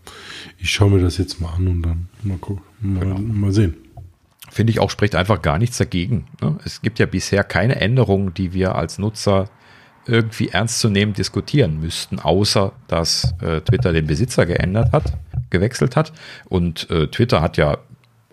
[0.58, 3.18] ich schaue mir das jetzt mal an und dann mal gucken, mal, genau.
[3.18, 3.76] mal sehen.
[4.50, 6.26] Finde ich auch, spricht einfach gar nichts dagegen.
[6.40, 6.58] Ne?
[6.64, 9.50] Es gibt ja bisher keine Änderungen, die wir als Nutzer
[10.06, 15.12] irgendwie ernst zu nehmen diskutieren müssten, außer dass äh, Twitter den Besitzer geändert hat,
[15.50, 16.12] gewechselt hat.
[16.46, 17.78] Und äh, Twitter hat ja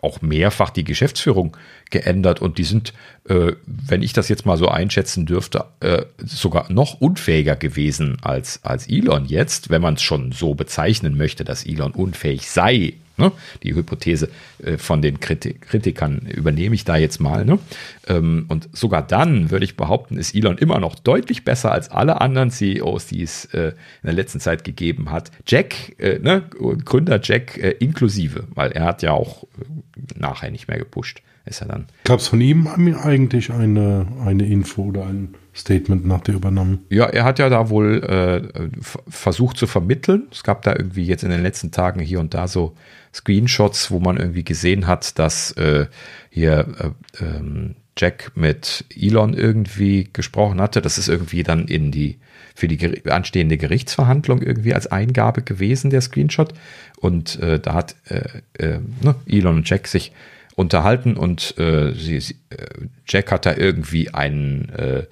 [0.01, 1.55] auch mehrfach die Geschäftsführung
[1.89, 2.93] geändert und die sind,
[3.29, 8.59] äh, wenn ich das jetzt mal so einschätzen dürfte, äh, sogar noch unfähiger gewesen als,
[8.63, 13.31] als Elon jetzt, wenn man es schon so bezeichnen möchte, dass Elon unfähig sei, Ne?
[13.61, 14.29] Die Hypothese
[14.63, 17.45] äh, von den Kritik Kritikern übernehme ich da jetzt mal.
[17.45, 17.59] Ne?
[18.07, 22.21] Ähm, und sogar dann würde ich behaupten, ist Elon immer noch deutlich besser als alle
[22.21, 25.31] anderen CEOs, die es äh, in der letzten Zeit gegeben hat.
[25.45, 26.43] Jack, äh, ne?
[26.85, 31.21] Gründer Jack äh, inklusive, weil er hat ja auch äh, nachher nicht mehr gepusht.
[31.45, 31.87] Ist er dann.
[32.05, 36.79] Gab es von ihm eigentlich eine, eine Info oder ein Statement nach der Übernahme.
[36.89, 38.69] Ja, er hat ja da wohl äh,
[39.09, 40.27] versucht zu vermitteln.
[40.31, 42.75] Es gab da irgendwie jetzt in den letzten Tagen hier und da so
[43.13, 45.87] Screenshots, wo man irgendwie gesehen hat, dass äh,
[46.29, 50.81] hier äh, ähm, Jack mit Elon irgendwie gesprochen hatte.
[50.81, 52.17] Das ist irgendwie dann in die
[52.55, 56.53] für die anstehende Gerichtsverhandlung irgendwie als Eingabe gewesen, der Screenshot.
[56.97, 60.11] Und äh, da hat äh, äh, ne, Elon und Jack sich
[60.55, 65.05] unterhalten und äh, sie, sie, äh, Jack hat da irgendwie einen, äh,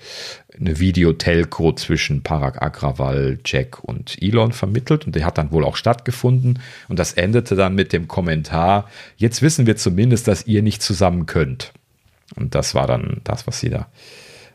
[0.60, 5.76] eine Videotelco zwischen Parag Agrawal, Jack und Elon vermittelt und der hat dann wohl auch
[5.76, 10.82] stattgefunden und das endete dann mit dem Kommentar, jetzt wissen wir zumindest, dass ihr nicht
[10.82, 11.74] zusammen könnt.
[12.36, 13.88] Und das war dann das, was sie da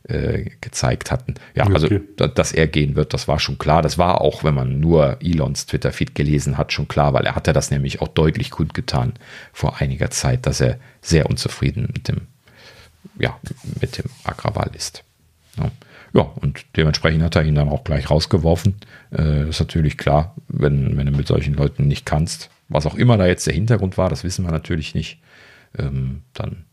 [0.09, 1.35] äh, gezeigt hatten.
[1.55, 2.01] Ja, also, okay.
[2.21, 3.83] also dass er gehen wird, das war schon klar.
[3.83, 7.53] Das war auch, wenn man nur Elons Twitter-Feed gelesen hat, schon klar, weil er hatte
[7.53, 9.15] das nämlich auch deutlich kundgetan
[9.53, 12.23] vor einiger Zeit, dass er sehr unzufrieden mit dem,
[13.19, 13.39] ja,
[13.81, 15.03] mit dem Agrawal ist.
[15.59, 15.71] Ja.
[16.13, 16.21] ja.
[16.21, 18.77] und dementsprechend hat er ihn dann auch gleich rausgeworfen.
[19.13, 23.17] Äh, ist natürlich klar, wenn, wenn du mit solchen Leuten nicht kannst, was auch immer
[23.17, 25.21] da jetzt der Hintergrund war, das wissen wir natürlich nicht,
[25.79, 26.65] ähm, dann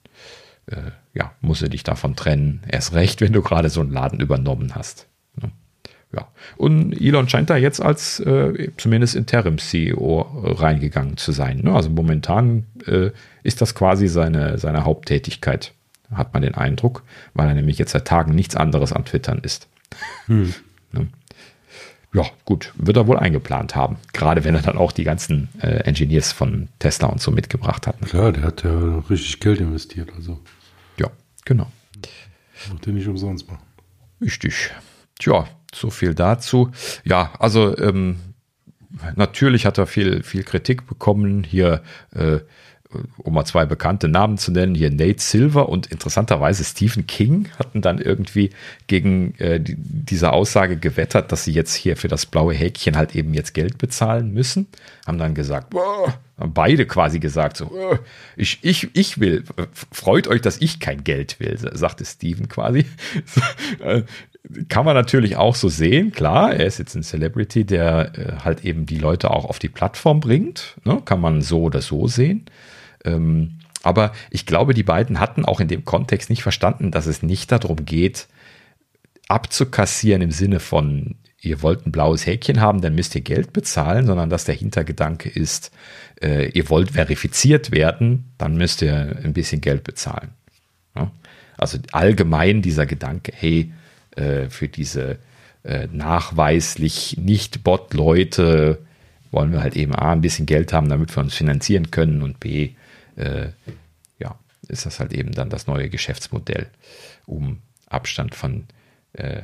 [0.67, 2.61] äh, ja, muss er dich davon trennen.
[2.67, 5.07] Erst recht, wenn du gerade so einen Laden übernommen hast.
[5.41, 5.51] Ne?
[6.13, 6.27] Ja.
[6.57, 11.59] Und Elon scheint da jetzt als äh, zumindest Interim-CEO reingegangen zu sein.
[11.59, 11.73] Ne?
[11.73, 13.11] Also momentan äh,
[13.43, 15.73] ist das quasi seine, seine Haupttätigkeit,
[16.11, 19.67] hat man den Eindruck, weil er nämlich jetzt seit Tagen nichts anderes am Twittern ist.
[20.27, 20.53] Hm.
[22.13, 22.21] Ne?
[22.21, 23.97] Ja, gut, wird er wohl eingeplant haben.
[24.13, 27.99] Gerade wenn er dann auch die ganzen äh, Engineers von Tesla und so mitgebracht hat.
[28.01, 30.11] Klar, der hat ja richtig Geld investiert.
[30.15, 30.39] Also.
[30.97, 31.09] Ja,
[31.45, 31.71] genau.
[32.71, 33.63] Macht er nicht umsonst machen.
[34.21, 34.71] Richtig.
[35.19, 36.71] Tja, so viel dazu.
[37.03, 38.17] Ja, also ähm,
[39.15, 41.43] natürlich hat er viel, viel Kritik bekommen.
[41.43, 42.39] Hier äh,
[43.17, 47.81] um mal zwei bekannte Namen zu nennen, hier Nate Silver und interessanterweise Stephen King hatten
[47.81, 48.51] dann irgendwie
[48.87, 53.15] gegen äh, die, diese Aussage gewettert, dass sie jetzt hier für das blaue Häkchen halt
[53.15, 54.67] eben jetzt Geld bezahlen müssen.
[55.05, 57.71] Haben dann gesagt, boah, haben beide quasi gesagt, so,
[58.35, 59.43] ich, ich, ich will,
[59.91, 62.85] freut euch, dass ich kein Geld will, sagte Stephen quasi.
[63.79, 64.03] Äh,
[64.67, 68.65] kann man natürlich auch so sehen, klar, er ist jetzt ein Celebrity, der äh, halt
[68.65, 71.01] eben die Leute auch auf die Plattform bringt, ne?
[71.05, 72.45] kann man so oder so sehen.
[73.03, 77.21] Ähm, aber ich glaube, die beiden hatten auch in dem Kontext nicht verstanden, dass es
[77.21, 78.27] nicht darum geht,
[79.27, 84.05] abzukassieren im Sinne von, ihr wollt ein blaues Häkchen haben, dann müsst ihr Geld bezahlen,
[84.05, 85.71] sondern dass der Hintergedanke ist,
[86.21, 90.29] äh, ihr wollt verifiziert werden, dann müsst ihr ein bisschen Geld bezahlen.
[90.95, 91.11] Ja?
[91.57, 93.73] Also allgemein dieser Gedanke, hey,
[94.15, 95.17] äh, für diese
[95.63, 98.79] äh, nachweislich nicht Bot-Leute
[99.31, 102.39] wollen wir halt eben A, ein bisschen Geld haben, damit wir uns finanzieren können und
[102.39, 102.71] B,
[103.15, 103.49] äh,
[104.19, 104.35] ja,
[104.67, 106.67] ist das halt eben dann das neue Geschäftsmodell,
[107.25, 108.65] um Abstand von,
[109.13, 109.43] äh,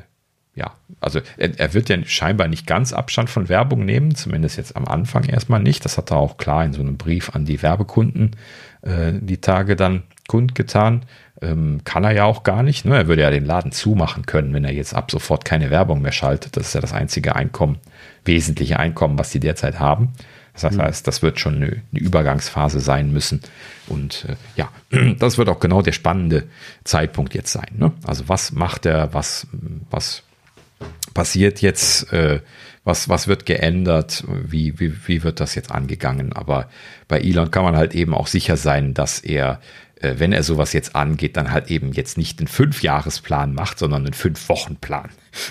[0.56, 4.76] ja, also er, er, wird ja scheinbar nicht ganz Abstand von Werbung nehmen, zumindest jetzt
[4.76, 5.86] am Anfang erstmal nicht.
[5.86, 8.36] Das hat er auch klar in so einem Brief an die Werbekunden
[8.82, 11.06] äh, die Tage dann kundgetan.
[11.42, 12.86] Ähm, kann er ja auch gar nicht.
[12.86, 12.96] Ne?
[12.96, 16.12] Er würde ja den Laden zumachen können, wenn er jetzt ab sofort keine Werbung mehr
[16.12, 16.58] schaltet.
[16.58, 17.78] Das ist ja das einzige Einkommen,
[18.26, 20.14] wesentliche Einkommen, was sie derzeit haben.
[20.54, 23.42] Das heißt, das wird schon eine, Übergangsphase sein müssen.
[23.88, 24.70] Und äh, ja,
[25.20, 26.48] das wird auch genau der spannende
[26.84, 27.70] Zeitpunkt jetzt sein.
[27.78, 27.94] Ne?
[28.06, 29.48] Also was macht er, was,
[29.90, 30.24] was
[31.14, 32.42] passiert jetzt, äh,
[32.84, 36.34] was, was wird geändert, wie, wie, wie wird das jetzt angegangen.
[36.34, 36.70] Aber
[37.08, 39.60] bei Elon kann man halt eben auch sicher sein, dass er
[40.02, 44.14] wenn er sowas jetzt angeht, dann halt eben jetzt nicht einen Fünfjahresplan macht, sondern einen
[44.14, 45.10] Fünf-Wochen-Plan.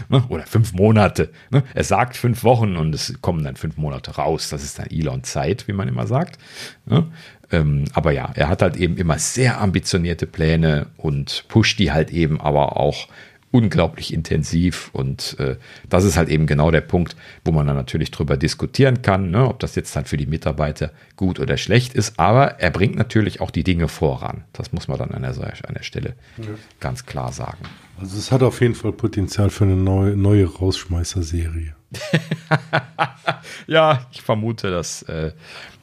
[0.09, 0.25] Ne?
[0.28, 1.31] Oder fünf Monate.
[1.51, 1.62] Ne?
[1.75, 4.49] Er sagt fünf Wochen und es kommen dann fünf Monate raus.
[4.49, 6.39] Das ist dann Elon-Zeit, wie man immer sagt.
[6.86, 7.07] Ne?
[7.51, 12.10] Ähm, aber ja, er hat halt eben immer sehr ambitionierte Pläne und pusht die halt
[12.10, 13.09] eben aber auch
[13.51, 15.57] unglaublich intensiv und äh,
[15.89, 19.49] das ist halt eben genau der Punkt, wo man dann natürlich drüber diskutieren kann, ne,
[19.49, 23.41] ob das jetzt dann für die Mitarbeiter gut oder schlecht ist, aber er bringt natürlich
[23.41, 24.44] auch die Dinge voran.
[24.52, 26.44] Das muss man dann an der, an der Stelle ja.
[26.81, 27.65] ganz klar sagen.
[27.99, 31.75] Also es hat auf jeden Fall Potenzial für eine neue, neue Rausschmeißer-Serie.
[33.67, 35.33] ja, ich vermute, dass, äh,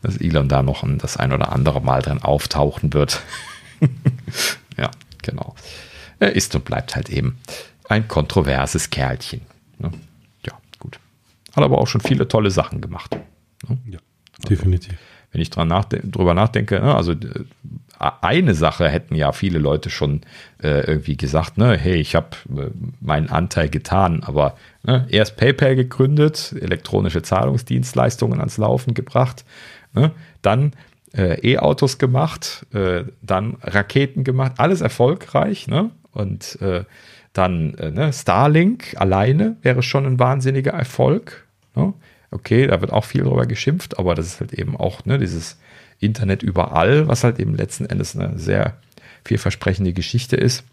[0.01, 3.21] dass Elon da noch ein, das ein oder andere Mal drin auftauchen wird.
[4.77, 4.91] ja,
[5.23, 5.55] genau.
[6.19, 7.37] Er ist und bleibt halt eben
[7.89, 9.41] ein kontroverses Kerlchen.
[9.79, 9.91] Ne?
[10.45, 10.99] Ja, gut.
[11.55, 13.15] Hat aber auch schon viele tolle Sachen gemacht.
[13.67, 13.77] Ne?
[13.85, 13.99] Ja,
[14.49, 14.91] definitiv.
[14.91, 15.03] Also,
[15.35, 17.45] wenn ich dran nachde drüber nachdenke, ne, also äh,
[17.99, 20.21] eine Sache hätten ja viele Leute schon
[20.63, 22.69] äh, irgendwie gesagt, ne, hey, ich habe äh,
[23.01, 29.43] meinen Anteil getan, aber ne, erst PayPal gegründet, elektronische Zahlungsdienstleistungen ans Laufen gebracht,
[29.93, 30.11] ne,
[30.41, 30.71] dann
[31.13, 35.91] äh, E-Autos gemacht, äh, dann Raketen gemacht, alles erfolgreich, ne?
[36.15, 36.83] Und äh,
[37.33, 41.45] Dann äh, ne, Starlink alleine wäre schon ein wahnsinniger Erfolg.
[41.75, 41.93] Ne?
[42.31, 45.57] Okay, da wird auch viel drüber geschimpft, aber das ist halt eben auch ne, dieses
[45.99, 48.77] Internet überall, was halt eben letzten Endes eine sehr
[49.25, 50.63] vielversprechende Geschichte ist.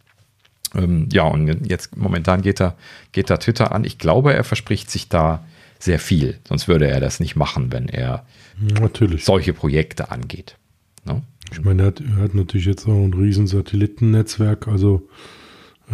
[0.74, 2.76] Ähm, ja, und jetzt momentan geht er,
[3.10, 3.84] geht er Twitter an.
[3.84, 5.44] Ich glaube, er verspricht sich da
[5.78, 6.38] sehr viel.
[6.46, 8.24] Sonst würde er das nicht machen, wenn er
[8.60, 9.24] natürlich.
[9.24, 10.56] solche Projekte angeht.
[11.04, 11.22] Ne?
[11.52, 15.08] Ich meine, er hat, er hat, natürlich jetzt auch ein riesen Satellitennetzwerk, also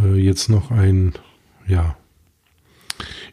[0.02, 1.14] äh, jetzt noch ein,
[1.66, 1.96] ja,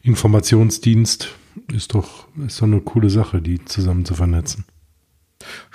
[0.02, 1.30] Informationsdienst
[1.74, 4.66] ist doch, ist doch eine coole Sache, die zusammen zu vernetzen.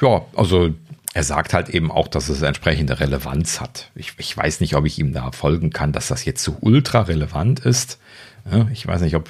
[0.01, 0.70] Ja, also
[1.12, 3.91] er sagt halt eben auch, dass es entsprechende Relevanz hat.
[3.95, 7.03] Ich, ich weiß nicht, ob ich ihm da folgen kann, dass das jetzt so ultra
[7.03, 7.99] relevant ist.
[8.73, 9.29] Ich weiß nicht, ob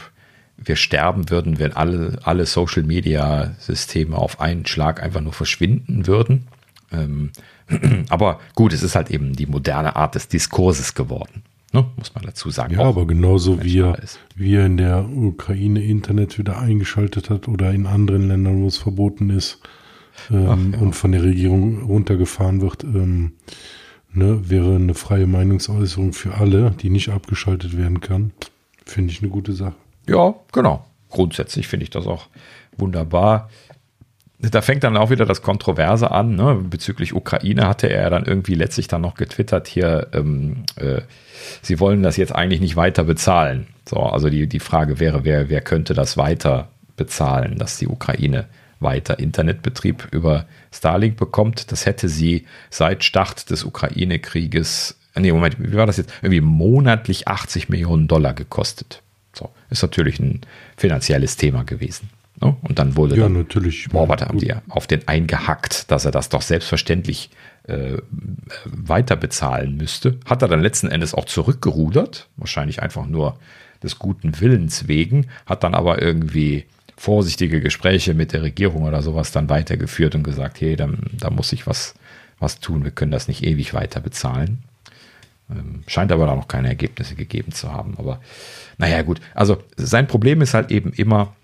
[0.58, 6.06] wir sterben würden, wenn alle, alle Social Media Systeme auf einen Schlag einfach nur verschwinden
[6.06, 6.48] würden.
[6.92, 7.30] Ähm,
[8.08, 11.42] aber gut, es ist halt eben die moderne Art des Diskurses geworden.
[11.72, 11.86] Ne?
[11.96, 12.74] Muss man dazu sagen.
[12.74, 13.96] Ja, aber genauso wie er,
[14.34, 18.78] wie er in der Ukraine Internet wieder eingeschaltet hat oder in anderen Ländern, wo es
[18.78, 19.60] verboten ist,
[20.30, 20.84] ähm, Ach, ja.
[20.84, 23.34] und von der Regierung runtergefahren wird, ähm,
[24.12, 28.32] ne, wäre eine freie Meinungsäußerung für alle, die nicht abgeschaltet werden kann.
[28.84, 29.76] Finde ich eine gute Sache.
[30.08, 30.84] Ja, genau.
[31.08, 32.26] Grundsätzlich finde ich das auch
[32.76, 33.48] wunderbar.
[34.42, 36.34] Da fängt dann auch wieder das Kontroverse an.
[36.34, 36.64] Ne?
[36.68, 41.02] Bezüglich Ukraine hatte er dann irgendwie letztlich dann noch getwittert hier, ähm, äh,
[41.60, 43.66] sie wollen das jetzt eigentlich nicht weiter bezahlen.
[43.86, 48.46] So, also die, die Frage wäre, wer, wer könnte das weiter bezahlen, dass die Ukraine
[48.80, 51.70] weiter Internetbetrieb über Starlink bekommt.
[51.70, 56.12] Das hätte sie seit Start des Ukraine-Krieges, nee, Moment, wie war das jetzt?
[56.22, 59.02] Irgendwie monatlich 80 Millionen Dollar gekostet.
[59.34, 60.40] So, ist natürlich ein
[60.76, 62.08] finanzielles Thema gewesen.
[62.40, 62.56] Ne?
[62.62, 63.92] Und dann wurde ja, dann, natürlich.
[63.92, 67.30] Warte, haben die auf den eingehackt, dass er das doch selbstverständlich
[67.64, 67.98] äh,
[68.64, 70.18] weiter bezahlen müsste.
[70.24, 73.38] Hat er dann letzten Endes auch zurückgerudert, wahrscheinlich einfach nur
[73.82, 79.32] des guten Willens wegen, hat dann aber irgendwie vorsichtige Gespräche mit der Regierung oder sowas
[79.32, 81.94] dann weitergeführt und gesagt, hey, dann, da muss ich was,
[82.38, 84.58] was tun, wir können das nicht ewig weiter bezahlen.
[85.50, 87.94] Ähm, scheint aber da noch keine Ergebnisse gegeben zu haben.
[87.96, 88.20] Aber
[88.76, 89.20] naja, gut.
[89.34, 91.34] Also sein Problem ist halt eben immer,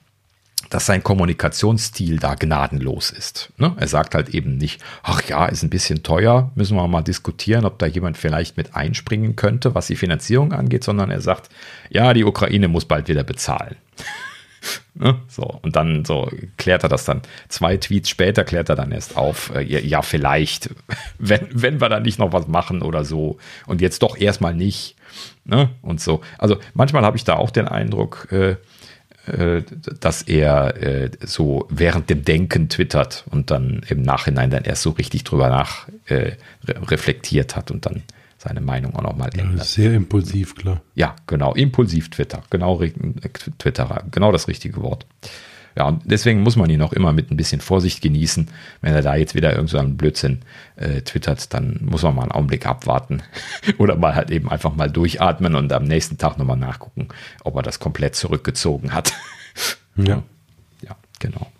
[0.70, 3.52] dass sein Kommunikationsstil da gnadenlos ist.
[3.56, 3.74] Ne?
[3.76, 7.64] Er sagt halt eben nicht, ach ja, ist ein bisschen teuer, müssen wir mal diskutieren,
[7.64, 11.50] ob da jemand vielleicht mit einspringen könnte, was die Finanzierung angeht, sondern er sagt,
[11.90, 13.76] ja, die Ukraine muss bald wieder bezahlen.
[14.94, 15.20] Ne?
[15.28, 17.20] So, und dann so klärt er das dann.
[17.48, 20.70] Zwei Tweets später klärt er dann erst auf, äh, ja, vielleicht,
[21.18, 23.38] wenn, wenn wir da nicht noch was machen oder so.
[23.66, 24.96] Und jetzt doch erstmal nicht.
[25.44, 25.70] Ne?
[25.82, 26.22] Und so.
[26.38, 28.56] Also manchmal habe ich da auch den Eindruck, äh,
[30.00, 34.90] dass er äh, so während dem Denken twittert und dann im Nachhinein dann erst so
[34.90, 36.32] richtig drüber nach äh,
[36.66, 38.02] reflektiert hat und dann
[38.38, 39.58] seine Meinung auch nochmal ändert.
[39.58, 40.82] Ja, sehr impulsiv, klar.
[40.94, 42.80] Ja, genau, impulsiv Twitter, genau
[43.58, 45.06] Twitterer, genau das richtige Wort.
[45.76, 48.48] Ja, und deswegen muss man ihn auch immer mit ein bisschen Vorsicht genießen.
[48.80, 50.40] Wenn er da jetzt wieder irgend so einen Blödsinn
[50.76, 53.22] äh, twittert, dann muss man mal einen Augenblick abwarten.
[53.78, 57.08] Oder mal halt eben einfach mal durchatmen und am nächsten Tag nochmal nachgucken,
[57.44, 59.12] ob er das komplett zurückgezogen hat.
[59.98, 60.22] Ja.
[60.82, 61.50] Ja, genau.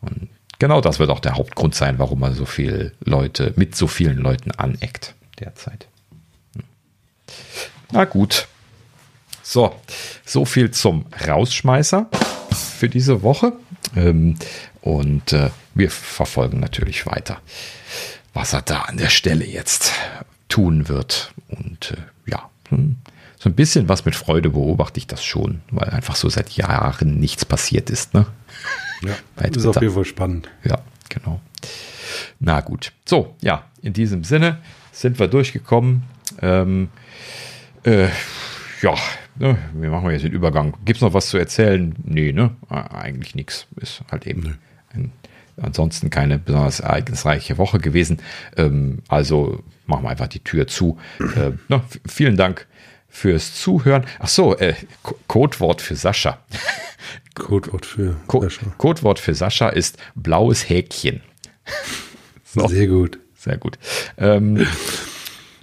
[0.00, 3.86] Und genau das wird auch der Hauptgrund sein, warum er so viele Leute, mit so
[3.86, 5.86] vielen Leuten aneckt derzeit.
[7.92, 8.48] Na gut.
[9.42, 9.74] So,
[10.24, 12.08] so viel zum Rausschmeißer
[12.54, 13.52] für diese Woche.
[13.96, 14.36] Ähm,
[14.80, 17.40] und äh, wir verfolgen natürlich weiter,
[18.34, 19.92] was er da an der Stelle jetzt
[20.48, 21.32] tun wird.
[21.48, 22.96] Und äh, ja, hm,
[23.38, 27.20] so ein bisschen was mit Freude beobachte ich das schon, weil einfach so seit Jahren
[27.20, 28.14] nichts passiert ist.
[28.14, 28.26] Ne?
[29.02, 30.48] Ja, ist auf jeden Fall spannend.
[30.64, 31.40] Ja, genau.
[32.40, 32.92] Na gut.
[33.04, 34.58] So, ja, in diesem Sinne
[34.92, 36.02] sind wir durchgekommen.
[36.42, 36.88] Ähm,
[37.84, 38.08] äh,
[38.82, 38.94] ja,
[39.38, 40.74] ne, wie machen wir jetzt den Übergang?
[40.84, 41.94] Gibt es noch was zu erzählen?
[42.04, 42.50] Nee, ne?
[42.68, 43.66] Eigentlich nichts.
[43.76, 44.54] Ist halt eben nee.
[44.94, 45.12] ein,
[45.60, 48.18] ansonsten keine besonders ereignisreiche Woche gewesen.
[48.56, 50.98] Ähm, also machen wir einfach die Tür zu.
[51.20, 52.66] Äh, ne, vielen Dank
[53.08, 54.04] fürs Zuhören.
[54.18, 54.74] Ach so, äh,
[55.26, 56.38] Codewort für Sascha.
[57.34, 58.66] Codewort für Co Sascha.
[58.76, 61.22] Codewort für Sascha ist blaues Häkchen.
[62.44, 62.66] So.
[62.68, 63.18] Sehr gut.
[63.34, 63.78] Sehr gut.
[64.16, 64.66] Ähm,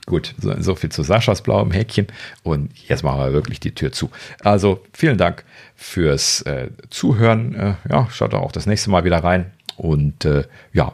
[0.05, 2.07] Gut, so, so, viel zu Saschas blauem Häkchen.
[2.43, 4.11] Und jetzt machen wir wirklich die Tür zu.
[4.43, 5.43] Also vielen Dank
[5.75, 7.55] fürs äh, Zuhören.
[7.55, 9.51] Äh, ja, schaut auch das nächste Mal wieder rein.
[9.77, 10.43] Und äh,
[10.73, 10.93] ja,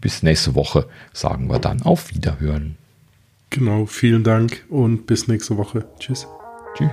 [0.00, 2.76] bis nächste Woche sagen wir dann auf Wiederhören.
[3.50, 5.84] Genau, vielen Dank und bis nächste Woche.
[5.98, 6.26] Tschüss.
[6.74, 6.88] Tschüss.